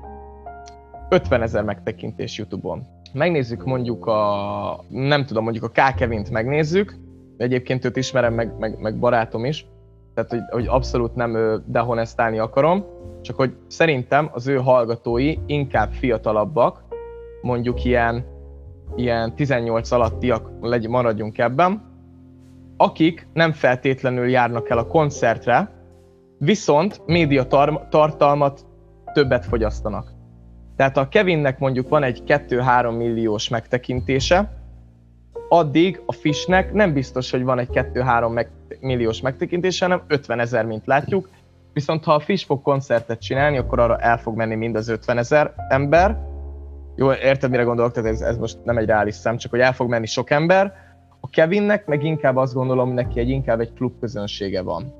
50 1.10 1.42
ezer 1.42 1.64
megtekintés 1.64 2.38
YouTube-on. 2.38 2.88
Megnézzük 3.14 3.66
mondjuk 3.66 4.06
a, 4.06 4.84
nem 4.90 5.26
tudom, 5.26 5.44
mondjuk 5.44 5.64
a 5.64 5.70
K. 5.70 5.96
Kevint 5.96 6.30
megnézzük, 6.30 6.96
egyébként 7.38 7.86
őt 7.86 7.98
ismerem, 7.98 8.34
meg, 8.34 8.58
meg, 8.60 8.80
meg 8.80 9.00
barátom 9.00 9.46
is, 9.46 9.66
tehát 10.14 10.30
hogy, 10.30 10.42
hogy 10.50 10.68
abszolút 10.68 11.16
nem 11.16 11.62
dehonestálni 11.66 12.40
akarom, 12.40 12.86
csak 13.22 13.36
hogy 13.36 13.56
szerintem 13.68 14.30
az 14.34 14.48
ő 14.48 14.56
hallgatói 14.56 15.36
inkább 15.46 15.92
fiatalabbak, 15.92 16.84
mondjuk 17.42 17.84
ilyen, 17.84 18.26
ilyen 18.96 19.36
18 19.36 19.92
alattiak, 19.92 20.50
legy, 20.62 20.88
maradjunk 20.88 21.38
ebben, 21.38 21.82
akik 22.78 23.28
nem 23.34 23.52
feltétlenül 23.52 24.30
járnak 24.30 24.70
el 24.70 24.78
a 24.78 24.88
koncertre, 24.88 25.70
viszont 26.38 27.02
média 27.06 27.44
tar- 27.44 27.90
tartalmat 27.90 28.66
többet 29.14 29.46
fogyasztanak. 29.46 30.12
Tehát 30.76 30.98
ha 30.98 31.08
Kevinnek 31.08 31.60
mondjuk 31.60 31.90
van 31.90 32.04
egy 32.04 32.24
2-3 32.26 32.98
milliós 32.98 33.50
megtekintése, 33.50 34.60
addig 35.50 36.02
a 36.06 36.14
Fishnek 36.14 36.74
nem 36.74 36.94
biztos, 36.94 37.32
hogy 37.32 37.44
van 37.44 37.60
egy 37.60 37.70
2-3 37.74 38.34
meg, 38.34 38.50
milliós 38.80 39.22
megtekintése, 39.22 39.86
hanem 39.86 40.02
50 40.08 40.40
ezer, 40.40 40.66
mint 40.66 40.86
látjuk. 40.86 41.30
Viszont 41.74 42.04
ha 42.04 42.14
a 42.14 42.20
Fish 42.20 42.46
fog 42.46 42.62
koncertet 42.62 43.22
csinálni, 43.22 43.58
akkor 43.58 43.80
arra 43.80 43.98
el 43.98 44.18
fog 44.18 44.36
menni 44.36 44.56
mind 44.56 44.76
az 44.76 44.88
50 44.88 45.18
ezer 45.18 45.54
ember. 45.70 46.18
Jó, 47.00 47.12
érted, 47.12 47.50
mire 47.50 47.64
gondolok, 47.64 47.92
tehát 47.92 48.10
ez, 48.10 48.22
ez 48.22 48.38
most 48.38 48.58
nem 48.64 48.78
egy 48.78 48.86
reális 48.86 49.16
szám, 49.16 49.38
csak 49.38 49.52
hogy 49.52 49.60
el 49.60 49.74
fog 49.74 49.90
menni 49.90 50.06
sok 50.06 50.30
ember. 50.30 50.74
A 51.20 51.30
Kevinnek 51.30 51.86
meg 51.86 52.04
inkább 52.04 52.36
azt 52.36 52.54
gondolom, 52.54 52.94
neki 52.94 53.20
egy 53.20 53.30
inkább 53.30 53.60
egy 53.60 53.74
klub 53.74 54.00
közönsége 54.00 54.62
van. 54.62 54.94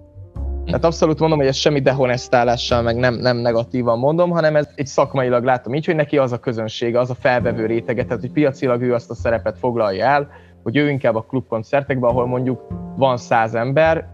Tehát 0.66 0.84
abszolút 0.84 1.20
mondom, 1.20 1.38
hogy 1.38 1.48
ez 1.48 1.56
semmi 1.56 1.80
dehonestálással, 1.80 2.82
meg 2.82 2.96
nem, 2.96 3.14
nem 3.14 3.38
negatívan 3.38 4.00
mondom, 4.00 4.30
hanem 4.30 4.56
ez 4.56 4.70
egy 4.76 4.86
szakmailag 4.88 5.44
látom 5.44 5.74
így, 5.74 5.86
hogy 5.86 5.96
neki 5.96 6.18
az 6.18 6.32
a 6.32 6.40
közönsége, 6.40 7.00
az 7.00 7.10
a 7.10 7.16
felvevő 7.16 7.66
rétege, 7.66 8.06
tehát 8.06 8.22
hogy 8.22 8.32
piacilag 8.32 8.82
ő 8.82 8.94
azt 8.94 9.10
a 9.10 9.16
szerepet 9.16 9.58
foglalja 9.58 10.06
el, 10.06 10.30
hogy 10.64 10.78
ő 10.78 10.90
inkább 10.90 11.16
a 11.16 11.22
klubkoncertekben, 11.22 12.10
ahol 12.10 12.28
mondjuk 12.28 12.68
van 12.96 13.18
száz 13.18 13.56
ember, 13.56 14.08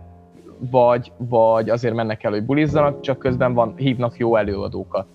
vagy, 0.71 1.11
vagy 1.17 1.69
azért 1.69 1.93
mennek 1.93 2.23
el, 2.23 2.31
hogy 2.31 2.45
bulizzanak, 2.45 3.01
csak 3.01 3.17
közben 3.17 3.53
van, 3.53 3.73
hívnak 3.75 4.17
jó 4.17 4.36
előadókat. 4.36 5.07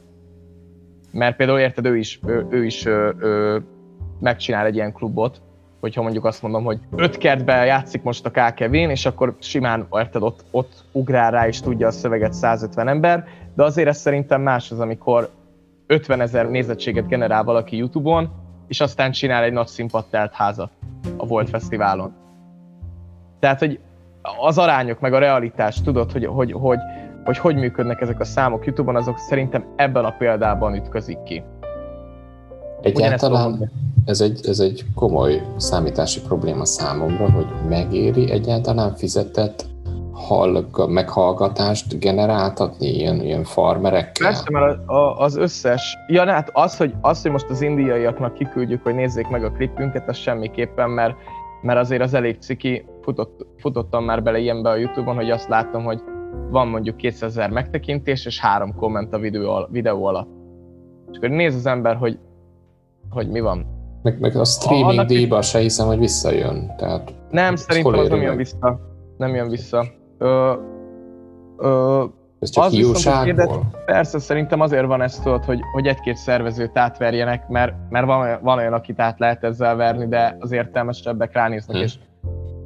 Mert 1.11 1.37
például 1.37 1.59
érted, 1.59 1.87
ő 1.87 1.97
is, 1.97 2.21
ő, 2.27 2.47
ő 2.51 2.65
is 2.65 2.85
ő, 2.85 3.15
ő, 3.19 3.63
megcsinál 4.21 4.67
egy 4.67 4.75
ilyen 4.75 4.93
klubot, 4.93 5.41
hogyha 5.81 6.03
mondjuk 6.03 6.25
azt 6.25 6.43
mondom, 6.43 6.65
hogy 6.65 6.79
öt 6.97 7.19
kertben 7.19 7.67
játszik 7.67 8.03
most 8.03 8.27
a 8.27 8.31
K. 8.31 8.55
Kevin, 8.55 8.91
és 8.91 9.07
akkor 9.07 9.37
simán 9.39 9.87
érted, 9.93 10.23
ott, 10.23 10.45
ott 10.51 10.85
ugrál 10.93 11.31
rá 11.31 11.47
és 11.47 11.61
tudja 11.61 11.87
a 11.87 11.91
szöveget 11.91 12.33
150 12.33 12.89
ember, 12.89 13.25
de 13.55 13.63
azért 13.63 13.89
ez 13.89 13.99
szerintem 13.99 14.43
más 14.43 14.71
az, 14.71 14.81
amikor 14.81 15.31
50 15.87 16.21
ezer 16.21 16.51
nézettséget 16.51 17.09
generál 17.09 17.45
valaki 17.45 17.77
YouTube-on, 17.77 18.31
és 18.69 18.81
aztán 18.81 19.13
csinál 19.13 19.43
egy 19.43 19.53
nagy 19.53 19.67
színpadtelt 19.67 20.33
házat 20.33 20.71
a 21.17 21.27
Volt 21.27 21.49
Fesztiválon. 21.49 22.13
Tehát, 23.39 23.59
hogy 23.59 23.81
az 24.41 24.59
arányok, 24.59 25.01
meg 25.01 25.13
a 25.13 25.19
realitás, 25.19 25.83
tudod, 25.83 26.13
hogy 26.13 26.27
hogy, 26.27 26.53
hogy, 26.53 26.79
hogy, 27.25 27.39
hogy 27.39 27.57
működnek 27.57 28.01
ezek 28.01 28.21
a 28.21 28.25
számok 28.25 28.65
YouTube-on, 28.65 28.97
azok 28.97 29.19
szerintem 29.19 29.65
ebben 29.77 30.05
a 30.05 30.15
példában 30.19 30.75
ütközik 30.75 31.23
ki. 31.23 31.43
Egyáltalán 32.83 33.71
ez 34.05 34.21
egy, 34.21 34.41
ez 34.47 34.61
egy 34.61 34.85
komoly 34.95 35.43
számítási 35.57 36.21
probléma 36.21 36.65
számomra, 36.65 37.31
hogy 37.31 37.47
megéri 37.69 38.31
egyáltalán 38.31 38.95
fizetett 38.95 39.65
hallg- 40.13 40.89
meghallgatást 40.89 41.99
generáltatni 41.99 42.87
ilyen, 42.87 43.21
ilyen 43.21 43.45
farmerekkel? 43.45 44.27
Persze, 44.29 44.51
mert 44.51 44.79
az 45.17 45.37
összes... 45.37 45.97
Ja, 46.07 46.27
hát 46.27 46.51
az 46.53 46.77
hogy, 46.77 46.95
az, 47.01 47.23
hogy 47.23 47.31
most 47.31 47.51
az 47.51 47.61
indiaiaknak 47.61 48.35
kiküldjük, 48.35 48.83
hogy 48.83 48.95
nézzék 48.95 49.29
meg 49.29 49.45
a 49.45 49.51
klipünket, 49.51 50.09
az 50.09 50.17
semmiképpen, 50.17 50.91
mert, 50.91 51.15
mert 51.63 51.79
azért 51.79 52.03
az 52.03 52.15
elég 52.15 52.37
ciki, 52.39 52.85
futott, 53.03 53.47
futottam 53.59 54.05
már 54.05 54.23
bele 54.23 54.39
ilyenbe 54.39 54.69
a 54.69 54.77
Youtube-on, 54.77 55.17
hogy 55.17 55.31
azt 55.31 55.49
látom, 55.49 55.85
hogy 55.85 56.03
van 56.51 56.69
mondjuk 56.69 56.97
200 56.97 57.31
ezer 57.31 57.51
megtekintés, 57.51 58.27
és 58.27 58.41
három 58.41 58.75
komment 58.75 59.15
a 59.15 59.19
videó, 59.19 59.67
videó 59.71 60.05
alatt. 60.05 60.29
És 61.11 61.17
akkor 61.17 61.29
néz 61.29 61.55
az 61.55 61.67
ember, 61.67 61.97
hogy 61.97 62.19
hogy 63.11 63.29
mi 63.29 63.41
van. 63.41 63.67
Meg, 64.03 64.21
meg 64.21 64.37
a 64.37 64.45
streaming 64.45 64.99
a, 64.99 65.05
díjba 65.05 65.43
se 65.43 65.59
hiszem, 65.59 65.87
hogy 65.87 65.99
visszajön. 65.99 66.73
Tehát 66.77 67.15
nem, 67.31 67.57
szerintem 67.57 67.99
az 67.99 68.09
nem 68.09 68.23
jön 68.23 68.37
vissza. 68.37 68.81
Nem 69.17 69.35
jön 69.35 69.49
vissza. 69.49 69.87
Ö, 70.19 70.53
ö, 71.57 72.05
ez 72.39 72.51
csak 72.51 72.69
hiúságból? 72.69 73.71
Persze, 73.85 74.19
szerintem 74.19 74.61
azért 74.61 74.87
van 74.87 75.03
ez 75.03 75.19
tudod, 75.19 75.45
hogy, 75.45 75.61
hogy 75.73 75.87
egy-két 75.87 76.17
szervezőt 76.17 76.79
átverjenek, 76.79 77.49
mert, 77.49 77.75
mert 77.89 78.07
van, 78.07 78.39
van 78.43 78.59
olyan, 78.59 78.73
akit 78.73 79.01
át 79.01 79.19
lehet 79.19 79.45
ezzel 79.45 79.77
verni, 79.77 80.07
de 80.07 80.37
az 80.41 80.53
értelmesebbek 80.53 81.33
ránéznek, 81.33 81.77
hm. 81.77 81.83
és 81.83 81.95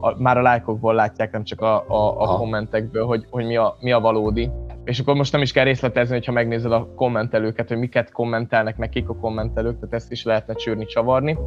a, 0.04 0.14
már 0.18 0.38
a 0.38 0.42
lájkokból 0.42 0.94
látják, 0.94 1.32
nem 1.32 1.44
csak 1.44 1.60
a, 1.60 1.84
a, 1.88 2.20
a 2.20 2.36
kommentekből, 2.36 3.06
hogy, 3.06 3.26
hogy 3.30 3.46
mi, 3.46 3.56
a, 3.56 3.76
mi 3.80 3.92
a 3.92 4.00
valódi. 4.00 4.50
És 4.84 4.98
akkor 4.98 5.14
most 5.14 5.32
nem 5.32 5.42
is 5.42 5.52
kell 5.52 5.64
részletezni, 5.64 6.14
hogyha 6.14 6.32
megnézed 6.32 6.72
a 6.72 6.88
kommentelőket, 6.96 7.68
hogy 7.68 7.76
miket 7.76 8.12
kommentelnek, 8.12 8.76
meg 8.76 8.88
kik 8.88 9.08
a 9.08 9.16
kommentelők, 9.16 9.74
tehát 9.74 9.94
ezt 9.94 10.10
is 10.10 10.24
lehetne 10.24 10.54
csűrni, 10.54 10.84
csavarni. 10.84 11.38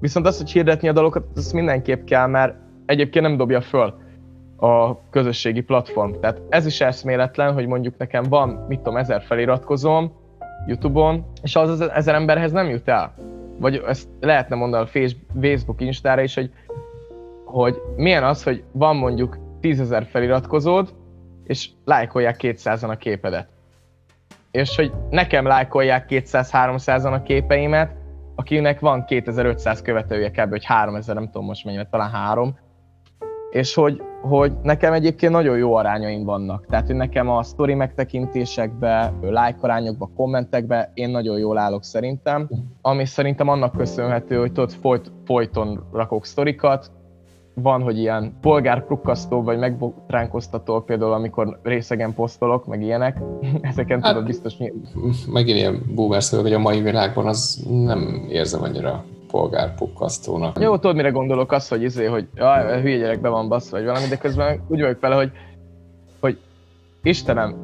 Viszont 0.00 0.26
azt, 0.26 0.38
hogy 0.38 0.50
hirdetni 0.50 0.88
a 0.88 0.92
dalokat, 0.92 1.24
azt 1.36 1.52
mindenképp 1.52 2.04
kell, 2.04 2.26
mert 2.26 2.56
egyébként 2.86 3.26
nem 3.26 3.36
dobja 3.36 3.60
föl 3.60 3.94
a 4.56 5.08
közösségi 5.10 5.60
platform. 5.60 6.12
Tehát 6.20 6.40
ez 6.48 6.66
is 6.66 6.80
eszméletlen, 6.80 7.52
hogy 7.52 7.66
mondjuk 7.66 7.96
nekem 7.96 8.22
van, 8.28 8.48
mit 8.48 8.78
tudom, 8.78 8.96
ezer 8.96 9.22
feliratkozóm 9.22 10.12
YouTube-on, 10.66 11.24
és 11.42 11.56
az, 11.56 11.68
az 11.68 11.90
ezer 11.90 12.14
emberhez 12.14 12.52
nem 12.52 12.68
jut 12.68 12.88
el. 12.88 13.14
Vagy 13.58 13.82
ezt 13.86 14.08
lehetne 14.20 14.56
mondani 14.56 14.84
a 14.84 15.10
Facebook, 15.40 15.80
Instára 15.80 16.22
is, 16.22 16.34
hogy, 16.34 16.50
hogy 17.54 17.82
milyen 17.96 18.24
az, 18.24 18.42
hogy 18.42 18.64
van 18.72 18.96
mondjuk 18.96 19.38
tízezer 19.60 20.06
feliratkozód, 20.10 20.94
és 21.44 21.70
lájkolják 21.84 22.36
200-an 22.38 22.88
a 22.88 22.96
képedet. 22.96 23.48
És 24.50 24.76
hogy 24.76 24.92
nekem 25.10 25.46
lájkolják 25.46 26.06
200-300-an 26.08 27.12
a 27.12 27.22
képeimet, 27.22 27.96
akinek 28.34 28.80
van 28.80 29.04
2500 29.04 29.82
követője 29.82 30.30
kb. 30.30 30.48
hogy 30.48 30.64
3000, 30.64 31.14
nem 31.14 31.24
tudom 31.24 31.44
most 31.44 31.64
mennyire, 31.64 31.88
talán 31.90 32.10
3, 32.10 32.58
és 33.50 33.74
hogy, 33.74 34.02
hogy 34.22 34.52
nekem 34.62 34.92
egyébként 34.92 35.32
nagyon 35.32 35.56
jó 35.56 35.74
arányaim 35.74 36.24
vannak. 36.24 36.66
Tehát, 36.66 36.86
hogy 36.86 36.96
nekem 36.96 37.28
a 37.28 37.42
sztori 37.42 37.74
megtekintésekbe, 37.74 39.12
like 39.20 39.58
arányokba, 39.60 40.10
kommentekbe 40.16 40.90
én 40.94 41.10
nagyon 41.10 41.38
jól 41.38 41.58
állok 41.58 41.84
szerintem, 41.84 42.48
ami 42.80 43.04
szerintem 43.04 43.48
annak 43.48 43.76
köszönhető, 43.76 44.38
hogy 44.38 44.52
tudod, 44.52 44.72
folyt, 44.72 45.12
folyton 45.24 45.88
rakok 45.92 46.24
sztorikat, 46.24 46.90
van, 47.54 47.82
hogy 47.82 47.98
ilyen 47.98 48.32
polgárprukkasztó 48.40 49.42
vagy 49.42 49.58
megbotránkoztató, 49.58 50.80
például 50.80 51.12
amikor 51.12 51.58
részegen 51.62 52.14
posztolok, 52.14 52.66
meg 52.66 52.82
ilyenek, 52.82 53.20
ezeken 53.60 54.02
hát, 54.02 54.12
tudod 54.12 54.26
biztos 54.26 54.56
mi... 54.56 54.72
Megint 55.32 55.58
ilyen 55.58 55.82
boomer 55.94 56.22
hogy 56.30 56.52
a 56.52 56.58
mai 56.58 56.80
világban 56.80 57.26
az 57.26 57.66
nem 57.68 58.26
érzem 58.28 58.62
annyira 58.62 59.04
polgárpukkasztónak. 59.30 60.60
Jó, 60.60 60.76
tudod, 60.76 60.96
mire 60.96 61.10
gondolok, 61.10 61.52
az, 61.52 61.68
hogy 61.68 61.82
izé, 61.82 62.04
hogy 62.04 62.28
jaj, 62.34 62.80
hülye 62.80 62.96
gyerek 62.96 63.20
be 63.20 63.28
van 63.28 63.48
bassz, 63.48 63.70
vagy 63.70 63.84
valami, 63.84 64.06
de 64.06 64.16
közben 64.16 64.60
úgy 64.68 64.80
vagyok 64.80 65.00
vele, 65.00 65.14
hogy, 65.14 65.30
hogy 66.20 66.38
Istenem, 67.02 67.54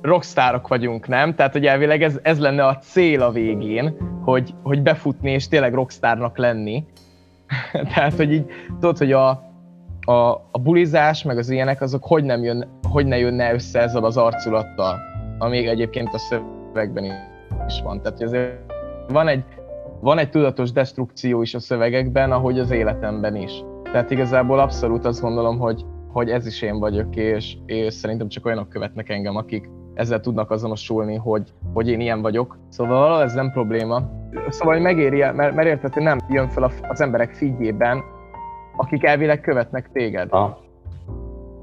rockstárok 0.00 0.68
vagyunk, 0.68 1.08
nem? 1.08 1.34
Tehát, 1.34 1.52
hogy 1.52 1.66
elvileg 1.66 2.02
ez, 2.02 2.18
ez 2.22 2.38
lenne 2.38 2.66
a 2.66 2.78
cél 2.78 3.22
a 3.22 3.30
végén, 3.30 3.96
hogy, 4.24 4.54
hogy 4.62 4.82
befutni 4.82 5.30
és 5.30 5.48
tényleg 5.48 5.74
rockstárnak 5.74 6.38
lenni. 6.38 6.84
Tehát, 7.94 8.14
hogy 8.14 8.32
így, 8.32 8.46
tudod, 8.80 8.98
hogy 8.98 9.12
a, 9.12 9.28
a, 10.00 10.48
a 10.50 10.58
bulizás, 10.62 11.22
meg 11.22 11.38
az 11.38 11.50
ilyenek, 11.50 11.80
azok 11.80 12.04
hogy, 12.04 12.24
nem 12.24 12.42
jön, 12.42 12.68
hogy 12.88 13.06
ne 13.06 13.18
jönne 13.18 13.52
össze 13.52 13.80
ezzel 13.80 14.04
az 14.04 14.16
arculattal, 14.16 14.98
ami 15.38 15.66
egyébként 15.66 16.14
a 16.14 16.18
szövegben 16.18 17.04
is 17.66 17.80
van. 17.82 18.02
Tehát, 18.02 18.22
azért 18.22 18.72
van 19.08 19.28
egy, 19.28 19.44
van 20.00 20.18
egy 20.18 20.30
tudatos 20.30 20.72
destrukció 20.72 21.42
is 21.42 21.54
a 21.54 21.60
szövegekben, 21.60 22.32
ahogy 22.32 22.58
az 22.58 22.70
életemben 22.70 23.36
is. 23.36 23.64
Tehát 23.82 24.10
igazából 24.10 24.58
abszolút 24.58 25.04
azt 25.04 25.20
gondolom, 25.20 25.58
hogy, 25.58 25.84
hogy 26.12 26.30
ez 26.30 26.46
is 26.46 26.62
én 26.62 26.78
vagyok, 26.78 27.16
és, 27.16 27.56
és 27.66 27.94
szerintem 27.94 28.28
csak 28.28 28.46
olyanok 28.46 28.68
követnek 28.68 29.08
engem, 29.08 29.36
akik 29.36 29.68
ezzel 29.98 30.20
tudnak 30.20 30.50
azonosulni, 30.50 31.16
hogy, 31.16 31.52
hogy 31.72 31.88
én 31.88 32.00
ilyen 32.00 32.22
vagyok. 32.22 32.58
Szóval 32.68 33.22
ez 33.22 33.34
nem 33.34 33.50
probléma. 33.50 34.02
Szóval 34.48 34.74
hogy 34.74 34.82
megéri, 34.82 35.18
mert, 35.18 35.54
mert 35.54 35.68
érted, 35.68 35.92
hogy 35.92 36.02
nem 36.02 36.18
jön 36.28 36.48
fel 36.48 36.72
az 36.88 37.00
emberek 37.00 37.34
figyében, 37.34 38.02
akik 38.76 39.04
elvileg 39.04 39.40
követnek 39.40 39.90
téged. 39.92 40.30
Ha. 40.30 40.60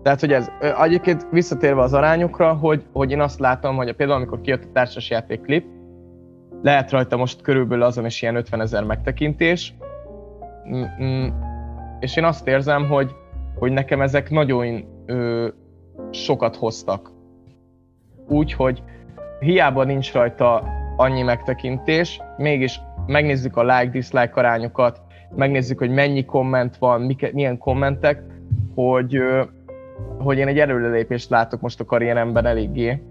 Tehát, 0.04 0.20
hogy 0.20 0.34
ez 0.34 0.52
egyébként 0.82 1.28
visszatérve 1.32 1.82
az 1.82 1.94
arányokra, 1.94 2.54
hogy, 2.54 2.84
hogy 2.94 3.12
én 3.12 3.22
azt 3.22 3.40
látom, 3.40 3.76
hogy 3.76 3.94
például 3.94 4.18
amikor 4.18 4.42
kijött 4.42 4.64
a 4.64 4.72
társasjáték 4.74 5.42
klip, 5.42 5.66
lehet 6.62 6.92
rajta 6.92 7.18
most 7.18 7.42
körülbelül 7.42 7.84
azon 7.84 8.06
is 8.06 8.22
ilyen 8.22 8.36
50 8.36 8.62
ezer 8.62 8.84
megtekintés, 8.84 9.74
mm, 11.02 11.28
és 12.00 12.18
én 12.18 12.24
azt 12.24 12.48
érzem, 12.48 12.88
hogy, 12.88 13.12
hogy 13.56 13.72
nekem 13.72 14.02
ezek 14.02 14.30
nagyon 14.30 14.86
ö, 15.06 15.48
sokat 16.12 16.56
hoztak. 16.56 17.15
Úgyhogy 18.28 18.84
hiába 19.40 19.84
nincs 19.84 20.14
rajta 20.14 20.64
annyi 20.98 21.22
megtekintés, 21.22 22.22
mégis 22.38 22.80
megnézzük 23.06 23.58
a 23.58 23.64
like-dislike 23.64 24.34
arányokat, 24.34 25.02
megnézzük, 25.36 25.78
hogy 25.78 25.90
mennyi 25.90 26.26
komment 26.26 26.78
van, 26.78 27.16
milyen 27.32 27.58
kommentek, 27.58 28.24
hogy, 28.76 29.18
hogy 30.18 30.38
én 30.38 30.48
egy 30.48 30.60
előrelépést 30.60 31.30
látok 31.30 31.62
most 31.62 31.80
a 31.80 31.86
karrieremben 31.86 32.46
eléggé, 32.46 33.02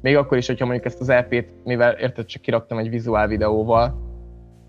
még 0.00 0.16
akkor 0.16 0.38
is, 0.38 0.46
hogyha 0.46 0.64
mondjuk 0.64 0.86
ezt 0.86 1.00
az 1.00 1.08
EP-t, 1.08 1.52
mivel 1.64 1.92
érted, 1.92 2.24
csak 2.24 2.42
kiraktam 2.42 2.78
egy 2.78 2.90
vizuál 2.90 3.26
videóval, 3.26 3.94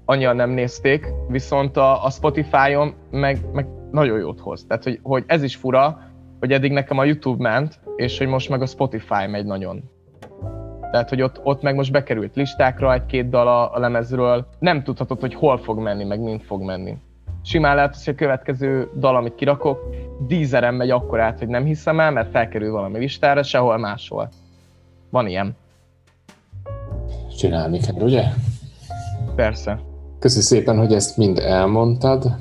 annyian 0.06 0.36
nem 0.36 0.50
nézték, 0.50 1.08
viszont 1.28 1.78
a, 1.78 2.06
a 2.06 2.10
Spotify-on 2.10 2.94
meg, 3.12 3.38
meg 3.54 3.68
nagyon 3.92 4.20
jót 4.20 4.40
hoz. 4.40 4.66
Tehát, 4.66 4.84
hogy, 4.84 5.00
hogy 5.04 5.24
ez 5.28 5.44
is 5.44 5.56
fura, 5.56 6.00
hogy 6.40 6.52
eddig 6.52 6.72
nekem 6.72 6.98
a 6.98 7.04
YouTube 7.04 7.50
ment, 7.50 7.80
és 7.96 8.18
hogy 8.18 8.28
most 8.28 8.50
meg 8.50 8.62
a 8.62 8.66
Spotify 8.66 9.28
megy 9.28 9.46
nagyon. 9.46 9.84
Tehát, 10.92 11.10
hogy 11.10 11.22
ott, 11.22 11.40
ott 11.44 11.62
meg 11.62 11.76
most 11.76 11.92
bekerült 11.92 12.36
listákra 12.36 12.94
egy-két 12.94 13.30
dal 13.30 13.48
a, 13.48 13.74
a 13.76 13.80
lemezről, 13.80 14.48
nem 14.60 14.84
tudhatod, 14.84 15.20
hogy 15.20 15.34
hol 15.34 15.58
fog 15.58 15.80
menni, 15.80 16.04
meg 16.04 16.20
mind 16.20 16.42
fog 16.42 16.62
menni. 16.62 16.98
Simán 17.44 17.76
lehet, 17.76 18.04
hogy 18.04 18.14
a 18.14 18.18
következő 18.18 18.90
dal, 18.96 19.16
amit 19.16 19.36
kirakok, 19.36 19.90
dízeren 20.28 20.74
megy 20.74 20.90
akkor 20.90 21.20
át, 21.20 21.40
hogy 21.40 21.48
nem 21.48 21.64
hiszem 21.64 22.00
el, 22.00 22.12
mert 22.12 22.32
felkerül 22.32 22.72
valami 22.72 23.00
listára, 23.00 23.44
sehol 23.44 23.78
máshol. 23.78 24.30
Van 25.10 25.28
ilyen. 25.28 25.56
Csinálni 27.38 27.80
kell, 27.80 28.02
ugye? 28.02 28.24
Persze. 29.36 29.80
Köszönöm 30.20 30.44
szépen, 30.44 30.78
hogy 30.78 30.94
ezt 30.94 31.18
mind 31.18 31.40
elmondtad. 31.40 32.36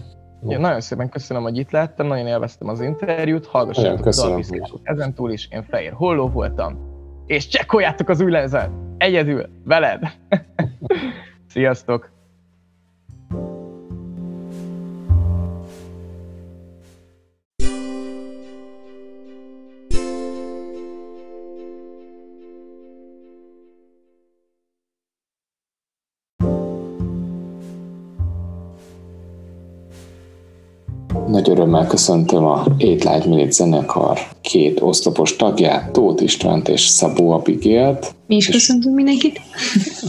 Ja, 0.49 0.59
nagyon 0.59 0.81
szépen 0.81 1.09
köszönöm, 1.09 1.43
hogy 1.43 1.57
itt 1.57 1.71
lettem, 1.71 2.07
nagyon 2.07 2.27
élveztem 2.27 2.69
az 2.69 2.81
interjút, 2.81 3.47
hallgassátok 3.47 4.07
a 4.07 4.11
dalpiszkásot. 4.11 4.81
Ezen 4.83 5.15
túl 5.15 5.31
is 5.31 5.49
én 5.51 5.63
Fehér 5.63 5.93
Holló 5.93 6.29
voltam, 6.29 6.79
és 7.27 7.49
csekkoljátok 7.49 8.09
az 8.09 8.21
új 8.21 8.31
lemezet! 8.31 8.71
Egyedül, 8.99 9.49
veled! 9.65 10.03
Sziasztok! 11.53 12.11
Nagy 31.43 31.51
örömmel 31.51 31.87
köszöntöm 31.87 32.45
a 32.45 32.65
Light 32.79 33.27
Minute 33.27 33.51
zenekar 33.51 34.19
két 34.41 34.81
oszlopos 34.81 35.37
tagját, 35.37 35.93
Tóth 35.93 36.23
Istvánt 36.23 36.69
és 36.69 36.81
Szabó 36.81 37.31
Abigélt. 37.31 38.15
Mi 38.27 38.37
is 38.37 38.49
köszöntünk 38.49 38.95
mindenkit. 38.95 39.41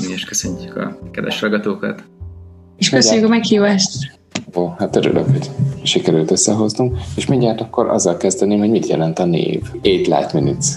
Mi 0.07 0.13
is 0.13 0.25
köszöntjük 0.25 0.75
a 0.75 0.97
kedves 1.11 1.41
ragatókat. 1.41 2.03
És 2.77 2.89
köszönjük 2.89 3.25
a 3.25 3.27
meghívást. 3.27 3.89
Ó, 4.55 4.67
hát 4.77 4.95
örülök, 4.95 5.29
hogy 5.29 5.49
sikerült 5.83 6.31
összehoznunk, 6.31 6.97
és 7.15 7.25
mindjárt 7.25 7.61
akkor 7.61 7.89
azzal 7.89 8.17
kezdeném, 8.17 8.59
hogy 8.59 8.69
mit 8.69 8.87
jelent 8.87 9.19
a 9.19 9.25
név. 9.25 9.61
Eight 9.81 10.07
Light 10.07 10.33
Minutes 10.33 10.67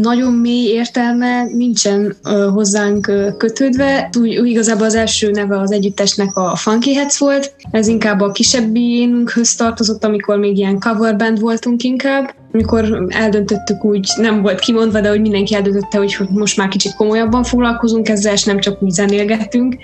nagyon 0.00 0.32
mély 0.32 0.66
értelme 0.66 1.44
nincsen 1.44 2.16
hozzánk 2.52 3.12
kötődve. 3.38 4.10
Úgy, 4.18 4.38
úgy 4.38 4.48
igazából 4.48 4.86
az 4.86 4.94
első 4.94 5.30
neve 5.30 5.60
az 5.60 5.72
együttesnek 5.72 6.36
a 6.36 6.56
Funky 6.56 6.94
Heads 6.94 7.18
volt, 7.18 7.54
ez 7.70 7.86
inkább 7.86 8.20
a 8.20 8.32
kisebbinkhöz 8.32 9.54
tartozott, 9.54 10.04
amikor 10.04 10.38
még 10.38 10.56
ilyen 10.56 10.78
cover 10.78 11.16
band 11.16 11.40
voltunk 11.40 11.82
inkább. 11.82 12.34
Amikor 12.52 13.06
eldöntöttük 13.08 13.84
úgy, 13.84 14.08
nem 14.16 14.42
volt 14.42 14.58
kimondva, 14.58 15.00
de 15.00 15.08
hogy 15.08 15.20
mindenki 15.20 15.54
eldöntötte, 15.54 15.98
hogy 15.98 16.16
most 16.30 16.56
már 16.56 16.68
kicsit 16.68 16.94
komolyabban 16.94 17.42
foglalkozunk 17.42 18.08
ezzel, 18.08 18.32
és 18.32 18.44
nem 18.44 18.58
csak 18.58 18.82
úgy 18.82 18.90
zenélgetünk, 18.90 19.76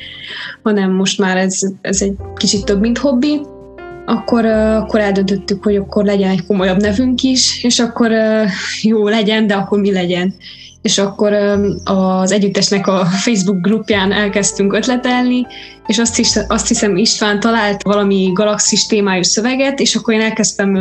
hanem 0.62 0.90
most 0.90 1.18
már 1.18 1.36
ez, 1.36 1.60
ez 1.80 2.02
egy 2.02 2.14
kicsit 2.36 2.64
több, 2.64 2.80
mint 2.80 2.98
hobbi 2.98 3.40
akkor, 4.12 4.44
akkor 4.44 5.00
eldöntöttük, 5.00 5.64
hogy 5.64 5.76
akkor 5.76 6.04
legyen 6.04 6.30
egy 6.30 6.46
komolyabb 6.46 6.80
nevünk 6.80 7.22
is, 7.22 7.64
és 7.64 7.78
akkor 7.78 8.12
jó 8.82 9.08
legyen, 9.08 9.46
de 9.46 9.54
akkor 9.54 9.80
mi 9.80 9.92
legyen. 9.92 10.34
és 10.82 10.98
akkor 10.98 11.32
az 11.84 12.32
együttesnek 12.32 12.86
a 12.86 13.04
Facebook 13.04 13.60
grupján 13.60 14.12
elkezdtünk 14.12 14.72
ötletelni, 14.72 15.46
és 15.86 15.98
azt, 15.98 16.18
is, 16.18 16.38
azt 16.48 16.68
hiszem 16.68 16.96
István 16.96 17.40
talált 17.40 17.82
valami 17.82 18.30
galaxis 18.34 18.86
témájú 18.86 19.22
szöveget, 19.22 19.80
és 19.80 19.94
akkor 19.94 20.14
én 20.14 20.20
elkezdtem 20.20 20.78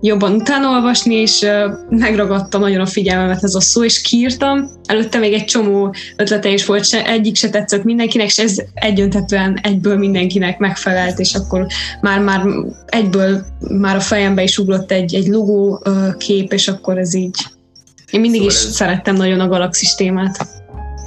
jobban 0.00 0.32
utánolvasni, 0.32 1.14
és 1.14 1.46
megragadta 1.88 2.58
nagyon 2.58 2.80
a 2.80 2.86
figyelmemet 2.86 3.44
ez 3.44 3.54
a 3.54 3.60
szó, 3.60 3.84
és 3.84 4.00
kiírtam. 4.00 4.70
Előtte 4.84 5.18
még 5.18 5.32
egy 5.32 5.44
csomó 5.44 5.94
ötlete 6.16 6.48
is 6.48 6.66
volt, 6.66 6.84
se, 6.84 7.06
egyik 7.06 7.36
se 7.36 7.50
tetszett 7.50 7.84
mindenkinek, 7.84 8.26
és 8.26 8.38
ez 8.38 8.56
egyöntetően 8.74 9.58
egyből 9.62 9.96
mindenkinek 9.96 10.58
megfelelt, 10.58 11.18
és 11.18 11.34
akkor 11.34 11.66
már, 12.00 12.20
már 12.20 12.42
egyből 12.86 13.44
már 13.78 13.96
a 13.96 14.00
fejembe 14.00 14.42
is 14.42 14.58
ugrott 14.58 14.90
egy, 14.92 15.14
egy 15.14 15.26
logó 15.26 15.82
kép, 16.18 16.52
és 16.52 16.68
akkor 16.68 16.98
ez 16.98 17.14
így 17.14 17.36
én 18.10 18.20
mindig 18.20 18.40
szóval 18.40 18.54
is 18.54 18.64
ez... 18.64 18.74
szerettem 18.74 19.14
nagyon 19.14 19.40
a 19.40 19.48
galaxis 19.48 19.94
témát. 19.94 20.46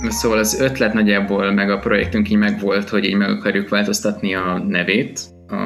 Szóval 0.09 0.37
az 0.37 0.59
ötlet 0.59 0.93
nagyjából, 0.93 1.51
meg 1.51 1.69
a 1.69 1.77
projektünk 1.77 2.29
így 2.29 2.37
megvolt, 2.37 2.89
hogy 2.89 3.05
így 3.05 3.15
meg 3.15 3.29
akarjuk 3.29 3.69
változtatni 3.69 4.35
a 4.35 4.63
nevét 4.67 5.19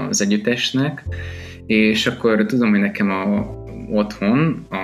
az 0.09 0.21
együttesnek, 0.21 1.03
és 1.65 2.07
akkor 2.07 2.45
tudom, 2.45 2.69
hogy 2.69 2.79
nekem 2.79 3.09
a, 3.09 3.45
otthon 3.91 4.65
a, 4.69 4.75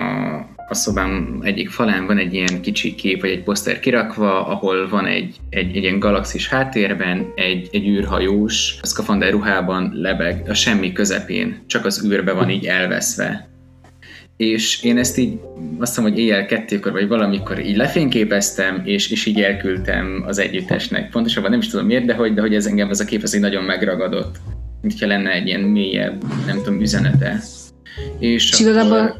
a 0.68 0.74
szobám 0.74 1.40
egyik 1.42 1.70
falán 1.70 2.06
van 2.06 2.18
egy 2.18 2.34
ilyen 2.34 2.62
kicsi 2.62 2.96
kép, 2.96 3.22
vagy 3.22 3.30
egy 3.30 3.44
poszter 3.44 3.80
kirakva, 3.80 4.48
ahol 4.48 4.90
van 4.90 5.06
egy, 5.06 5.36
egy, 5.50 5.76
egy 5.76 5.84
ilyen 5.84 6.00
galaxis 6.00 6.50
háttérben, 6.50 7.32
egy, 7.36 7.70
egy 7.72 7.88
űrhajós, 7.88 8.78
a 8.82 8.86
szkafander 8.86 9.32
ruhában 9.32 9.92
lebeg 9.94 10.44
a 10.50 10.54
semmi 10.54 10.92
közepén, 10.92 11.64
csak 11.68 11.86
az 11.86 12.06
űrbe 12.06 12.34
van 12.34 12.50
így 12.50 12.66
elveszve 12.66 13.50
és 14.42 14.84
én 14.84 14.98
ezt 14.98 15.18
így 15.18 15.40
azt 15.80 15.96
hiszem, 15.96 16.12
hogy 16.12 16.20
éjjel 16.20 16.46
kettőkor 16.46 16.92
vagy 16.92 17.08
valamikor 17.08 17.60
így 17.60 17.76
lefényképeztem, 17.76 18.82
és, 18.86 19.12
és 19.12 19.26
így 19.26 19.42
elküldtem 19.42 20.24
az 20.28 20.38
együttesnek. 20.38 21.10
Pontosabban 21.10 21.50
nem 21.50 21.60
is 21.60 21.68
tudom 21.68 21.86
miért, 21.86 22.06
de 22.06 22.14
hogy, 22.14 22.34
de 22.34 22.42
hogy 22.42 22.56
ez 22.56 22.66
engem 22.66 22.90
ez 22.90 23.00
a 23.00 23.06
kép 23.06 23.24
ez 23.24 23.34
így 23.34 23.42
nagyon 23.42 23.64
megragadott. 23.64 24.36
Mint 24.82 25.00
ha 25.00 25.08
lenne 25.08 25.32
egy 25.32 25.48
ilyen 25.48 25.62
mélyebb, 25.62 26.24
nem 26.46 26.58
tudom, 26.58 26.82
üzenete. 26.82 27.40
És, 28.20 28.52
és 28.52 28.60
igazából 28.60 29.16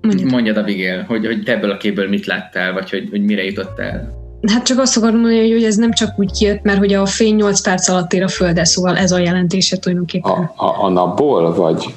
mondjad. 0.00 0.30
mondjad 0.30 0.56
Abigail, 0.56 1.02
hogy, 1.02 1.26
hogy 1.26 1.42
te 1.42 1.52
ebből 1.52 1.70
a 1.70 1.76
képből 1.76 2.08
mit 2.08 2.26
láttál, 2.26 2.72
vagy 2.72 2.90
hogy, 2.90 3.08
hogy 3.10 3.24
mire 3.24 3.44
jutottál? 3.44 4.22
Hát 4.46 4.64
csak 4.64 4.78
azt 4.78 4.96
akarom 4.96 5.20
mondani, 5.20 5.52
hogy 5.52 5.64
ez 5.64 5.76
nem 5.76 5.92
csak 5.92 6.18
úgy 6.18 6.30
kijött, 6.32 6.62
mert 6.62 6.78
hogy 6.78 6.92
a 6.92 7.06
fény 7.06 7.34
8 7.34 7.60
perc 7.60 7.88
alatt 7.88 8.12
ér 8.12 8.22
a 8.22 8.28
Földre, 8.28 8.64
szóval 8.64 8.96
ez 8.96 9.12
a 9.12 9.18
jelentése 9.18 9.76
tulajdonképpen. 9.76 10.32
A, 10.32 10.64
a, 10.64 10.84
a 10.84 10.88
napból, 10.88 11.54
vagy? 11.54 11.94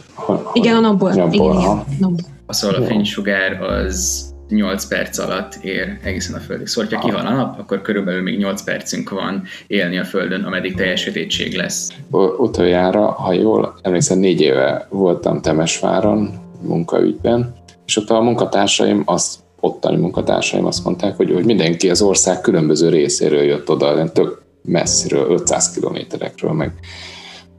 Igen, 0.54 0.76
a 0.76 0.80
napból. 0.80 1.12
napból 1.14 1.54
igen, 1.54 1.62
igen, 1.62 1.86
napból. 2.00 2.26
Szóval 2.48 2.84
a 2.84 2.86
fénysugár 2.86 3.62
az 3.62 4.26
8 4.50 4.86
perc 4.86 5.18
alatt 5.18 5.56
ér 5.62 6.00
egészen 6.04 6.36
a 6.36 6.40
Földig. 6.40 6.68
Szóval, 6.68 6.90
ha 6.92 7.06
kihal 7.06 7.26
a 7.26 7.34
nap, 7.34 7.60
akkor 7.60 7.82
körülbelül 7.82 8.22
még 8.22 8.38
8 8.38 8.62
percünk 8.62 9.10
van 9.10 9.44
élni 9.68 9.98
a 9.98 10.04
Földön, 10.04 10.44
ameddig 10.44 10.76
teljes 10.76 11.02
sötétség 11.02 11.56
lesz. 11.56 11.90
Utoljára, 12.38 13.12
ha 13.12 13.34
jól 13.34 13.80
emlékszem, 13.82 14.20
négy 14.20 14.42
éve 14.42 14.88
voltam 14.90 15.42
Temesváron 15.42 16.34
munkaügyben, 16.62 17.56
és 17.86 17.98
ott 17.98 18.10
a 18.10 18.22
munkatársaim 18.22 19.02
azt 19.06 19.40
ottani 19.60 19.98
munkatársaim 19.98 20.66
azt 20.66 20.84
mondták, 20.84 21.16
hogy, 21.16 21.32
hogy 21.34 21.46
mindenki 21.46 21.90
az 21.90 22.02
ország 22.02 22.42
különböző 22.42 22.90
részéről 22.90 23.44
jött 23.44 23.70
oda, 23.70 24.12
tök 24.12 24.42
messziről, 24.62 25.32
500 25.32 25.72
kilométerekről, 25.72 26.52
meg 26.52 26.72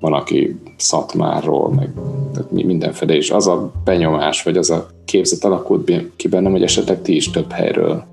van, 0.01 0.13
aki 0.13 0.61
Szatmárról, 0.77 1.75
meg 1.75 1.91
tehát 2.33 2.51
mindenféle, 2.51 3.15
és 3.15 3.31
az 3.31 3.47
a 3.47 3.73
benyomás, 3.85 4.43
vagy 4.43 4.57
az 4.57 4.71
a 4.71 4.89
képzet 5.05 5.45
alakult 5.45 5.93
ki 6.17 6.29
bennem, 6.29 6.53
hogy 6.53 6.63
esetleg 6.63 7.03
ti 7.03 7.15
is 7.15 7.31
több 7.31 7.53
helyről 7.53 8.05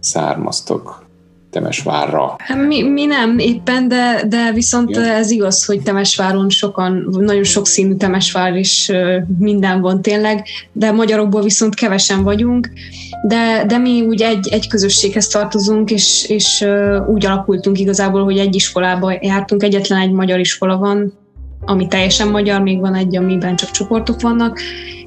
származtok. 0.00 1.04
Temesvárra. 1.50 2.34
Hát 2.38 2.66
mi, 2.66 2.82
mi 2.82 3.04
nem 3.04 3.38
éppen, 3.38 3.88
de, 3.88 4.24
de 4.28 4.52
viszont 4.52 4.90
Igen. 4.90 5.04
ez 5.04 5.30
igaz, 5.30 5.64
hogy 5.64 5.82
Temesváron 5.82 6.50
sokan, 6.50 7.08
nagyon 7.10 7.44
sok 7.44 7.66
színű 7.66 7.94
Temesvár 7.94 8.56
is 8.56 8.90
minden 9.38 9.80
van 9.80 10.02
tényleg, 10.02 10.44
de 10.72 10.92
magyarokból 10.92 11.42
viszont 11.42 11.74
kevesen 11.74 12.22
vagyunk, 12.22 12.70
de, 13.26 13.64
de 13.66 13.78
mi 13.78 14.00
úgy 14.00 14.22
egy, 14.22 14.48
egy 14.50 14.68
közösséghez 14.68 15.26
tartozunk, 15.26 15.90
és, 15.90 16.28
és 16.28 16.66
úgy 17.08 17.26
alakultunk 17.26 17.78
igazából, 17.78 18.24
hogy 18.24 18.38
egy 18.38 18.54
iskolába 18.54 19.18
jártunk, 19.20 19.62
egyetlen 19.62 20.00
egy 20.00 20.12
magyar 20.12 20.38
iskola 20.38 20.76
van, 20.76 21.12
ami 21.66 21.86
teljesen 21.86 22.28
magyar, 22.28 22.60
még 22.60 22.80
van 22.80 22.94
egy, 22.94 23.16
amiben 23.16 23.56
csak 23.56 23.70
csoportok 23.70 24.20
vannak, 24.20 24.60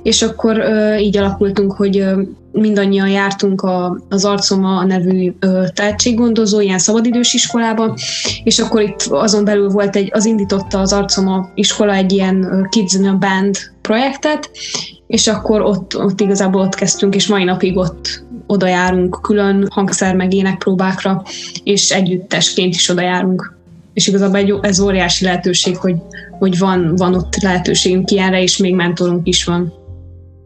és 0.04 0.22
akkor 0.22 0.64
így 1.00 1.18
alakultunk, 1.18 1.72
hogy 1.72 2.06
mindannyian 2.52 3.10
jártunk 3.10 3.62
a, 3.62 4.00
az 4.10 4.26
Arcoma 4.26 4.84
nevű 4.84 5.34
ö, 5.40 5.64
tehetséggondozó, 5.74 6.60
ilyen 6.60 6.80
szabadidős 6.80 7.34
iskolába, 7.34 7.98
és 8.44 8.60
akkor 8.60 8.82
itt 8.82 9.02
azon 9.10 9.46
belül 9.46 9.70
volt 9.70 9.96
egy, 9.96 10.10
az 10.14 10.26
indította 10.26 10.80
az 10.80 10.94
Arcoma 10.94 11.50
iskola 11.56 11.94
egy 11.94 12.12
ilyen 12.12 12.68
Kids 12.70 12.94
in 12.94 13.08
a 13.08 13.18
Band 13.18 13.58
projektet, 13.82 14.50
és 15.08 15.28
akkor 15.28 15.62
ott, 15.62 15.98
ott 15.98 16.20
igazából 16.20 16.62
ott 16.62 16.76
kezdtünk, 16.76 17.16
és 17.16 17.28
mai 17.28 17.44
napig 17.44 17.78
ott 17.78 18.24
oda 18.48 18.68
járunk 18.68 19.20
külön 19.22 19.68
hangszer 19.72 20.16
meg 20.16 20.34
énekpróbákra, 20.34 21.24
és 21.64 21.90
együttesként 21.90 22.74
is 22.74 22.90
oda 22.90 23.02
járunk. 23.02 23.58
És 23.94 24.08
igazából 24.08 24.38
egy, 24.38 24.54
ez 24.62 24.80
óriási 24.80 25.26
lehetőség, 25.26 25.78
hogy, 25.78 25.96
hogy 26.40 26.58
van, 26.58 26.96
van 26.96 27.16
ott 27.16 27.36
lehetőségünk 27.42 28.12
ilyenre, 28.12 28.42
és 28.42 28.58
még 28.58 28.76
mentorunk 28.76 29.28
is 29.28 29.44
van. 29.44 29.74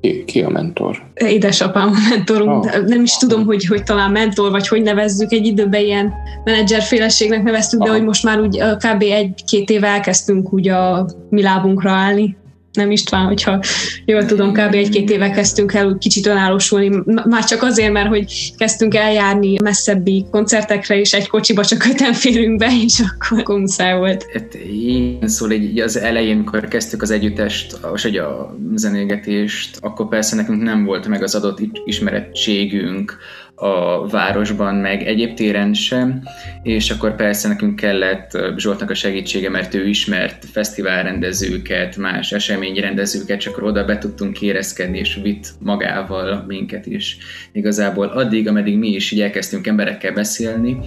Ki, 0.02 0.24
ki 0.26 0.42
a 0.42 0.50
mentor? 0.50 0.98
Édesapám 1.14 1.88
a 1.88 2.10
mentorunk. 2.10 2.64
Oh. 2.64 2.86
Nem 2.86 3.04
is 3.04 3.18
tudom, 3.18 3.46
hogy, 3.46 3.66
hogy 3.66 3.84
talán 3.84 4.12
mentor, 4.12 4.52
vagy 4.52 4.68
hogy 4.68 4.82
nevezzük. 4.82 5.32
Egy 5.32 5.46
időben 5.46 5.82
ilyen 5.82 6.14
menedzserféleségnek 6.44 7.44
neveztük, 7.44 7.80
Aha. 7.82 7.90
de 7.90 7.98
hogy 7.98 8.06
most 8.06 8.24
már 8.24 8.40
úgy 8.40 8.58
kb. 8.58 9.02
egy-két 9.02 9.70
éve 9.70 9.88
elkezdtünk 9.88 10.54
úgy 10.54 10.68
a 10.68 11.10
mi 11.30 11.42
lábunkra 11.42 11.92
állni 11.92 12.38
nem 12.74 12.92
István, 12.92 13.26
hogyha 13.26 13.64
jól 14.06 14.26
tudom, 14.26 14.52
kb. 14.52 14.74
egy-két 14.74 15.10
éve 15.10 15.30
kezdtünk 15.30 15.74
el 15.74 15.88
úgy 15.88 15.98
kicsit 15.98 16.26
önállósulni, 16.26 17.04
már 17.06 17.44
csak 17.44 17.64
azért, 17.64 17.92
mert 17.92 18.08
hogy 18.08 18.54
kezdtünk 18.58 18.96
eljárni 18.96 19.56
messzebbi 19.64 20.26
koncertekre, 20.32 21.00
és 21.00 21.14
egy 21.14 21.28
kocsiba 21.28 21.66
csak 21.66 21.86
öten 21.86 22.14
férünk 22.14 22.58
be, 22.58 22.70
és 22.84 23.00
akkor, 23.00 23.40
akkor 23.40 23.62
volt. 23.98 24.26
Hát 24.34 24.54
én 24.54 25.28
szóval 25.28 25.56
így 25.56 25.80
az 25.80 25.98
elején, 25.98 26.36
amikor 26.36 26.68
kezdtük 26.68 27.02
az 27.02 27.12
együttest, 27.12 27.78
vagy 28.04 28.18
a 28.18 28.56
zenégetést, 28.76 29.78
akkor 29.80 30.08
persze 30.08 30.36
nekünk 30.36 30.62
nem 30.62 30.86
volt 30.86 31.08
meg 31.08 31.24
az 31.24 31.36
adott 31.36 31.60
ismerettségünk, 31.86 33.18
a 33.56 34.08
városban, 34.08 34.76
meg 34.76 35.04
egyéb 35.04 35.34
téren 35.34 35.74
sem, 35.74 36.24
és 36.64 36.90
akkor 36.90 37.16
persze 37.16 37.48
nekünk 37.48 37.76
kellett 37.76 38.38
Zsoltnak 38.58 38.90
a 38.90 38.94
segítsége, 38.94 39.50
mert 39.50 39.74
ő 39.74 39.88
ismert 39.88 40.46
fesztiválrendezőket, 40.46 41.98
más 41.98 42.32
eseményrendezőket, 42.32 43.40
csak 43.40 43.54
akkor 43.54 43.68
oda 43.68 43.86
be 43.86 43.98
tudtunk 43.98 44.42
érezkedni, 44.42 44.98
és 44.98 45.20
vitt 45.24 45.48
magával 45.60 46.44
minket 46.48 46.86
is. 46.86 47.18
Igazából 47.52 48.08
addig, 48.08 48.48
ameddig 48.48 48.78
mi 48.78 48.90
is 48.90 49.12
így 49.12 49.22
elkezdtünk 49.22 49.68
emberekkel 49.68 50.14
beszélni, 50.14 50.78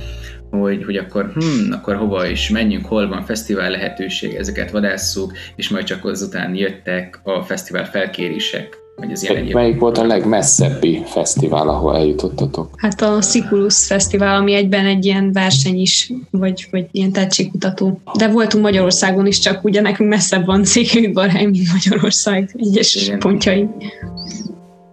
hogy, 0.51 0.85
hogy 0.85 0.97
akkor, 0.97 1.33
hm, 1.35 1.73
akkor 1.73 1.97
hova 1.97 2.27
is 2.27 2.49
menjünk, 2.49 2.87
hol 2.87 3.09
van 3.09 3.25
fesztivál 3.25 3.71
lehetőség, 3.71 4.35
ezeket 4.35 4.71
vadásszuk, 4.71 5.33
és 5.57 5.69
majd 5.69 5.85
csak 5.85 6.05
azután 6.05 6.55
jöttek 6.55 7.21
a 7.23 7.43
fesztivál 7.43 7.85
felkérések 7.85 8.85
vagy 8.97 9.13
az 9.13 9.23
ilyen 9.23 9.45
Melyik 9.53 9.79
volt 9.79 9.99
a 9.99 10.07
legmesszebbi 10.07 11.03
fesztivál, 11.07 11.69
ahol 11.69 11.97
eljutottatok? 11.97 12.71
Hát 12.77 13.01
a 13.03 13.23
Sikulus 13.23 13.87
Fesztivál, 13.87 14.37
ami 14.37 14.55
egyben 14.55 14.87
egy 14.87 15.05
ilyen 15.05 15.33
verseny 15.33 15.81
is, 15.81 16.13
vagy, 16.31 16.69
vagy 16.71 16.87
ilyen 16.91 17.13
tehetségkutató. 17.13 18.01
De 18.19 18.29
voltunk 18.29 18.65
Magyarországon 18.65 19.27
is, 19.27 19.39
csak 19.39 19.65
ugye 19.65 19.81
nekünk 19.81 20.09
messzebb 20.09 20.47
van 20.47 20.65
Székelyudvarhely, 20.65 21.45
mint 21.45 21.73
Magyarország 21.73 22.51
egyes 22.59 22.95
Igen. 22.95 23.19
pontjai. 23.19 23.69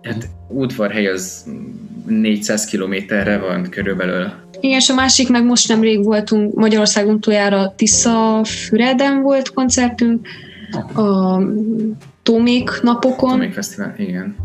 Hát 0.01 0.29
udvarhely 0.47 1.07
az 1.07 1.45
400 2.07 2.65
kilométerre 2.65 3.37
van 3.37 3.67
körülbelül. 3.69 4.31
Igen, 4.59 4.79
és 4.79 4.89
a 4.89 4.93
másik 4.93 5.29
meg 5.29 5.45
most 5.45 5.67
nemrég 5.67 6.03
voltunk 6.03 6.53
Magyarországon 6.53 7.19
túljára 7.19 7.73
Tisza 7.75 8.41
Füreden 8.43 9.21
volt 9.21 9.53
koncertünk, 9.53 10.27
a 10.93 11.37
Tómék 12.24 12.80
napokon. 12.82 13.30
Tómék 13.30 13.53
Fesztivál, 13.53 13.93
igen. 13.97 14.36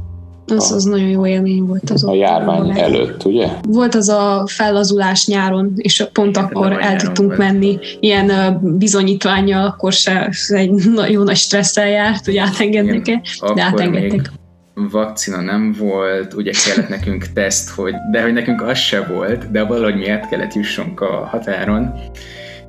Az, 0.46 0.72
az 0.72 0.84
nagyon 0.84 1.08
jó 1.08 1.26
élmény 1.26 1.62
volt. 1.62 1.90
Az 1.90 2.04
a 2.04 2.14
járvány 2.14 2.70
a 2.70 2.78
előtt, 2.78 3.24
ugye? 3.24 3.48
Volt 3.68 3.94
az 3.94 4.08
a 4.08 4.44
fellazulás 4.46 5.26
nyáron, 5.26 5.72
és 5.76 6.06
pont 6.12 6.36
igen, 6.36 6.44
akkor 6.44 6.78
el 6.80 6.96
tudtunk 6.96 7.36
menni. 7.36 7.78
Ilyen 8.00 8.58
bizonyítványa, 8.78 9.64
akkor 9.64 9.92
se 9.92 10.30
egy 10.48 10.70
jó 11.14 11.22
nagy 11.22 11.36
stresszel 11.36 11.88
járt, 11.88 12.24
hogy 12.24 12.36
átengednek 12.36 13.08
e 13.08 13.22
de 13.54 13.62
átengedtek. 13.62 14.32
vakcina 14.74 15.40
nem 15.40 15.76
volt, 15.78 16.34
ugye 16.34 16.52
kellett 16.64 16.88
nekünk 16.88 17.26
teszt, 17.32 17.70
hogy, 17.70 17.94
de 18.10 18.22
hogy 18.22 18.32
nekünk 18.32 18.62
az 18.62 18.78
se 18.78 19.02
volt, 19.02 19.50
de 19.50 19.62
valahogy 19.62 19.96
miért 19.96 20.28
kellett 20.28 20.54
jussunk 20.54 21.00
a 21.00 21.28
határon, 21.30 21.94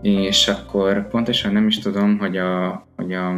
és 0.01 0.47
akkor 0.47 1.07
pontosan 1.07 1.53
nem 1.53 1.67
is 1.67 1.79
tudom, 1.79 2.17
hogy 2.17 2.37
a, 2.37 2.87
hogy 2.95 3.13
a 3.13 3.31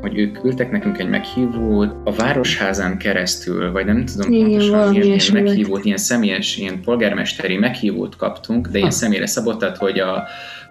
hogy 0.00 0.18
ők 0.18 0.40
küldtek 0.40 0.70
nekünk 0.70 0.98
egy 0.98 1.08
meghívót 1.08 1.94
a 2.04 2.12
Városházán 2.12 2.98
keresztül, 2.98 3.72
vagy 3.72 3.84
nem 3.84 4.04
tudom 4.04 4.32
Igen, 4.32 4.48
pontosan 4.48 4.88
milyen 4.88 5.18
volt. 5.18 5.32
meghívót, 5.32 5.84
ilyen 5.84 5.96
személyes, 5.96 6.56
ilyen 6.56 6.80
polgármesteri 6.80 7.56
meghívót 7.56 8.16
kaptunk, 8.16 8.66
de 8.68 8.78
ilyen 8.78 8.90
Ha. 8.90 8.96
személyre 8.96 9.26
szabottat, 9.26 9.76
hogy 9.76 9.98
a 9.98 10.22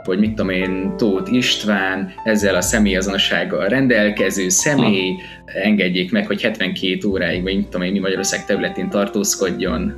hogy 0.03 0.19
mit 0.19 0.33
tudom 0.33 0.49
én, 0.49 0.93
Tóth 0.97 1.33
István 1.33 2.11
ezzel 2.23 2.55
a 2.55 2.61
személyazonossággal 2.61 3.67
rendelkező 3.67 4.49
személy 4.49 5.15
engedjék 5.45 6.11
meg, 6.11 6.27
hogy 6.27 6.41
72 6.41 7.07
óráig, 7.07 7.43
vagy 7.43 7.55
mit 7.55 7.63
tudom 7.65 7.81
én, 7.81 7.91
mi 7.91 7.99
Magyarország 7.99 8.45
területén 8.45 8.89
tartózkodjon, 8.89 9.93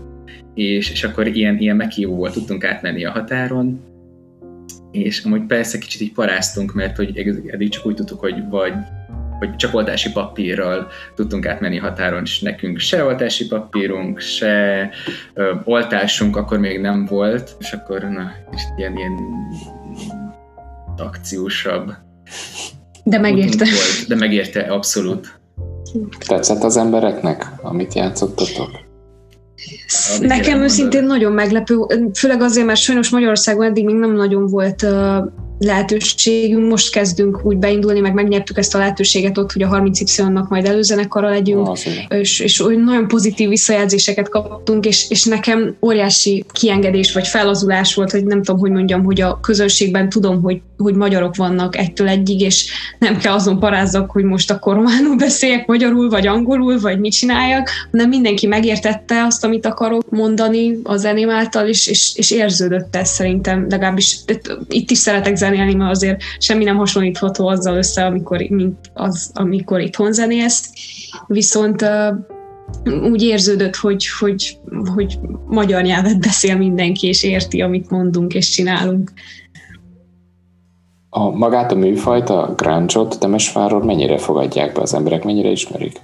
és, 0.54 0.92
és 0.92 1.04
akkor 1.04 1.28
ilyen, 1.28 1.58
ilyen 1.58 1.76
meghívóval 1.76 2.32
tudtunk 2.32 2.64
átmenni 2.64 3.06
a 3.06 3.12
határon, 3.12 3.80
és 4.92 5.24
amúgy 5.24 5.46
persze 5.46 5.78
kicsit 5.78 6.02
így 6.02 6.14
paráztunk, 6.14 6.74
mert 6.74 6.96
hogy 6.96 7.18
eddig 7.48 7.70
csak 7.70 7.86
úgy 7.86 7.96
tudtuk, 7.96 8.20
hogy 8.20 8.36
vagy 8.50 8.74
hogy 9.40 9.56
csak 9.56 9.76
oltási 9.76 10.12
papírral 10.12 10.88
tudtunk 11.16 11.46
átmenni 11.48 11.78
határon, 11.78 12.22
és 12.24 12.40
nekünk 12.40 12.80
se 12.80 13.04
oltási 13.04 13.48
papírunk, 13.48 14.20
se 14.20 14.90
ö, 15.34 15.54
oltásunk 15.64 16.36
akkor 16.36 16.60
még 16.60 16.80
nem 16.80 17.06
volt, 17.06 17.56
és 17.60 17.72
akkor 17.72 18.02
na, 18.02 18.32
és 18.52 18.62
ilyen, 18.78 18.98
ilyen 18.98 19.18
akciósabb 20.98 21.92
De 23.04 23.20
megérte. 23.20 23.66
volt, 23.66 24.08
de 24.08 24.16
megérte 24.16 24.60
abszolút. 24.60 25.40
Tetszett 26.28 26.64
az 26.64 26.78
embereknek, 26.78 27.46
amit 27.62 27.94
játszottatok? 27.94 28.70
Amit 30.18 30.30
Nekem 30.30 30.62
őszintén 30.62 31.04
nagyon 31.04 31.32
meglepő, 31.32 31.76
főleg 32.14 32.42
azért, 32.42 32.66
mert 32.66 32.80
sajnos 32.80 33.10
Magyarországon 33.10 33.66
eddig 33.66 33.86
még 33.86 33.96
nem 33.96 34.14
nagyon 34.14 34.48
volt 34.48 34.84
uh, 34.84 35.26
lehetőségünk, 35.60 36.70
most 36.70 36.92
kezdünk 36.92 37.40
úgy 37.44 37.58
beindulni, 37.58 38.00
meg 38.00 38.14
megnyertük 38.14 38.58
ezt 38.58 38.76
a 38.76 38.78
lehetőséget 38.78 39.38
ott, 39.38 39.52
hogy 39.52 39.62
a 39.62 39.70
30Y-nak 39.70 40.48
majd 40.48 40.66
előzenekara 40.66 41.30
legyünk, 41.30 41.78
és, 42.10 42.40
és 42.40 42.62
olyan 42.62 42.82
nagyon 42.82 43.08
pozitív 43.08 43.50
visszajelzéseket 43.50 44.30
kaptunk, 44.30 44.86
és, 44.86 45.10
és 45.10 45.24
nekem 45.24 45.76
óriási 45.82 46.46
kiengedés 46.52 47.14
vagy 47.14 47.28
felazulás 47.28 47.96
volt, 47.96 48.12
hogy 48.12 48.26
nem 48.26 48.44
tudom, 48.44 48.60
hogy 48.60 48.72
mondjam, 48.72 49.04
hogy 49.04 49.22
a 49.22 49.40
közönségben 49.40 50.10
tudom, 50.10 50.42
hogy, 50.42 50.62
hogy 50.78 50.96
magyarok 50.96 51.36
vannak 51.36 51.78
egytől 51.78 52.08
egyig, 52.08 52.42
és 52.42 52.72
nem 53.00 53.18
kell 53.18 53.34
azon 53.34 53.60
parázzak, 53.60 54.12
hogy 54.12 54.24
most 54.24 54.52
akkor 54.52 54.76
románul 54.76 55.16
beszéljek, 55.16 55.68
magyarul, 55.68 56.10
vagy 56.10 56.28
angolul, 56.28 56.80
vagy 56.80 57.00
mit 57.00 57.12
csináljak, 57.12 57.70
hanem 57.92 58.10
mindenki 58.10 58.48
megértette 58.48 59.24
azt, 59.24 59.44
amit 59.44 59.66
akarok 59.66 60.10
mondani 60.10 60.80
a 60.84 60.98
zeném 60.98 61.30
által, 61.30 61.68
és, 61.68 61.88
és, 61.88 62.12
és 62.16 62.32
érződött 62.32 62.96
ez 62.96 63.10
szerintem, 63.10 63.66
legalábbis. 63.70 64.18
Itt 64.68 64.92
is 64.92 64.98
szeretek 64.98 65.36
zenélni, 65.36 65.49
mert 65.58 65.92
azért 65.92 66.22
semmi 66.38 66.64
nem 66.64 66.78
hasonlítható 66.78 67.48
azzal 67.48 67.78
össze, 67.78 68.06
amikor, 68.06 68.40
mint 68.50 68.92
az, 68.94 69.32
amikor 69.34 69.82
itthon 69.82 70.14
zenélsz. 70.14 70.70
Viszont 71.28 71.86
úgy 73.12 73.22
érződött, 73.22 73.76
hogy, 73.76 74.06
hogy, 74.20 74.58
hogy 74.96 75.20
magyar 75.48 75.82
nyelvet 75.82 76.20
beszél 76.20 76.58
mindenki, 76.58 77.08
és 77.08 77.24
érti, 77.24 77.62
amit 77.62 77.90
mondunk 77.90 78.34
és 78.34 78.50
csinálunk. 78.50 79.12
A, 81.10 81.30
magát 81.30 81.72
a 81.72 81.76
műfajt, 81.76 82.30
a 82.30 82.54
grunge-ot 82.56 83.20
Temesváron 83.20 83.86
mennyire 83.86 84.18
fogadják 84.18 84.74
be 84.74 84.82
az 84.82 84.94
emberek, 84.94 85.24
mennyire 85.24 85.50
ismerik? 85.50 86.00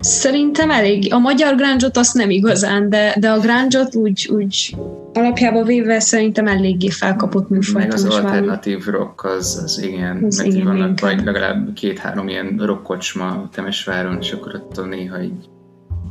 Szerintem 0.00 0.70
elég. 0.70 1.12
A 1.12 1.18
magyar 1.18 1.54
grunge-ot 1.54 1.96
azt 1.96 2.14
nem 2.14 2.30
igazán, 2.30 2.88
de, 2.88 3.16
de 3.18 3.30
a 3.30 3.38
grunge-ot 3.38 3.94
úgy, 3.94 4.30
úgy 4.32 4.76
alapjába 5.12 5.62
véve 5.62 6.00
szerintem 6.00 6.46
eléggé 6.46 6.88
felkapott 6.88 7.48
műfaj. 7.48 7.82
Meg 7.82 7.92
az 7.92 8.04
alternatív 8.04 8.86
rock, 8.86 9.24
az, 9.24 9.60
az 9.64 9.82
igen, 9.82 10.24
Az 10.24 10.36
mert 10.36 10.48
így 10.48 10.54
igen, 10.54 10.66
vannak, 10.66 10.88
inkább. 10.88 11.14
vagy 11.14 11.24
legalább 11.24 11.72
két-három 11.74 12.28
ilyen 12.28 12.56
rockkocsma 12.58 13.48
Temesváron, 13.52 14.18
és 14.20 14.32
akkor 14.32 14.54
ott 14.54 14.88
néha 14.88 15.22
így 15.22 15.48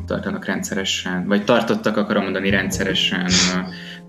tartanak 0.05 0.45
rendszeresen, 0.45 1.27
vagy 1.27 1.43
tartottak, 1.43 1.97
akarom 1.97 2.23
mondani, 2.23 2.49
rendszeresen 2.49 3.29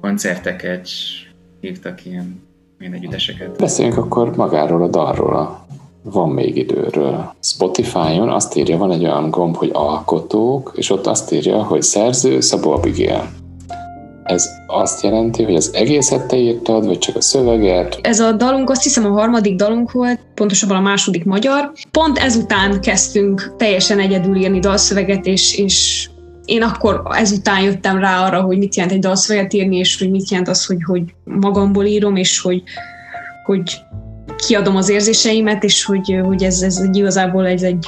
koncerteket, 0.01 0.83
és 0.83 1.27
hívtak 1.61 2.07
ilyen, 2.07 2.43
ilyen 2.79 2.93
együtteseket. 2.93 3.59
Beszéljünk 3.59 3.99
akkor 3.99 4.37
magáról 4.37 4.83
a 4.83 4.89
dalról, 4.89 5.37
a 5.37 5.67
van 6.11 6.29
még 6.29 6.57
időről. 6.57 7.35
Spotify-on 7.41 8.29
azt 8.29 8.57
írja, 8.57 8.77
van 8.77 8.93
egy 8.93 9.05
olyan 9.05 9.31
gomb, 9.31 9.57
hogy 9.57 9.71
alkotók, 9.73 10.73
és 10.77 10.91
ott 10.91 11.07
azt 11.07 11.33
írja, 11.33 11.63
hogy 11.63 11.83
szerző 11.83 12.41
Szabó 12.41 12.71
Abigail. 12.71 13.29
Ez 14.25 14.49
azt 14.67 15.03
jelenti, 15.03 15.43
hogy 15.43 15.55
az 15.55 15.71
egészet 15.75 16.27
te 16.27 16.37
írtad, 16.37 16.87
vagy 16.87 16.99
csak 16.99 17.17
a 17.17 17.21
szöveget? 17.21 17.99
Ez 18.03 18.21
a 18.21 18.33
dalunk 18.33 18.71
azt 18.71 18.83
hiszem 18.83 19.05
a 19.05 19.09
harmadik 19.09 19.57
dalunk 19.57 19.93
volt, 19.93 20.21
pontosabban 20.35 20.77
a 20.77 20.81
második 20.81 21.25
magyar. 21.25 21.73
Pont 21.91 22.19
ezután 22.19 22.81
kezdtünk 22.81 23.55
teljesen 23.57 23.99
egyedül 23.99 24.37
írni 24.37 24.59
dalszöveget, 24.59 25.27
és, 25.27 25.59
és 25.59 26.09
én 26.45 26.63
akkor 26.63 27.03
ezután 27.11 27.63
jöttem 27.63 27.99
rá 27.99 28.27
arra, 28.27 28.41
hogy 28.41 28.59
mit 28.59 28.75
jelent 28.75 28.95
egy 28.95 29.01
dalszöveget 29.01 29.53
írni, 29.53 29.77
és 29.77 29.99
hogy 29.99 30.11
mit 30.11 30.31
jelent 30.31 30.49
az, 30.49 30.67
hogy, 30.67 30.83
hogy 30.85 31.03
magamból 31.25 31.85
írom, 31.85 32.17
és 32.17 32.41
hogy, 32.41 32.63
hogy 33.45 33.81
kiadom 34.37 34.77
az 34.77 34.89
érzéseimet, 34.89 35.65
és 35.65 35.85
hogy, 35.85 36.21
hogy 36.25 36.43
ez, 36.43 36.63
ez 36.63 36.77
egy, 36.77 36.97
igazából 36.97 37.47
ez 37.47 37.63
egy 37.63 37.87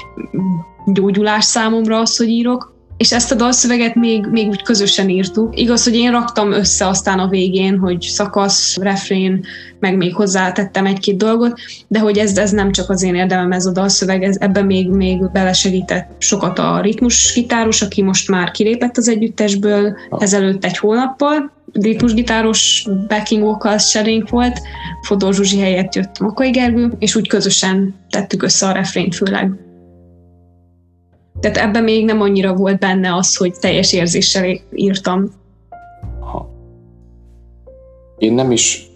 gyógyulás 0.86 1.44
számomra 1.44 1.98
az, 1.98 2.16
hogy 2.16 2.28
írok. 2.28 2.77
És 2.98 3.12
ezt 3.12 3.32
a 3.32 3.34
dalszöveget 3.34 3.94
még, 3.94 4.26
még 4.26 4.48
úgy 4.48 4.62
közösen 4.62 5.08
írtuk. 5.08 5.60
Igaz, 5.60 5.84
hogy 5.84 5.94
én 5.94 6.10
raktam 6.10 6.52
össze 6.52 6.86
aztán 6.86 7.18
a 7.18 7.28
végén, 7.28 7.78
hogy 7.78 8.00
szakasz, 8.00 8.76
refrén, 8.76 9.44
meg 9.80 9.96
még 9.96 10.14
hozzátettem 10.14 10.86
egy-két 10.86 11.16
dolgot, 11.16 11.60
de 11.88 11.98
hogy 11.98 12.18
ez, 12.18 12.38
ez 12.38 12.50
nem 12.50 12.72
csak 12.72 12.90
az 12.90 13.02
én 13.02 13.14
érdemem 13.14 13.52
ez 13.52 13.66
a 13.66 13.72
dalszöveg, 13.72 14.22
ez, 14.22 14.36
ebben 14.40 14.66
még, 14.66 14.88
még 14.88 15.30
belesegített 15.30 16.10
sokat 16.18 16.58
a 16.58 16.80
ritmusgitáros, 16.80 17.82
aki 17.82 18.02
most 18.02 18.28
már 18.28 18.50
kilépett 18.50 18.96
az 18.96 19.08
együttesből 19.08 19.96
ezelőtt 20.18 20.64
egy 20.64 20.78
hónappal, 20.78 21.52
ritmusgitáros 21.72 22.86
backing 23.08 23.42
vocals 23.42 23.90
serénk 23.90 24.28
volt, 24.28 24.60
Fodor 25.02 25.34
Zsuzsi 25.34 25.58
helyett 25.58 25.94
jött 25.94 26.18
Makai 26.18 26.50
Gergő, 26.50 26.92
és 26.98 27.16
úgy 27.16 27.28
közösen 27.28 27.94
tettük 28.10 28.42
össze 28.42 28.66
a 28.66 28.72
refrént 28.72 29.14
főleg. 29.14 29.67
Tehát 31.40 31.56
ebben 31.56 31.82
még 31.82 32.04
nem 32.04 32.20
annyira 32.20 32.54
volt 32.54 32.78
benne 32.78 33.14
az, 33.14 33.36
hogy 33.36 33.54
teljes 33.60 33.92
érzéssel 33.92 34.58
írtam. 34.74 35.30
Ha. 36.20 36.50
Én 38.18 38.32
nem 38.32 38.50
is 38.50 38.90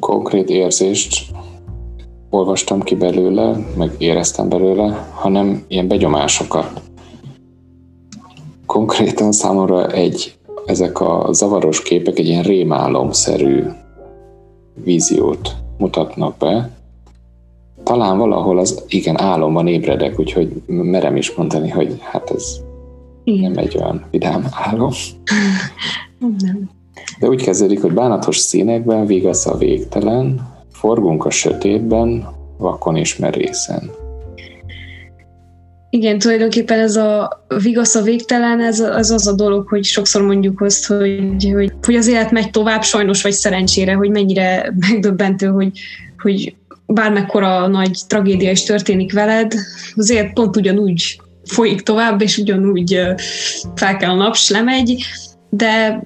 konkrét 0.00 0.48
érzést 0.48 1.30
olvastam 2.30 2.82
ki 2.82 2.94
belőle, 2.94 3.56
meg 3.76 3.90
éreztem 3.98 4.48
belőle, 4.48 5.08
hanem 5.14 5.64
ilyen 5.68 5.88
begyomásokat. 5.88 6.80
Konkrétan 8.66 9.32
számomra 9.32 9.86
egy, 9.86 10.38
ezek 10.66 11.00
a 11.00 11.28
zavaros 11.32 11.82
képek 11.82 12.18
egy 12.18 12.26
ilyen 12.26 12.42
rémálomszerű 12.42 13.64
víziót 14.74 15.54
mutatnak 15.78 16.36
be. 16.36 16.70
Talán 17.90 18.18
valahol 18.18 18.58
az, 18.58 18.84
igen, 18.88 19.20
álomban 19.20 19.66
ébredek, 19.66 20.18
úgyhogy 20.18 20.62
merem 20.66 21.16
is 21.16 21.34
mondani, 21.34 21.68
hogy 21.68 21.96
hát 22.00 22.30
ez 22.30 22.56
Igen. 23.24 23.50
nem 23.50 23.64
egy 23.64 23.76
olyan 23.76 24.04
vidám 24.10 24.46
álom. 24.50 24.90
Nem. 26.18 26.70
De 27.18 27.28
úgy 27.28 27.42
kezdődik, 27.42 27.80
hogy 27.80 27.92
bánatos 27.92 28.36
színekben 28.36 29.06
vigasz 29.06 29.46
a 29.46 29.56
végtelen, 29.56 30.48
forgunk 30.72 31.24
a 31.24 31.30
sötétben, 31.30 32.28
vakon 32.58 32.96
és 32.96 33.16
merészen. 33.16 33.90
Igen, 35.90 36.18
tulajdonképpen 36.18 36.78
ez 36.78 36.96
a 36.96 37.42
vigasz 37.62 37.94
a 37.94 38.02
végtelen, 38.02 38.60
ez 38.60 38.80
az 38.80 39.10
az 39.10 39.26
a 39.26 39.32
dolog, 39.34 39.68
hogy 39.68 39.84
sokszor 39.84 40.22
mondjuk 40.22 40.60
azt, 40.60 40.86
hogy, 40.86 41.50
hogy, 41.52 41.72
hogy 41.82 41.94
az 41.94 42.08
élet 42.08 42.30
megy 42.30 42.50
tovább, 42.50 42.82
sajnos 42.82 43.22
vagy 43.22 43.32
szerencsére, 43.32 43.94
hogy 43.94 44.10
mennyire 44.10 44.72
megdöbbentő, 44.88 45.46
hogy, 45.46 45.78
hogy 46.18 46.54
bármekkora 46.92 47.66
nagy 47.66 47.98
tragédia 48.06 48.50
is 48.50 48.62
történik 48.62 49.12
veled, 49.12 49.54
azért 49.96 50.32
pont 50.32 50.56
ugyanúgy 50.56 51.20
folyik 51.44 51.80
tovább, 51.80 52.22
és 52.22 52.38
ugyanúgy 52.38 53.00
fel 53.74 53.96
kell 53.96 54.10
a 54.10 54.14
nap, 54.14 54.36
s 54.36 54.50
lemegy, 54.50 55.04
de 55.48 56.02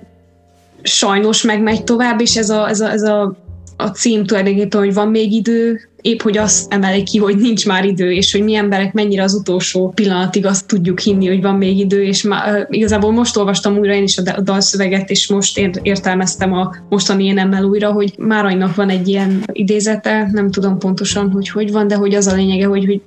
sajnos 0.82 1.42
megmegy 1.42 1.84
tovább, 1.84 2.20
és 2.20 2.36
ez 2.36 2.50
a, 2.50 2.68
ez 2.68 2.80
a, 2.80 2.90
ez 2.90 3.02
a, 3.02 3.36
a 3.76 3.86
cím 3.86 4.24
tulajdonképpen, 4.24 4.80
hogy 4.80 4.94
van 4.94 5.08
még 5.08 5.32
idő, 5.32 5.80
épp 6.04 6.22
hogy 6.22 6.38
azt 6.38 6.72
emeli 6.72 7.02
ki, 7.02 7.18
hogy 7.18 7.36
nincs 7.36 7.66
már 7.66 7.84
idő, 7.84 8.12
és 8.12 8.32
hogy 8.32 8.42
mi 8.42 8.54
emberek 8.54 8.92
mennyire 8.92 9.22
az 9.22 9.34
utolsó 9.34 9.92
pillanatig 9.94 10.46
azt 10.46 10.66
tudjuk 10.66 11.00
hinni, 11.00 11.26
hogy 11.26 11.42
van 11.42 11.54
még 11.54 11.78
idő, 11.78 12.04
és 12.04 12.22
má, 12.22 12.52
uh, 12.52 12.66
igazából 12.68 13.12
most 13.12 13.36
olvastam 13.36 13.78
újra 13.78 13.92
én 13.92 14.02
is 14.02 14.18
a, 14.18 14.22
da- 14.22 14.36
a 14.36 14.40
dalszöveget, 14.40 15.10
és 15.10 15.28
most 15.28 15.58
ér- 15.58 15.80
értelmeztem 15.82 16.52
a 16.52 16.74
mostani 16.88 17.24
énemmel 17.24 17.64
újra, 17.64 17.92
hogy 17.92 18.14
Máranynak 18.18 18.74
van 18.74 18.88
egy 18.88 19.08
ilyen 19.08 19.42
idézete, 19.52 20.28
nem 20.32 20.50
tudom 20.50 20.78
pontosan, 20.78 21.30
hogy 21.30 21.48
hogy 21.48 21.72
van, 21.72 21.88
de 21.88 21.94
hogy 21.94 22.14
az 22.14 22.26
a 22.26 22.34
lényege, 22.34 22.66
hogy, 22.66 22.84
hogy 22.84 23.00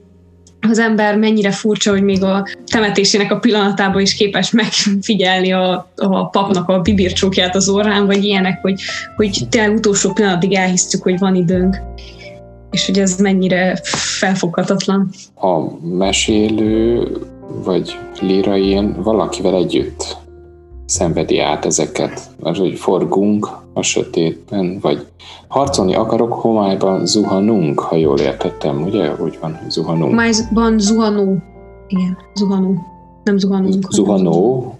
az 0.69 0.79
ember 0.79 1.17
mennyire 1.17 1.51
furcsa, 1.51 1.91
hogy 1.91 2.03
még 2.03 2.23
a 2.23 2.47
temetésének 2.65 3.31
a 3.31 3.39
pillanatában 3.39 4.01
is 4.01 4.15
képes 4.15 4.51
megfigyelni 4.51 5.51
a, 5.51 5.91
a 5.95 6.29
papnak 6.29 6.69
a 6.69 6.79
bibircsókját 6.79 7.55
az 7.55 7.69
orrán, 7.69 8.05
vagy 8.05 8.23
ilyenek, 8.23 8.61
hogy, 8.61 8.81
hogy 9.15 9.47
tényleg 9.49 9.77
utolsó 9.77 10.13
pillanatig 10.13 10.53
elhisztük, 10.53 11.03
hogy 11.03 11.19
van 11.19 11.35
időnk. 11.35 11.75
És 12.77 12.85
hogy 12.85 12.99
ez 12.99 13.19
mennyire, 13.19 13.79
felfoghatatlan. 14.19 15.09
A 15.35 15.85
mesélő 15.87 17.07
vagy 17.63 17.97
lírain 18.21 19.01
valakivel 19.03 19.55
együtt 19.55 20.17
szenvedi 20.85 21.39
át 21.39 21.65
ezeket, 21.65 22.21
az, 22.39 22.57
hogy 22.57 22.79
forgunk 22.79 23.49
a 23.73 23.81
sötétben, 23.81 24.77
vagy 24.81 25.07
harcolni 25.47 25.95
akarok, 25.95 26.33
homályban 26.33 27.05
zuhanunk, 27.05 27.79
ha 27.79 27.95
jól 27.95 28.19
értettem, 28.19 28.83
ugye? 28.83 29.11
Úgy 29.19 29.37
van, 29.41 29.59
zuhanunk. 29.69 30.09
Homályban 30.09 30.79
zuhanó. 30.79 31.37
Igen, 31.87 32.17
zuhanó. 32.35 32.75
Nem 33.23 33.37
zuhanunk. 33.37 33.91
Zuhanó? 33.91 34.73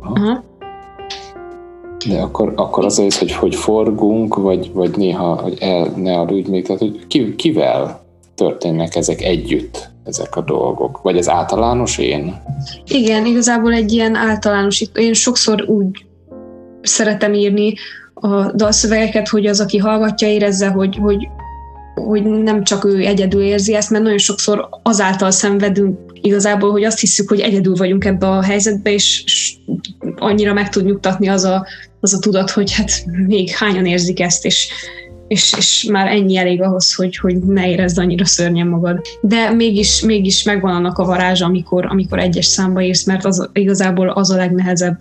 Aha. 0.00 0.42
De 2.08 2.20
akkor, 2.20 2.52
akkor 2.56 2.84
az 2.84 2.98
az, 2.98 3.18
hogy, 3.18 3.32
hogy 3.32 3.54
forgunk, 3.54 4.34
vagy, 4.34 4.70
vagy 4.72 4.96
néha, 4.96 5.34
hogy 5.34 5.56
el 5.60 5.92
ne 5.96 6.18
aludj 6.18 6.50
még, 6.50 6.66
tehát 6.66 6.80
hogy 6.80 7.06
ki, 7.06 7.34
kivel 7.34 8.04
történnek 8.34 8.94
ezek 8.94 9.22
együtt, 9.22 9.90
ezek 10.04 10.36
a 10.36 10.40
dolgok? 10.40 11.02
Vagy 11.02 11.16
ez 11.16 11.28
általános 11.28 11.98
én? 11.98 12.34
Igen, 12.86 13.26
igazából 13.26 13.72
egy 13.72 13.92
ilyen 13.92 14.14
általános, 14.14 14.84
én 14.94 15.12
sokszor 15.12 15.64
úgy 15.68 16.06
szeretem 16.82 17.34
írni 17.34 17.74
a 18.14 18.52
dalszövegeket, 18.52 19.28
hogy 19.28 19.46
az, 19.46 19.60
aki 19.60 19.78
hallgatja, 19.78 20.28
érezze, 20.28 20.68
hogy, 20.68 20.96
hogy, 20.96 21.28
hogy 21.94 22.22
nem 22.22 22.64
csak 22.64 22.84
ő 22.84 23.06
egyedül 23.06 23.42
érzi 23.42 23.74
ezt, 23.74 23.90
mert 23.90 24.02
nagyon 24.02 24.18
sokszor 24.18 24.68
azáltal 24.82 25.30
szenvedünk 25.30 25.98
igazából, 26.20 26.70
hogy 26.70 26.84
azt 26.84 27.00
hiszük, 27.00 27.28
hogy 27.28 27.40
egyedül 27.40 27.74
vagyunk 27.74 28.04
ebbe 28.04 28.26
a 28.28 28.42
helyzetbe, 28.42 28.92
és 28.92 29.24
annyira 30.16 30.52
meg 30.52 30.68
tud 30.68 30.84
nyugtatni 30.84 31.28
az 31.28 31.44
a, 31.44 31.66
az 32.04 32.14
a 32.14 32.18
tudat, 32.18 32.50
hogy 32.50 32.72
hát 32.72 32.90
még 33.26 33.50
hányan 33.50 33.86
érzik 33.86 34.20
ezt, 34.20 34.44
és, 34.44 34.68
és, 35.28 35.54
és 35.58 35.88
már 35.90 36.06
ennyi 36.06 36.36
elég 36.36 36.62
ahhoz, 36.62 36.94
hogy, 36.94 37.16
hogy 37.16 37.38
ne 37.38 37.68
érezd 37.68 37.98
annyira 37.98 38.24
szörnyen 38.24 38.66
magad. 38.66 39.00
De 39.20 39.50
mégis, 39.50 40.02
mégis 40.02 40.42
megvan 40.42 40.74
annak 40.74 40.98
a 40.98 41.04
varázsa, 41.04 41.44
amikor, 41.44 41.86
amikor 41.86 42.18
egyes 42.18 42.46
számba 42.46 42.82
írsz, 42.82 43.06
mert 43.06 43.24
az 43.24 43.48
igazából 43.52 44.08
az 44.08 44.30
a 44.30 44.36
legnehezebb 44.36 44.96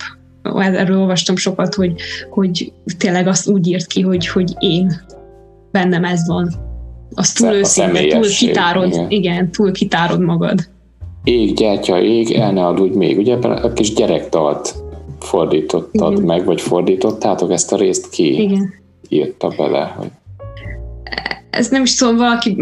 erről 0.54 1.00
olvastam 1.00 1.36
sokat, 1.36 1.76
hogy, 1.76 1.94
hogy 2.30 2.74
tényleg 2.98 3.28
azt 3.28 3.48
úgy 3.48 3.68
írt 3.68 3.88
ki, 3.88 4.02
hogy, 4.02 4.28
hogy 4.28 4.54
én 4.60 5.02
bennem 5.72 6.04
ez 6.04 6.28
van. 6.28 6.54
Az 7.16 7.32
túl 7.32 7.54
őszinte, 7.54 8.08
túl 8.08 8.28
kitárod, 8.28 8.88
igen. 8.88 9.10
igen, 9.10 9.52
túl 9.52 9.72
kitárod 9.72 10.20
magad. 10.20 10.60
Ég, 11.24 11.54
gyertya, 11.54 12.02
ég, 12.02 12.32
el 12.32 12.52
ne 12.52 12.66
adudj 12.66 12.98
még. 12.98 13.18
Ugye 13.18 13.34
ebben 13.34 13.52
a 13.52 13.74
kis 13.74 13.94
gyerektalt 13.94 14.83
fordítottad 15.24 16.12
Igen. 16.12 16.26
meg, 16.26 16.46
vagy 16.46 16.62
fordítottátok 16.62 17.52
ezt 17.52 17.72
a 17.72 17.78
részt 17.78 18.10
ki? 18.10 18.42
Igen. 18.42 18.74
Írta 19.10 19.48
bele, 19.58 19.94
hogy 19.98 20.10
ez 21.54 21.70
nem 21.70 21.84
is 21.84 21.96
tudom, 21.96 22.16
valaki 22.18 22.58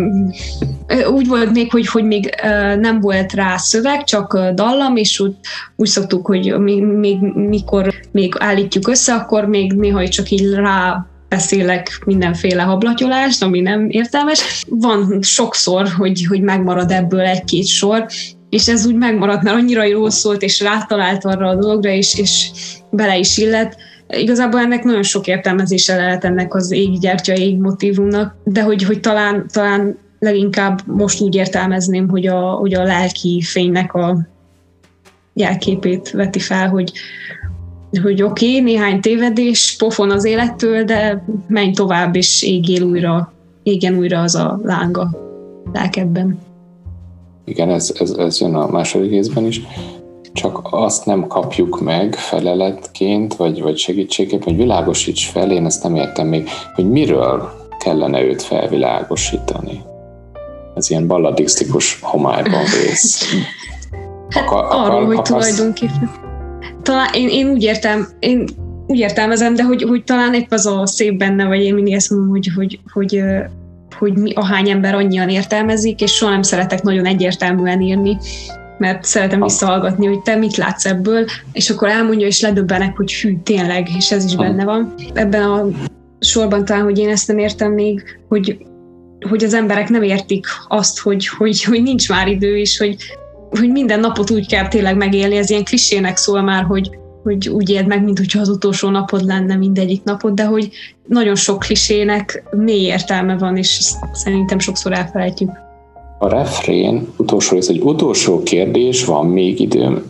úgy 1.13 1.27
volt 1.27 1.51
még, 1.51 1.71
hogy, 1.71 1.87
hogy 1.87 2.03
még 2.03 2.35
nem 2.79 2.99
volt 2.99 3.33
rá 3.33 3.57
szöveg, 3.57 4.03
csak 4.03 4.37
dallam, 4.53 4.95
és 4.95 5.19
úgy, 5.19 5.35
úgy 5.75 5.87
szoktuk, 5.87 6.25
hogy 6.25 6.59
még, 6.59 6.83
még 6.83 7.17
mikor 7.35 7.93
még 8.11 8.33
állítjuk 8.37 8.87
össze, 8.87 9.13
akkor 9.13 9.45
még 9.45 9.73
néha 9.73 10.07
csak 10.07 10.29
így 10.29 10.53
rá 10.53 11.05
beszélek 11.29 12.01
mindenféle 12.05 12.61
hablatyolást, 12.61 13.43
ami 13.43 13.59
nem 13.59 13.89
értelmes. 13.89 14.65
Van 14.69 15.21
sokszor, 15.21 15.87
hogy, 15.87 16.25
hogy 16.25 16.41
megmarad 16.41 16.91
ebből 16.91 17.21
egy-két 17.21 17.67
sor, 17.67 18.05
és 18.51 18.67
ez 18.67 18.85
úgy 18.85 18.95
megmaradt, 18.95 19.43
mert 19.43 19.55
annyira 19.55 19.83
jól 19.83 20.09
szólt, 20.09 20.41
és 20.41 20.59
rátalált 20.59 21.25
arra 21.25 21.47
a 21.47 21.55
dologra, 21.55 21.89
és, 21.89 22.17
és 22.17 22.49
bele 22.89 23.17
is 23.17 23.37
illet. 23.37 23.77
Igazából 24.07 24.59
ennek 24.59 24.83
nagyon 24.83 25.03
sok 25.03 25.27
értelmezése 25.27 25.95
lehet 25.95 26.23
ennek 26.23 26.53
az 26.53 26.71
éggyertya 26.71 27.33
ég 27.33 27.57
motivumnak, 27.57 28.35
de 28.43 28.61
hogy, 28.61 28.83
hogy 28.83 28.99
talán, 28.99 29.45
talán 29.53 29.97
leginkább 30.19 30.81
most 30.85 31.21
úgy 31.21 31.35
értelmezném, 31.35 32.09
hogy 32.09 32.27
a, 32.27 32.39
hogy 32.39 32.73
a 32.73 32.83
lelki 32.83 33.41
fénynek 33.41 33.93
a 33.93 34.17
jelképét 35.33 36.09
veti 36.09 36.39
fel, 36.39 36.69
hogy, 36.69 36.91
hogy 38.01 38.21
oké, 38.21 38.47
okay, 38.47 38.61
néhány 38.61 39.01
tévedés, 39.01 39.75
pofon 39.77 40.11
az 40.11 40.25
élettől, 40.25 40.83
de 40.83 41.25
menj 41.47 41.71
tovább, 41.71 42.15
és 42.15 42.43
égjél 42.43 42.83
újra, 42.83 43.33
égen 43.63 43.97
újra 43.97 44.21
az 44.21 44.35
a 44.35 44.59
lánga 44.63 45.09
lelkebben. 45.73 46.50
Igen, 47.45 47.69
ez, 47.69 47.93
ez, 47.99 48.11
ez 48.11 48.39
jön 48.39 48.55
a 48.55 48.67
második 48.67 49.09
részben 49.09 49.45
is. 49.45 49.61
Csak 50.33 50.59
azt 50.71 51.05
nem 51.05 51.27
kapjuk 51.27 51.81
meg 51.81 52.15
feleletként, 52.15 53.35
vagy, 53.35 53.61
vagy 53.61 53.77
segítségképpen, 53.77 54.47
hogy 54.47 54.57
világosíts 54.57 55.29
fel, 55.29 55.51
én 55.51 55.65
ezt 55.65 55.83
nem 55.83 55.95
értem 55.95 56.27
még, 56.27 56.49
hogy 56.75 56.89
miről 56.89 57.49
kellene 57.79 58.23
őt 58.23 58.41
felvilágosítani. 58.41 59.81
Ez 60.75 60.89
ilyen 60.89 61.07
balladisztikus 61.07 61.99
homályban 62.01 62.63
vész. 62.83 63.23
Hát 64.29 64.43
akar, 64.43 64.65
arról, 64.69 64.85
akar, 64.85 65.05
hogy 65.05 65.17
akarsz... 65.17 65.29
tulajdonképpen. 65.29 66.11
Talán 66.81 67.13
én, 67.13 67.29
én 67.29 67.49
úgy 67.49 67.63
értem, 67.63 68.07
én 68.19 68.47
úgy 68.87 68.99
értelmezem, 68.99 69.53
de 69.55 69.63
hogy, 69.63 69.81
hogy 69.81 70.03
talán 70.03 70.33
épp 70.33 70.51
az 70.51 70.65
a 70.65 70.85
szép 70.85 71.17
benne, 71.17 71.45
vagy 71.47 71.61
én 71.61 71.73
mindig 71.73 71.93
ezt 71.93 72.09
mondom, 72.09 72.29
hogy, 72.29 72.51
hogy, 72.55 72.79
hogy 72.93 73.23
hogy 74.01 74.17
mi, 74.17 74.33
a 74.33 74.45
hány 74.45 74.69
ember 74.69 74.95
annyian 74.95 75.29
értelmezik, 75.29 76.01
és 76.01 76.11
soha 76.11 76.31
nem 76.31 76.41
szeretek 76.41 76.81
nagyon 76.81 77.05
egyértelműen 77.05 77.81
írni, 77.81 78.17
mert 78.77 79.03
szeretem 79.03 79.41
visszahallgatni, 79.41 80.05
hogy 80.05 80.21
te 80.21 80.35
mit 80.35 80.57
látsz 80.57 80.85
ebből, 80.85 81.25
és 81.51 81.69
akkor 81.69 81.87
elmondja, 81.87 82.27
és 82.27 82.41
ledöbbenek, 82.41 82.95
hogy 82.95 83.13
hű, 83.13 83.37
tényleg, 83.43 83.87
és 83.97 84.11
ez 84.11 84.25
is 84.25 84.35
benne 84.35 84.65
van. 84.65 84.93
Ebben 85.13 85.43
a 85.43 85.67
sorban 86.19 86.65
talán, 86.65 86.83
hogy 86.83 86.97
én 86.97 87.09
ezt 87.09 87.27
nem 87.27 87.37
értem 87.37 87.71
még, 87.71 88.19
hogy, 88.27 88.57
hogy 89.29 89.43
az 89.43 89.53
emberek 89.53 89.89
nem 89.89 90.03
értik 90.03 90.45
azt, 90.67 90.99
hogy, 90.99 91.27
hogy, 91.27 91.63
hogy 91.63 91.81
nincs 91.81 92.09
már 92.09 92.27
idő, 92.27 92.57
és 92.57 92.77
hogy, 92.77 92.95
hogy 93.49 93.71
minden 93.71 93.99
napot 93.99 94.31
úgy 94.31 94.47
kell 94.47 94.67
tényleg 94.67 94.97
megélni, 94.97 95.37
ez 95.37 95.49
ilyen 95.49 95.63
klisének 95.63 96.17
szól 96.17 96.41
már, 96.41 96.63
hogy, 96.63 96.89
hogy 97.23 97.49
úgy 97.49 97.69
éld 97.69 97.87
meg, 97.87 98.03
mint 98.03 98.17
hogyha 98.17 98.39
az 98.39 98.49
utolsó 98.49 98.89
napod 98.89 99.25
lenne 99.25 99.55
mindegyik 99.55 100.03
napod, 100.03 100.33
de 100.33 100.45
hogy 100.45 100.69
nagyon 101.07 101.35
sok 101.35 101.59
klisének 101.59 102.43
mély 102.51 102.85
értelme 102.85 103.37
van, 103.37 103.57
és 103.57 103.79
szerintem 104.13 104.59
sokszor 104.59 104.93
elfelejtjük. 104.93 105.49
A 106.19 106.29
refrén 106.29 107.07
utolsó 107.17 107.55
rész, 107.55 107.67
hogy 107.67 107.79
utolsó 107.79 108.43
kérdés, 108.43 109.05
van 109.05 109.25
még 109.25 109.59
időm. 109.59 110.03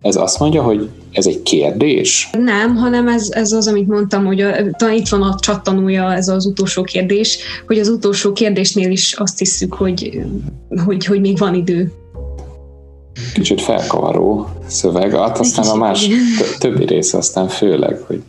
Ez 0.00 0.16
azt 0.16 0.38
mondja, 0.38 0.62
hogy 0.62 0.88
ez 1.12 1.26
egy 1.26 1.42
kérdés? 1.42 2.30
Nem, 2.38 2.76
hanem 2.76 3.08
ez, 3.08 3.30
ez 3.30 3.52
az, 3.52 3.68
amit 3.68 3.88
mondtam, 3.88 4.24
hogy 4.24 4.40
a, 4.40 4.70
talán 4.70 4.94
itt 4.94 5.08
van 5.08 5.22
a 5.22 5.36
csattanója, 5.40 6.14
ez 6.14 6.28
az 6.28 6.46
utolsó 6.46 6.82
kérdés, 6.82 7.38
hogy 7.66 7.78
az 7.78 7.88
utolsó 7.88 8.32
kérdésnél 8.32 8.90
is 8.90 9.12
azt 9.12 9.38
hiszük, 9.38 9.74
hogy, 9.74 10.20
hogy, 10.84 11.04
hogy 11.04 11.20
még 11.20 11.38
van 11.38 11.54
idő 11.54 11.92
kicsit 13.34 13.60
felkavaró 13.60 14.48
szöveg, 14.66 15.16
hát 15.16 15.38
aztán 15.38 15.66
a 15.66 15.74
más 15.74 16.08
többi 16.58 16.84
része 16.84 17.16
aztán 17.16 17.48
főleg, 17.48 17.98
hogy 18.06 18.22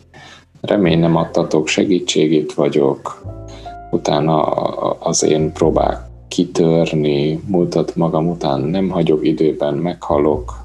remény 0.61 0.99
nem 0.99 1.15
adtatok, 1.15 1.67
segítségét 1.67 2.53
vagyok, 2.53 3.21
utána 3.91 4.41
az 4.99 5.23
én 5.23 5.51
próbák 5.51 5.97
kitörni, 6.27 7.41
mutat 7.47 7.95
magam 7.95 8.27
után 8.29 8.61
nem 8.61 8.89
hagyok 8.89 9.25
időben, 9.25 9.73
meghalok, 9.73 10.62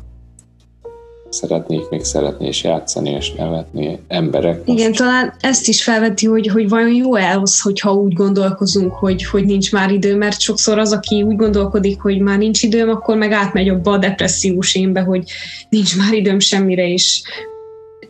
szeretnék 1.30 1.88
még 1.90 2.04
szeretni 2.04 2.46
és 2.46 2.62
játszani 2.62 3.10
és 3.10 3.32
nevetni 3.32 3.98
emberek. 4.08 4.66
Most. 4.66 4.78
Igen, 4.78 4.92
talán 4.92 5.34
ezt 5.40 5.68
is 5.68 5.82
felveti, 5.82 6.26
hogy, 6.26 6.46
hogy 6.46 6.68
vajon 6.68 6.94
jó-e 6.94 7.38
az, 7.38 7.60
hogyha 7.60 7.92
úgy 7.92 8.12
gondolkozunk, 8.12 8.92
hogy, 8.92 9.24
hogy 9.24 9.44
nincs 9.44 9.72
már 9.72 9.92
idő, 9.92 10.16
mert 10.16 10.40
sokszor 10.40 10.78
az, 10.78 10.92
aki 10.92 11.22
úgy 11.22 11.36
gondolkodik, 11.36 12.00
hogy 12.00 12.20
már 12.20 12.38
nincs 12.38 12.62
időm, 12.62 12.88
akkor 12.88 13.16
meg 13.16 13.32
átmegy 13.32 13.68
abba 13.68 13.90
a 13.90 13.98
depressziós 13.98 14.74
énbe, 14.74 15.00
hogy 15.00 15.30
nincs 15.68 15.96
már 15.96 16.12
időm 16.12 16.38
semmire, 16.38 16.88
és 16.88 17.22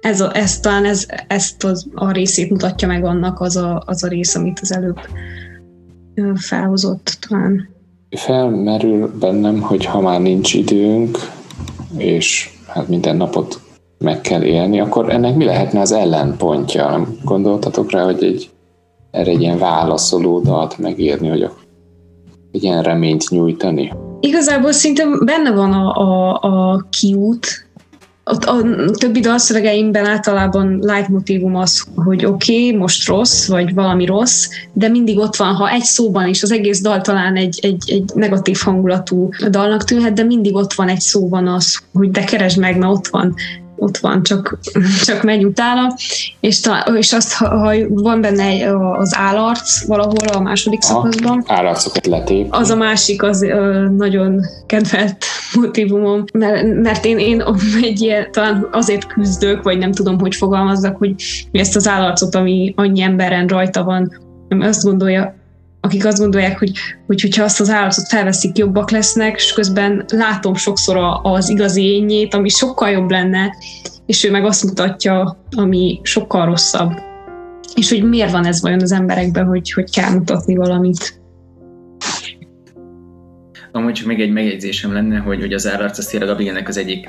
ez, 0.00 0.20
a, 0.20 0.36
ez 0.36 0.60
talán 0.60 0.84
ez, 0.84 1.06
ezt 1.26 1.64
az, 1.64 1.86
a 1.94 2.10
részét 2.10 2.50
mutatja 2.50 2.88
meg 2.88 3.04
annak 3.04 3.40
az 3.40 3.56
a, 3.56 3.82
az 3.86 4.04
a 4.04 4.08
rész, 4.08 4.34
amit 4.34 4.60
az 4.60 4.72
előbb 4.72 4.98
felhozott 6.36 7.18
talán. 7.28 7.68
Felmerül 8.10 9.12
bennem, 9.18 9.60
hogy 9.60 9.84
ha 9.84 10.00
már 10.00 10.20
nincs 10.20 10.54
időnk, 10.54 11.18
és 11.96 12.50
hát 12.79 12.89
minden 12.89 13.16
napot 13.16 13.61
meg 13.99 14.20
kell 14.20 14.43
élni, 14.43 14.81
akkor 14.81 15.11
ennek 15.11 15.37
mi 15.37 15.45
lehetne 15.45 15.81
az 15.81 15.93
ellenpontja? 15.93 16.91
Nem 16.91 17.18
gondoltatok 17.24 17.91
rá, 17.91 18.05
hogy 18.05 18.24
egy, 18.24 18.51
erre 19.11 19.31
egy 19.31 19.41
ilyen 19.41 19.59
válaszoló 19.59 20.41
dalt 20.41 20.79
megírni, 20.79 21.29
hogy 21.29 21.51
egy 22.53 22.62
ilyen 22.62 22.83
reményt 22.83 23.31
nyújtani? 23.31 23.93
Igazából 24.20 24.72
szinte 24.72 25.05
benne 25.24 25.53
van 25.53 25.72
a, 25.72 25.97
a, 25.97 26.39
a 26.43 26.87
kiút, 26.91 27.47
ott 28.31 28.45
a 28.45 28.62
többi 28.93 29.20
dalszövegeimben 29.20 30.07
általában 30.07 30.79
leitmotívum 30.81 31.57
az, 31.57 31.87
hogy 31.95 32.24
oké, 32.24 32.66
okay, 32.66 32.79
most 32.79 33.09
rossz, 33.09 33.49
vagy 33.49 33.74
valami 33.74 34.07
rossz, 34.07 34.49
de 34.72 34.89
mindig 34.89 35.18
ott 35.18 35.37
van, 35.37 35.55
ha 35.55 35.70
egy 35.70 35.83
szóban 35.83 36.29
is, 36.29 36.43
az 36.43 36.53
egész 36.53 36.81
dal 36.81 37.01
talán 37.01 37.37
egy, 37.37 37.59
egy, 37.62 37.83
egy 37.87 38.11
negatív 38.14 38.59
hangulatú 38.64 39.29
dalnak 39.51 39.85
tűnhet, 39.85 40.12
de 40.12 40.22
mindig 40.22 40.55
ott 40.55 40.72
van 40.72 40.89
egy 40.89 41.01
szóban 41.01 41.49
az, 41.49 41.83
hogy 41.93 42.11
de 42.11 42.24
keresd 42.24 42.59
meg, 42.59 42.79
mert 42.79 42.93
ott 42.93 43.07
van. 43.07 43.35
Ott 43.79 43.97
van, 43.97 44.22
csak, 44.22 44.59
csak 45.05 45.22
megy 45.22 45.45
utána, 45.45 45.95
és, 46.41 46.61
ta, 46.61 46.79
és 46.97 47.12
azt, 47.12 47.33
ha, 47.33 47.72
van 47.89 48.20
benne 48.20 48.76
az 48.99 49.14
állarc 49.16 49.87
valahol 49.87 50.29
a 50.33 50.41
második 50.41 50.81
szakaszban. 50.81 51.45
Állarcokat 51.47 52.07
letép. 52.07 52.47
Az 52.51 52.70
a 52.70 52.76
másik, 52.76 53.22
az 53.22 53.43
ö, 53.43 53.89
nagyon 53.97 54.41
kedvelt 54.66 55.24
motivumom, 55.61 56.24
mert, 56.33 56.83
mert 56.83 57.05
én, 57.05 57.18
én 57.18 57.45
egy 57.83 58.01
ilyen, 58.01 58.33
talán 58.33 58.68
azért 58.72 59.07
küzdök, 59.07 59.62
vagy 59.62 59.79
nem 59.79 59.93
tudom, 59.93 60.18
hogy 60.18 60.35
fogalmazzak, 60.35 60.97
hogy, 60.97 61.14
hogy 61.51 61.61
ezt 61.61 61.76
az 61.76 61.89
állarcot, 61.89 62.35
ami 62.35 62.72
annyi 62.76 63.01
emberen 63.01 63.47
rajta 63.47 63.85
van, 63.85 64.26
azt 64.49 64.85
gondolja, 64.85 65.35
akik 65.81 66.07
azt 66.07 66.18
gondolják, 66.18 66.59
hogy, 66.59 66.72
hogy 67.07 67.20
hogyha 67.20 67.45
azt 67.45 67.61
az 67.61 67.70
állatot 67.70 68.09
felveszik, 68.09 68.59
jobbak 68.59 68.91
lesznek, 68.91 69.37
és 69.37 69.53
közben 69.53 70.05
látom 70.09 70.55
sokszor 70.55 71.20
az 71.22 71.49
igazi 71.49 71.83
ényét, 71.83 72.35
ami 72.35 72.49
sokkal 72.49 72.91
jobb 72.91 73.11
lenne, 73.11 73.55
és 74.07 74.24
ő 74.24 74.31
meg 74.31 74.45
azt 74.45 74.64
mutatja, 74.64 75.45
ami 75.51 76.01
sokkal 76.03 76.47
rosszabb. 76.47 76.93
És 77.74 77.91
hogy 77.91 78.03
miért 78.03 78.31
van 78.31 78.47
ez 78.47 78.61
vajon 78.61 78.81
az 78.81 78.93
emberekben, 78.93 79.47
hogy, 79.47 79.72
hogy 79.72 79.91
kell 79.91 80.11
mutatni 80.11 80.57
valamit. 80.57 81.20
Amúgy 83.72 83.92
csak 83.92 84.06
még 84.06 84.20
egy 84.20 84.32
megjegyzésem 84.32 84.92
lenne, 84.92 85.18
hogy, 85.18 85.40
hogy 85.40 85.52
az 85.52 85.66
állarc 85.66 85.98
az 85.98 86.06
tényleg 86.06 86.28
a 86.28 86.34
Bigennek 86.34 86.68
az 86.68 86.76
egyik 86.76 87.08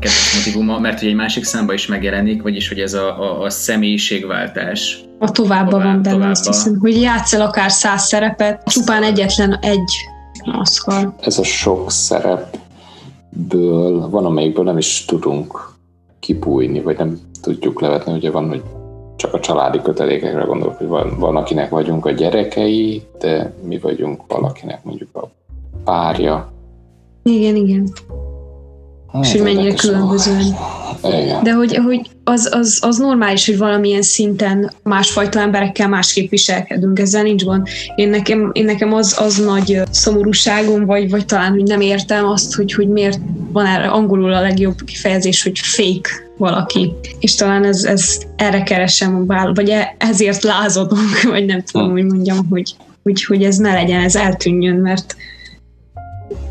kedves 0.00 0.34
motivuma, 0.36 0.78
mert 0.78 0.98
hogy 0.98 1.08
egy 1.08 1.14
másik 1.14 1.44
számba 1.44 1.72
is 1.72 1.86
megjelenik, 1.86 2.42
vagyis 2.42 2.68
hogy 2.68 2.80
ez 2.80 2.94
a, 2.94 3.20
a, 3.20 3.42
a 3.42 3.50
személyiségváltás. 3.50 5.00
A 5.18 5.30
továbba 5.30 5.70
tovább, 5.70 5.86
van 5.86 6.02
benne, 6.02 6.14
továbbba. 6.14 6.30
azt 6.30 6.46
hiszem, 6.46 6.78
hogy 6.78 7.00
játszol 7.00 7.40
akár 7.40 7.70
száz 7.70 8.02
szerepet, 8.02 8.62
csupán 8.64 9.02
egyetlen 9.02 9.58
egy 9.60 9.92
maszkal. 10.44 11.14
Ez 11.20 11.38
a 11.38 11.44
sok 11.44 11.90
szerepből 11.90 12.48
van, 14.10 14.24
amelyikből 14.24 14.64
nem 14.64 14.78
is 14.78 15.04
tudunk 15.04 15.76
kipújni, 16.20 16.80
vagy 16.80 16.96
nem 16.96 17.18
tudjuk 17.42 17.80
levetni, 17.80 18.12
ugye 18.12 18.30
van, 18.30 18.48
hogy 18.48 18.62
csak 19.16 19.34
a 19.34 19.40
családi 19.40 19.80
kötelékekre 19.82 20.44
gondolok, 20.44 20.76
hogy 20.76 20.86
van, 20.86 21.18
van 21.18 21.36
akinek 21.36 21.70
vagyunk 21.70 22.06
a 22.06 22.10
gyerekei, 22.10 23.02
de 23.18 23.54
mi 23.62 23.78
vagyunk 23.78 24.22
valakinek 24.28 24.84
mondjuk 24.84 25.16
a 25.16 25.30
párja. 25.88 26.52
Igen, 27.22 27.56
igen. 27.56 27.92
Hát, 29.12 29.24
és 29.24 29.32
hogy 29.32 29.42
mennyire 29.42 29.74
különbözően. 29.74 30.56
Igen. 31.02 31.42
De 31.42 31.52
hogy, 31.52 31.76
hogy 31.76 32.00
az, 32.24 32.48
az, 32.52 32.78
az 32.82 32.98
normális, 32.98 33.46
hogy 33.46 33.58
valamilyen 33.58 34.02
szinten 34.02 34.72
másfajta 34.82 35.40
emberekkel 35.40 35.88
másképp 35.88 36.30
viselkedünk, 36.30 36.98
ezzel 36.98 37.22
nincs 37.22 37.44
gond. 37.44 37.66
Én 37.94 38.08
nekem, 38.08 38.50
én 38.52 38.64
nekem 38.64 38.92
az, 38.92 39.16
az 39.20 39.36
nagy 39.36 39.82
szomorúságom, 39.90 40.84
vagy, 40.84 41.10
vagy 41.10 41.24
talán, 41.24 41.50
hogy 41.50 41.62
nem 41.62 41.80
értem 41.80 42.26
azt, 42.26 42.54
hogy, 42.54 42.72
hogy 42.72 42.88
miért 42.88 43.20
van 43.52 43.66
erre 43.66 43.88
angolul 43.88 44.32
a 44.32 44.40
legjobb 44.40 44.84
kifejezés, 44.84 45.42
hogy 45.42 45.58
fake 45.58 46.10
valaki. 46.36 46.92
És 47.18 47.34
talán 47.34 47.64
ez, 47.64 47.84
ez 47.84 48.18
erre 48.36 48.62
keresem, 48.62 49.26
vagy 49.54 49.68
e, 49.68 49.94
ezért 49.98 50.42
lázadunk, 50.42 51.22
vagy 51.30 51.44
nem 51.44 51.62
tudom, 51.62 51.86
hm. 51.86 51.92
hogy 51.92 52.04
mondjam, 52.04 52.46
hogy, 52.50 52.74
hogy, 53.02 53.24
hogy 53.24 53.44
ez 53.44 53.56
ne 53.56 53.72
legyen, 53.72 54.02
ez 54.02 54.16
eltűnjön, 54.16 54.76
mert 54.76 55.16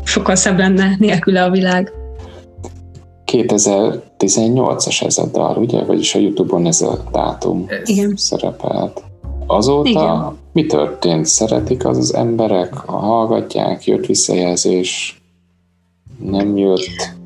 sokkal 0.04 0.34
szebb 0.34 0.58
lenne 0.58 0.94
nélküle 0.98 1.44
a 1.44 1.50
világ. 1.50 1.92
2018-as 3.32 5.04
ez 5.04 5.18
a 5.18 5.26
dal, 5.26 5.56
ugye? 5.56 5.84
Vagyis 5.84 6.14
a 6.14 6.18
Youtube-on 6.18 6.66
ez 6.66 6.80
a 6.80 7.04
dátum 7.12 7.66
Igen. 7.84 8.12
szerepelt. 8.16 9.02
Azóta 9.46 9.88
Igen. 9.88 10.36
mi 10.52 10.66
történt? 10.66 11.26
Szeretik 11.26 11.86
az 11.86 11.98
az 11.98 12.14
emberek? 12.14 12.74
Hallgatják? 12.74 13.86
Jött 13.86 14.06
visszajelzés? 14.06 15.22
Nem 16.18 16.56
jött? 16.56 17.16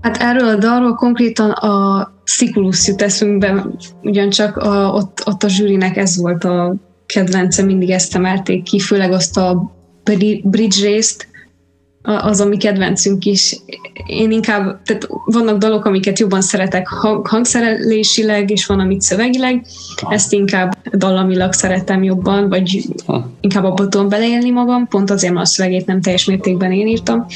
Hát 0.00 0.16
erről 0.16 0.48
a 0.48 0.56
dalról 0.56 0.94
konkrétan 0.94 1.50
a 1.50 2.08
Sikulus 2.24 2.86
jut 2.86 3.02
eszünkbe, 3.02 3.66
ugyancsak 4.02 4.56
a, 4.56 4.92
ott, 4.94 5.22
ott 5.26 5.42
a 5.42 5.48
zsűrinek 5.48 5.96
ez 5.96 6.20
volt 6.20 6.44
a 6.44 6.74
kedvence, 7.06 7.62
mindig 7.62 7.90
ezt 7.90 8.14
emelték 8.14 8.62
ki, 8.62 8.78
főleg 8.78 9.12
azt 9.12 9.36
a 9.36 9.70
bridge 10.42 10.82
részt, 10.82 11.28
az 12.02 12.40
a 12.40 12.46
mi 12.46 12.56
kedvencünk 12.56 13.24
is. 13.24 13.56
Én 14.06 14.30
inkább, 14.30 14.82
tehát 14.82 15.08
vannak 15.24 15.58
dalok, 15.58 15.84
amiket 15.84 16.18
jobban 16.18 16.40
szeretek 16.40 16.88
hang, 16.88 17.26
hangszerelésileg, 17.26 18.50
és 18.50 18.66
van, 18.66 18.80
amit 18.80 19.00
szövegileg. 19.00 19.66
Ezt 20.08 20.32
inkább 20.32 20.76
dallamilag 20.92 21.52
szeretem 21.52 22.02
jobban, 22.02 22.48
vagy 22.48 22.84
inkább 23.40 23.64
abba 23.64 23.88
tudom 23.88 24.08
beleélni 24.08 24.50
magam, 24.50 24.88
pont 24.88 25.10
azért, 25.10 25.32
mert 25.32 25.46
a 25.46 25.48
szövegét 25.48 25.86
nem 25.86 26.00
teljes 26.00 26.24
mértékben 26.24 26.72
én 26.72 26.86
írtam. 26.86 27.26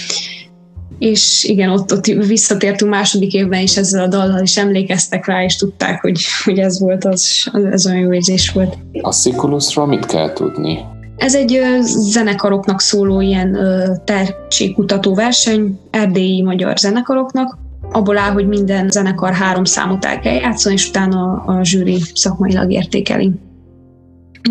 És 0.98 1.44
igen, 1.44 1.70
ott, 1.70 1.92
ott 1.92 2.06
visszatértünk 2.06 2.90
második 2.90 3.32
évben 3.32 3.60
is 3.60 3.76
ezzel 3.76 4.04
a 4.04 4.08
dallal, 4.08 4.42
és 4.42 4.56
emlékeztek 4.56 5.26
rá, 5.26 5.44
és 5.44 5.56
tudták, 5.56 6.00
hogy, 6.00 6.20
hogy 6.44 6.58
ez 6.58 6.80
volt, 6.80 7.04
az, 7.04 7.50
ez 7.70 7.86
olyan 7.86 7.98
jó 7.98 8.12
érzés 8.12 8.50
volt. 8.50 8.78
A 9.00 9.12
Sikulusról 9.12 9.86
mit 9.86 10.06
kell 10.06 10.32
tudni? 10.32 10.78
Ez 11.16 11.34
egy 11.34 11.60
zenekaroknak 11.84 12.80
szóló 12.80 13.20
ilyen 13.20 13.58
tehetségkutató 14.04 15.14
verseny, 15.14 15.78
erdélyi 15.90 16.42
magyar 16.42 16.76
zenekaroknak. 16.78 17.58
Abból 17.92 18.18
áll, 18.18 18.32
hogy 18.32 18.46
minden 18.46 18.90
zenekar 18.90 19.32
három 19.32 19.64
számot 19.64 20.04
el 20.04 20.20
kell 20.20 20.34
játszani, 20.34 20.74
és 20.74 20.88
utána 20.88 21.32
a 21.46 21.64
zsűri 21.64 21.98
szakmailag 22.14 22.72
értékeli 22.72 23.32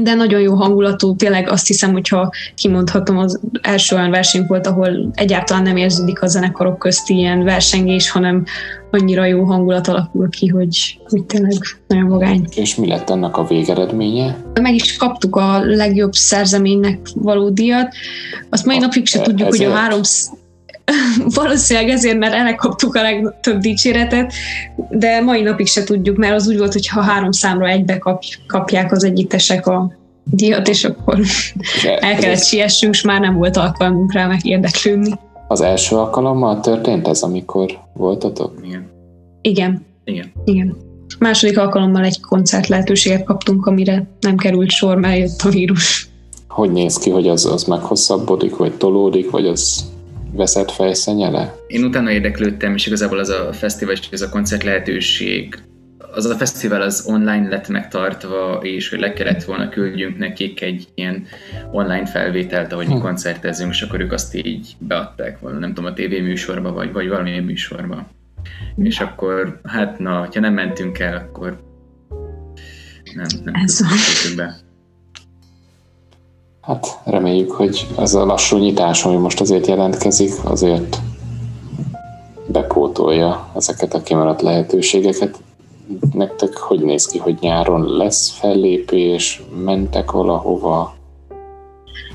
de 0.02 0.14
nagyon 0.14 0.42
jó 0.42 0.54
hangulatú, 0.54 1.16
tényleg 1.16 1.50
azt 1.50 1.68
hiszem, 1.68 1.92
hogyha 1.92 2.32
kimondhatom, 2.56 3.18
az 3.18 3.40
első 3.62 3.96
olyan 3.96 4.12
verseny 4.12 4.46
volt, 4.48 4.68
ahol 4.68 5.12
egyáltalán 5.14 5.64
nem 5.64 5.78
érződik 5.78 6.22
a 6.22 6.28
zenekarok 6.28 6.80
közti 6.80 7.14
ilyen 7.14 7.44
versengés, 7.44 8.12
hanem 8.12 8.46
annyira 8.92 9.26
jó 9.26 9.44
hangulat 9.44 9.88
alakul 9.88 10.30
ki, 10.30 10.48
hogy, 10.48 11.00
hogy 11.08 11.24
tényleg 11.24 11.54
nagyon 11.88 12.08
vagány. 12.08 12.48
És 12.56 12.76
mi 12.76 12.88
lett 12.88 13.10
ennek 13.10 13.38
a 13.38 13.46
végeredménye? 13.46 14.38
Meg 14.62 14.74
is 14.74 14.98
kaptuk 14.98 15.36
a 15.36 15.60
legjobb 15.66 16.14
szerzeménynek 16.14 17.00
való 17.16 17.50
díjat. 17.50 17.94
Azt 18.50 18.66
mai 18.66 18.78
a, 18.78 18.80
napig 18.80 19.08
se 19.08 19.22
tudjuk, 19.22 19.48
ezért? 19.48 19.64
hogy 19.64 19.74
a 19.74 19.80
három 19.80 20.02
valószínűleg 21.36 21.90
ezért, 21.90 22.18
mert 22.18 22.34
elkaptuk 22.34 22.96
a 22.96 23.02
legtöbb 23.02 23.60
dicséretet, 23.60 24.34
de 24.90 25.22
mai 25.22 25.42
napig 25.42 25.68
se 25.68 25.84
tudjuk, 25.84 26.18
mert 26.18 26.34
az 26.34 26.48
úgy 26.48 26.58
volt, 26.58 26.74
hogy 26.74 26.88
ha 26.88 27.02
három 27.02 27.32
számra 27.32 27.68
egybe 27.68 27.98
kap, 27.98 28.24
kapják 28.48 28.92
az 28.92 29.04
egyitesek 29.04 29.68
a 29.68 29.92
díjat, 30.24 30.68
és 30.68 30.84
akkor 30.84 31.20
el 32.00 32.16
kellett 32.16 32.44
siessünk, 32.44 32.94
és 32.94 33.02
már 33.02 33.20
nem 33.20 33.36
volt 33.36 33.58
alkalmunk 33.58 34.14
rá 34.14 34.28
meg 34.28 34.46
érdeklődni. 34.46 35.12
Az 35.48 35.62
első 35.62 35.96
alkalommal 35.96 36.60
történt 36.60 37.08
ez, 37.08 37.22
amikor 37.22 37.80
voltatok? 37.94 38.54
Igen. 38.64 38.90
Igen. 39.42 39.86
Igen. 40.04 40.32
Igen. 40.46 40.76
Második 41.20 41.58
alkalommal 41.58 42.04
egy 42.04 42.22
koncert 42.22 42.68
lehetőséget 42.68 43.24
kaptunk, 43.24 43.66
amire 43.66 44.08
nem 44.20 44.38
került 44.38 44.70
sor, 44.70 44.98
mert 44.98 45.18
jött 45.18 45.42
a 45.42 45.50
vírus. 45.50 46.08
Hogy 46.48 46.72
néz 46.72 46.98
ki, 46.98 47.10
hogy 47.10 47.28
az, 47.28 47.46
az 47.46 47.64
meghosszabbodik, 47.64 48.56
vagy 48.56 48.74
tolódik, 48.74 49.30
vagy 49.30 49.48
az 49.48 49.93
veszett 50.34 50.72
fejszenyele? 50.72 51.56
Én 51.68 51.84
utána 51.84 52.12
érdeklődtem, 52.12 52.74
és 52.74 52.86
igazából 52.86 53.20
az 53.20 53.30
a 53.30 53.54
fesztivál 53.54 53.94
és 53.94 54.08
ez 54.12 54.22
a 54.22 54.30
koncert 54.30 54.64
lehetőség 54.64 55.64
az 56.16 56.26
a 56.26 56.36
fesztivál 56.36 56.82
az 56.82 57.04
online 57.08 57.50
lett 57.50 57.68
megtartva, 57.68 58.60
és 58.62 58.90
hogy 58.90 59.00
le 59.00 59.14
kellett 59.14 59.44
volna 59.44 59.70
küldjünk 59.70 60.18
nekik 60.18 60.62
egy 60.62 60.88
ilyen 60.96 61.26
online 61.72 62.06
felvételt, 62.06 62.74
ahogy 62.74 62.88
mi 62.88 62.94
hm. 62.94 63.00
koncertezünk, 63.02 63.72
és 63.72 63.82
akkor 63.82 64.00
ők 64.00 64.12
azt 64.12 64.36
így 64.36 64.76
beadták 64.80 65.40
volna, 65.40 65.60
nem 65.60 65.74
tudom, 65.74 65.92
a 65.92 65.94
tévéműsorba, 65.94 66.72
vagy, 66.72 66.92
vagy 66.92 67.08
valamilyen 67.08 67.44
műsorba. 67.44 68.08
Hm. 68.76 68.86
És 68.86 69.00
akkor, 69.00 69.60
hát 69.64 70.00
na, 70.00 70.28
ha 70.34 70.40
nem 70.40 70.54
mentünk 70.54 71.00
el, 71.00 71.16
akkor 71.16 71.64
nem, 73.14 73.26
nem 73.44 73.54
tudtuk 73.66 74.36
be. 74.36 74.63
Hát 76.66 77.00
reméljük, 77.04 77.52
hogy 77.52 77.88
ez 77.98 78.14
a 78.14 78.26
lassú 78.26 78.58
nyitás, 78.58 79.06
ami 79.06 79.16
most 79.16 79.42
azért 79.42 79.68
jelentkezik, 79.68 80.34
azért 80.44 80.98
bepótolja 82.48 83.48
ezeket 83.56 83.94
a 83.94 84.02
kimaradt 84.02 84.42
lehetőségeket. 84.42 85.36
Nektek 86.14 86.58
hogy 86.58 86.80
néz 86.80 87.06
ki, 87.06 87.18
hogy 87.18 87.38
nyáron 87.40 87.98
lesz 87.98 88.30
fellépés, 88.30 89.44
mentek 89.64 90.12
valahova? 90.12 90.96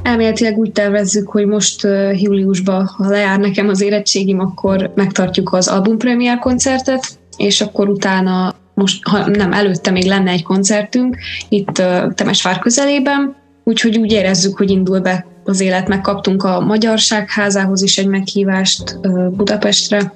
Elméletileg 0.02 0.58
úgy 0.58 0.72
tervezzük, 0.72 1.28
hogy 1.28 1.46
most 1.46 1.84
uh, 1.84 2.22
júliusban, 2.22 2.86
ha 2.86 3.08
lejár 3.08 3.38
nekem 3.38 3.68
az 3.68 3.80
érettségim, 3.80 4.40
akkor 4.40 4.92
megtartjuk 4.94 5.52
az 5.52 5.68
albumpremier 5.68 6.38
koncertet, 6.38 7.18
és 7.36 7.60
akkor 7.60 7.88
utána 7.88 8.54
most, 8.74 9.08
ha 9.08 9.26
nem, 9.26 9.52
előtte 9.52 9.90
még 9.90 10.04
lenne 10.04 10.30
egy 10.30 10.42
koncertünk 10.42 11.16
itt 11.48 11.78
uh, 11.78 12.12
Temesvár 12.14 12.58
közelében, 12.58 13.37
Úgyhogy 13.68 13.98
úgy 13.98 14.12
érezzük, 14.12 14.56
hogy 14.56 14.70
indul 14.70 15.00
be 15.00 15.26
az 15.44 15.60
élet. 15.60 15.88
Megkaptunk 15.88 16.42
a 16.42 16.60
Magyarság 16.60 17.30
házához 17.30 17.82
is 17.82 17.98
egy 17.98 18.06
meghívást 18.06 19.00
Budapestre. 19.30 20.12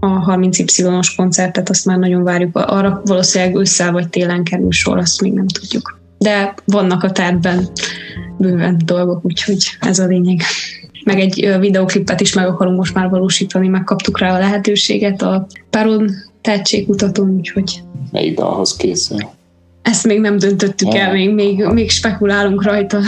A 0.00 0.36
30Y-os 0.36 1.14
koncertet 1.16 1.68
azt 1.68 1.84
már 1.84 1.98
nagyon 1.98 2.22
várjuk. 2.22 2.56
Arra 2.56 3.02
valószínűleg 3.04 3.56
ősszel 3.56 3.92
vagy 3.92 4.08
télen 4.08 4.44
kerül 4.44 4.70
sor, 4.70 4.98
azt 4.98 5.20
még 5.20 5.32
nem 5.32 5.46
tudjuk. 5.46 5.98
De 6.18 6.54
vannak 6.64 7.02
a 7.02 7.10
tervben 7.10 7.68
bőven 8.38 8.80
dolgok, 8.84 9.24
úgyhogy 9.24 9.64
ez 9.80 9.98
a 9.98 10.06
lényeg. 10.06 10.40
Meg 11.04 11.20
egy 11.20 11.56
videoklipet 11.60 12.20
is 12.20 12.34
meg 12.34 12.46
akarunk 12.46 12.76
most 12.76 12.94
már 12.94 13.08
valósítani, 13.08 13.68
megkaptuk 13.68 14.18
rá 14.18 14.34
a 14.34 14.38
lehetőséget 14.38 15.22
a 15.22 15.46
Paron 15.70 16.10
tehetségkutató, 16.40 17.24
úgyhogy... 17.24 17.82
Melyik 18.10 18.36
dalhoz 18.36 18.76
készül? 18.76 19.18
Ezt 19.86 20.06
még 20.06 20.20
nem 20.20 20.38
döntöttük 20.38 20.94
el, 20.94 21.12
még, 21.12 21.34
még, 21.34 21.64
még 21.64 21.90
spekulálunk 21.90 22.62
rajta. 22.64 22.98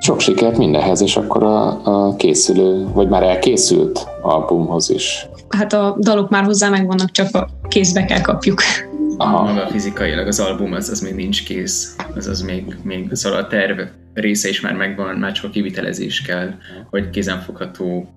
Sok 0.00 0.20
sikert 0.20 0.56
mindenhez, 0.56 1.00
és 1.00 1.16
akkor 1.16 1.42
a, 1.42 1.84
a 1.84 2.16
készülő, 2.16 2.86
vagy 2.92 3.08
már 3.08 3.22
elkészült 3.22 4.06
albumhoz 4.22 4.90
is. 4.90 5.26
Hát 5.48 5.72
a 5.72 5.96
dalok 6.00 6.30
már 6.30 6.44
hozzá 6.44 6.68
megvannak, 6.68 7.10
csak 7.10 7.34
a 7.34 7.48
kézbe 7.68 8.04
kell 8.04 8.20
kapjuk. 8.20 8.62
Aha. 9.16 9.42
Maga 9.42 9.66
fizikailag 9.66 10.26
az 10.26 10.40
album 10.40 10.72
az, 10.72 10.88
az 10.88 11.00
még 11.00 11.14
nincs 11.14 11.44
kész, 11.44 11.96
az 12.14 12.26
az 12.26 12.40
még, 12.40 12.76
még 12.82 13.08
szóval 13.12 13.38
a 13.38 13.46
terv 13.46 13.80
része 14.14 14.48
is 14.48 14.60
már 14.60 14.74
megvan, 14.74 15.16
már 15.16 15.32
csak 15.32 15.44
a 15.44 15.50
kivitelezés 15.50 16.22
kell, 16.22 16.50
hogy 16.90 17.10
kézenfogható 17.10 18.08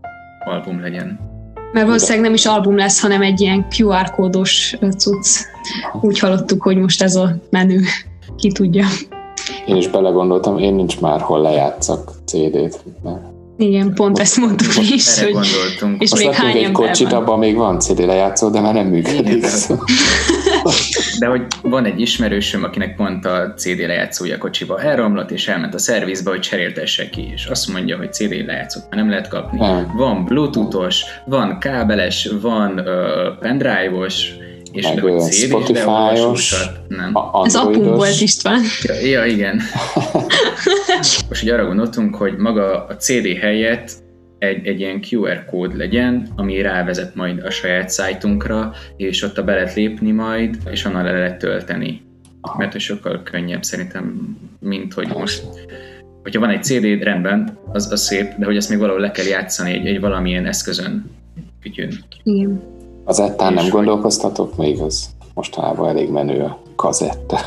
album 0.46 0.82
legyen. 0.82 1.29
Mert 1.74 1.86
valószínűleg 1.86 2.22
nem 2.22 2.34
is 2.34 2.46
album 2.46 2.78
lesz, 2.78 3.02
hanem 3.02 3.22
egy 3.22 3.42
ilyen 3.42 3.66
QR 3.78 4.12
kódos 4.12 4.76
cucc. 4.98 5.40
Úgy 6.02 6.20
hallottuk, 6.20 6.62
hogy 6.64 6.78
most 6.78 7.02
ez 7.02 7.16
a 7.16 7.36
menü. 7.50 7.80
Ki 8.38 8.52
tudja. 8.52 8.86
Én 9.66 9.76
is 9.76 9.88
belegondoltam, 9.88 10.58
én 10.58 10.74
nincs 10.74 11.00
már 11.00 11.22
hol 11.22 11.42
lejátszak 11.42 12.12
CD-t. 12.26 12.84
Mert 13.04 13.22
igen, 13.58 13.94
pont 13.94 14.20
ezt 14.20 14.38
mondtuk 14.38 14.76
mi 14.76 14.84
is, 14.94 15.20
hogy 15.20 15.38
és 16.00 16.12
Most 16.12 16.24
még 16.24 16.34
hány 16.34 16.58
egy 16.58 16.72
kocsit, 16.72 17.10
van. 17.10 17.22
abban 17.22 17.40
még 17.40 17.56
van 17.56 17.80
CD 17.80 18.00
lejátszó, 18.00 18.50
de 18.50 18.60
már 18.60 18.74
nem 18.74 18.88
működik. 18.88 19.28
Igen, 19.36 19.50
de- 21.20 21.28
hogy 21.28 21.42
van 21.62 21.86
egy 21.86 22.02
ismerősöm, 22.02 22.64
akinek 22.64 22.96
pont 22.96 23.26
a 23.26 23.54
CD 23.58 23.80
lejátszója 23.80 24.38
kocsiba 24.38 24.82
elromlott, 24.82 25.32
és 25.32 25.48
elment 25.48 25.74
a 25.74 25.78
szervizbe, 25.78 26.30
hogy 26.30 26.40
cseréltesse 26.40 27.10
ki, 27.10 27.32
és 27.34 27.46
azt 27.46 27.68
mondja, 27.68 27.98
hogy 27.98 28.14
CD 28.14 28.46
lejátszót 28.46 28.84
már 28.90 29.00
nem 29.00 29.10
lehet 29.10 29.28
kapni. 29.28 29.60
Van 29.96 30.26
bluetoothos, 30.26 31.04
van 31.26 31.60
kábeles, 31.60 32.30
van 32.42 32.80
uh, 32.80 33.38
pendrive-os, 33.40 34.32
és 34.72 34.86
Meg, 34.86 35.04
de 35.04 35.18
CD-s 35.20 35.36
Spotify-os. 35.36 36.56
nem. 36.88 37.16
A 37.16 37.46
Ez 37.46 37.56
apunk 37.56 37.86
volt 37.96 38.22
István. 38.22 38.62
Ja, 38.82 38.94
ja, 38.94 39.26
igen. 39.26 39.62
Most 41.30 41.44
így 41.44 41.50
arra 41.50 41.66
gondoltunk, 41.66 42.16
hogy 42.16 42.38
maga 42.38 42.86
a 42.86 42.96
CD 42.96 43.38
helyett 43.42 43.92
egy, 44.40 44.68
egy 44.68 44.80
ilyen 44.80 45.00
QR 45.10 45.46
kód 45.46 45.76
legyen, 45.76 46.28
ami 46.36 46.62
rávezet 46.62 47.16
majd 47.16 47.44
a 47.44 47.50
saját 47.50 47.90
szájtunkra, 47.90 48.74
és 48.98 49.24
ott 49.24 49.46
be 49.46 49.54
lehet 49.54 49.74
lépni 49.74 50.12
majd, 50.12 50.58
és 50.72 50.86
onnan 50.86 51.04
le 51.04 51.12
lehet 51.12 51.38
tölteni. 51.38 52.02
Mert 52.58 52.72
hogy 52.72 52.82
sokkal 52.82 53.24
könnyebb 53.24 53.64
szerintem, 53.64 54.38
mint 54.60 54.94
hogy 54.94 55.08
most 55.08 55.44
hogyha 56.22 56.40
van 56.40 56.50
egy 56.50 56.64
CD, 56.64 57.04
rendben, 57.04 57.58
az, 57.72 57.92
az 57.92 58.02
szép, 58.02 58.34
de 58.38 58.46
hogy 58.46 58.56
ezt 58.56 58.70
még 58.70 58.80
valahol 58.80 59.02
le 59.02 59.12
kell 59.12 59.26
játszani 59.26 59.74
egy, 59.74 59.88
egy 59.88 60.00
valamilyen 60.00 60.46
eszközön, 60.46 61.12
kütyűn. 61.62 61.94
Igen. 62.24 62.62
Az 63.04 63.20
ettán 63.20 63.54
nem 63.54 63.70
gondolkoztatok? 63.70 64.58
Még 64.58 64.80
az 64.80 65.10
mostanában 65.34 65.90
elég 65.90 66.10
menő 66.10 66.44
a 66.44 66.62
kazetta. 66.76 67.40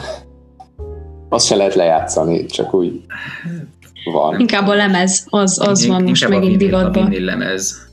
Azt 1.28 1.46
se 1.46 1.56
lehet 1.56 1.74
lejátszani, 1.74 2.46
csak 2.46 2.74
úgy 2.74 3.04
van. 4.12 4.40
Inkább 4.40 4.68
a 4.68 4.74
lemez, 4.74 5.26
az, 5.30 5.58
az 5.68 5.86
van 5.86 6.02
most 6.02 6.22
Inkább 6.22 6.40
megint 6.40 6.54
a 6.54 6.58
vinil, 6.58 6.74
a 6.74 6.78
divatban. 6.90 7.24
lemez, 7.24 7.90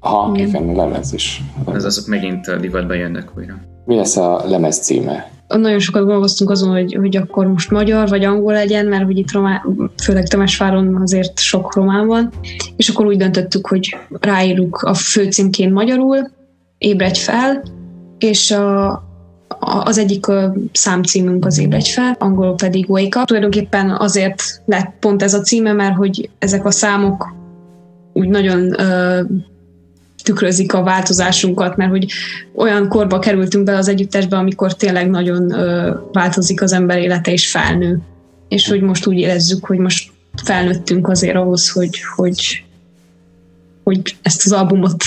Ha, 0.00 0.30
Igen. 0.34 0.48
igen, 0.48 0.74
lemez 0.74 1.12
is. 1.12 1.42
az 1.64 1.84
azok 1.84 2.06
megint 2.06 2.56
divatba 2.60 2.94
jönnek 2.94 3.28
újra. 3.36 3.54
Mi 3.84 3.94
lesz 3.96 4.16
a 4.16 4.42
lemez 4.48 4.78
címe? 4.78 5.30
Nagyon 5.48 5.78
sokat 5.78 6.02
gondolkoztunk 6.02 6.50
azon, 6.50 6.70
hogy, 6.70 6.94
hogy 6.94 7.16
akkor 7.16 7.46
most 7.46 7.70
magyar 7.70 8.08
vagy 8.08 8.24
angol 8.24 8.52
legyen, 8.52 8.86
mert 8.86 9.04
hogy 9.04 9.18
itt 9.18 9.32
román, 9.32 9.90
főleg 10.02 10.26
Temesváron 10.28 10.96
azért 11.02 11.38
sok 11.38 11.74
román 11.74 12.06
van, 12.06 12.32
és 12.76 12.88
akkor 12.88 13.06
úgy 13.06 13.16
döntöttük, 13.16 13.66
hogy 13.66 13.96
ráírjuk 14.20 14.76
a 14.76 14.94
főcímként 14.94 15.72
magyarul, 15.72 16.30
ébredj 16.78 17.18
fel, 17.20 17.62
és 18.18 18.50
a- 18.50 19.04
az 19.66 19.98
egyik 19.98 20.26
számcímünk 20.72 21.44
az 21.44 21.58
ébredj 21.58 21.90
fel, 21.90 22.16
angolul 22.18 22.54
pedig 22.54 22.90
wake 22.90 23.20
up. 23.20 23.26
Tulajdonképpen 23.26 23.90
azért 23.90 24.42
lett 24.64 24.92
pont 25.00 25.22
ez 25.22 25.34
a 25.34 25.40
címe, 25.40 25.72
mert 25.72 25.96
hogy 25.96 26.30
ezek 26.38 26.64
a 26.64 26.70
számok 26.70 27.34
úgy 28.12 28.28
nagyon 28.28 28.80
ö, 28.80 29.20
tükrözik 30.22 30.74
a 30.74 30.82
változásunkat, 30.82 31.76
mert 31.76 31.90
hogy 31.90 32.06
olyan 32.54 32.88
korba 32.88 33.18
kerültünk 33.18 33.64
be 33.64 33.76
az 33.76 33.88
együttesbe, 33.88 34.36
amikor 34.36 34.74
tényleg 34.74 35.10
nagyon 35.10 35.52
ö, 35.52 35.94
változik 36.12 36.62
az 36.62 36.72
ember 36.72 36.98
élete 36.98 37.32
és 37.32 37.50
felnő. 37.50 38.00
És 38.48 38.68
hogy 38.68 38.80
most 38.80 39.06
úgy 39.06 39.18
érezzük, 39.18 39.64
hogy 39.64 39.78
most 39.78 40.12
felnőttünk 40.44 41.08
azért 41.08 41.36
ahhoz, 41.36 41.70
hogy, 41.70 41.98
hogy, 42.16 42.64
hogy 43.84 44.16
ezt 44.22 44.42
az 44.44 44.52
albumot 44.52 45.04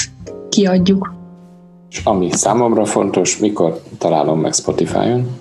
kiadjuk. 0.49 1.18
És 1.89 2.01
ami 2.03 2.31
számomra 2.31 2.85
fontos, 2.85 3.37
mikor 3.37 3.81
találom 3.97 4.39
meg 4.39 4.53
Spotify-on? 4.53 5.37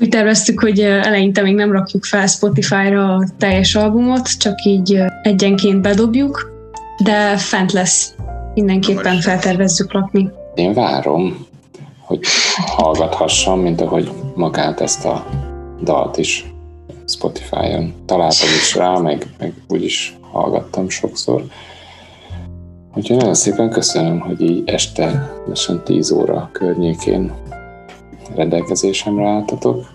Úgy 0.00 0.08
terveztük, 0.08 0.60
hogy 0.60 0.80
eleinte 0.80 1.42
még 1.42 1.54
nem 1.54 1.72
rakjuk 1.72 2.04
fel 2.04 2.26
Spotify-ra 2.26 3.14
a 3.14 3.26
teljes 3.38 3.74
albumot, 3.74 4.38
csak 4.38 4.64
így 4.64 5.02
egyenként 5.22 5.80
bedobjuk, 5.82 6.52
de 7.04 7.36
fent 7.36 7.72
lesz. 7.72 8.14
Mindenképpen 8.54 9.20
feltervezzük 9.20 9.92
rakni. 9.92 10.30
Én 10.54 10.74
várom, 10.74 11.46
hogy 12.00 12.20
hallgathassam, 12.66 13.60
mint 13.60 13.80
ahogy 13.80 14.10
magát 14.34 14.80
ezt 14.80 15.04
a 15.04 15.26
dalt 15.82 16.16
is 16.16 16.46
Spotify-on. 17.06 17.94
Találtam 18.06 18.48
is 18.60 18.74
rá, 18.74 18.98
meg, 18.98 19.26
meg 19.38 19.52
úgy 19.68 19.82
is 19.84 20.16
hallgattam 20.30 20.88
sokszor. 20.88 21.44
Úgyhogy 22.94 23.16
nagyon 23.16 23.34
szépen 23.34 23.70
köszönöm, 23.70 24.20
hogy 24.20 24.40
így 24.40 24.62
este 24.68 25.32
lassan 25.46 25.84
10 25.84 26.10
óra 26.10 26.48
környékén 26.52 27.32
rendelkezésemre 28.34 29.28
álltatok, 29.28 29.86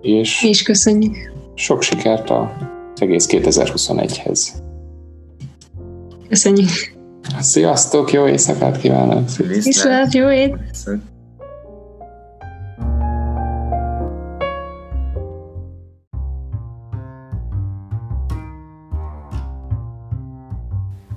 és 0.00 0.42
Mi 0.42 0.48
is 0.48 0.62
köszönjük. 0.62 1.32
sok 1.54 1.82
sikert 1.82 2.30
az 2.30 2.46
egész 2.96 3.26
2021-hez. 3.30 4.48
Köszönjük. 6.28 6.68
Sziasztok, 7.40 8.12
jó 8.12 8.26
éjszakát 8.26 8.78
kívánok! 8.78 9.36
Viszlát, 9.36 10.14
jó 10.14 10.30
ét! 10.30 10.56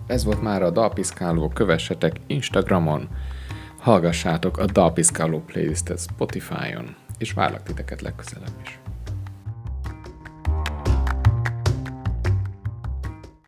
Ez 0.10 0.24
volt 0.24 0.42
már 0.42 0.64
a 0.64 0.70
Dalpiszkáló, 0.70 1.48
kövessetek 1.48 2.16
Instagramon, 2.28 3.08
hallgassátok 3.80 4.58
a 4.58 4.66
Dalpiszkáló 4.66 5.40
playlistet 5.40 6.00
Spotify-on, 6.00 6.96
és 7.18 7.34
várlak 7.34 7.64
titeket 7.64 8.02
legközelebb 8.02 8.54
is. 8.64 8.80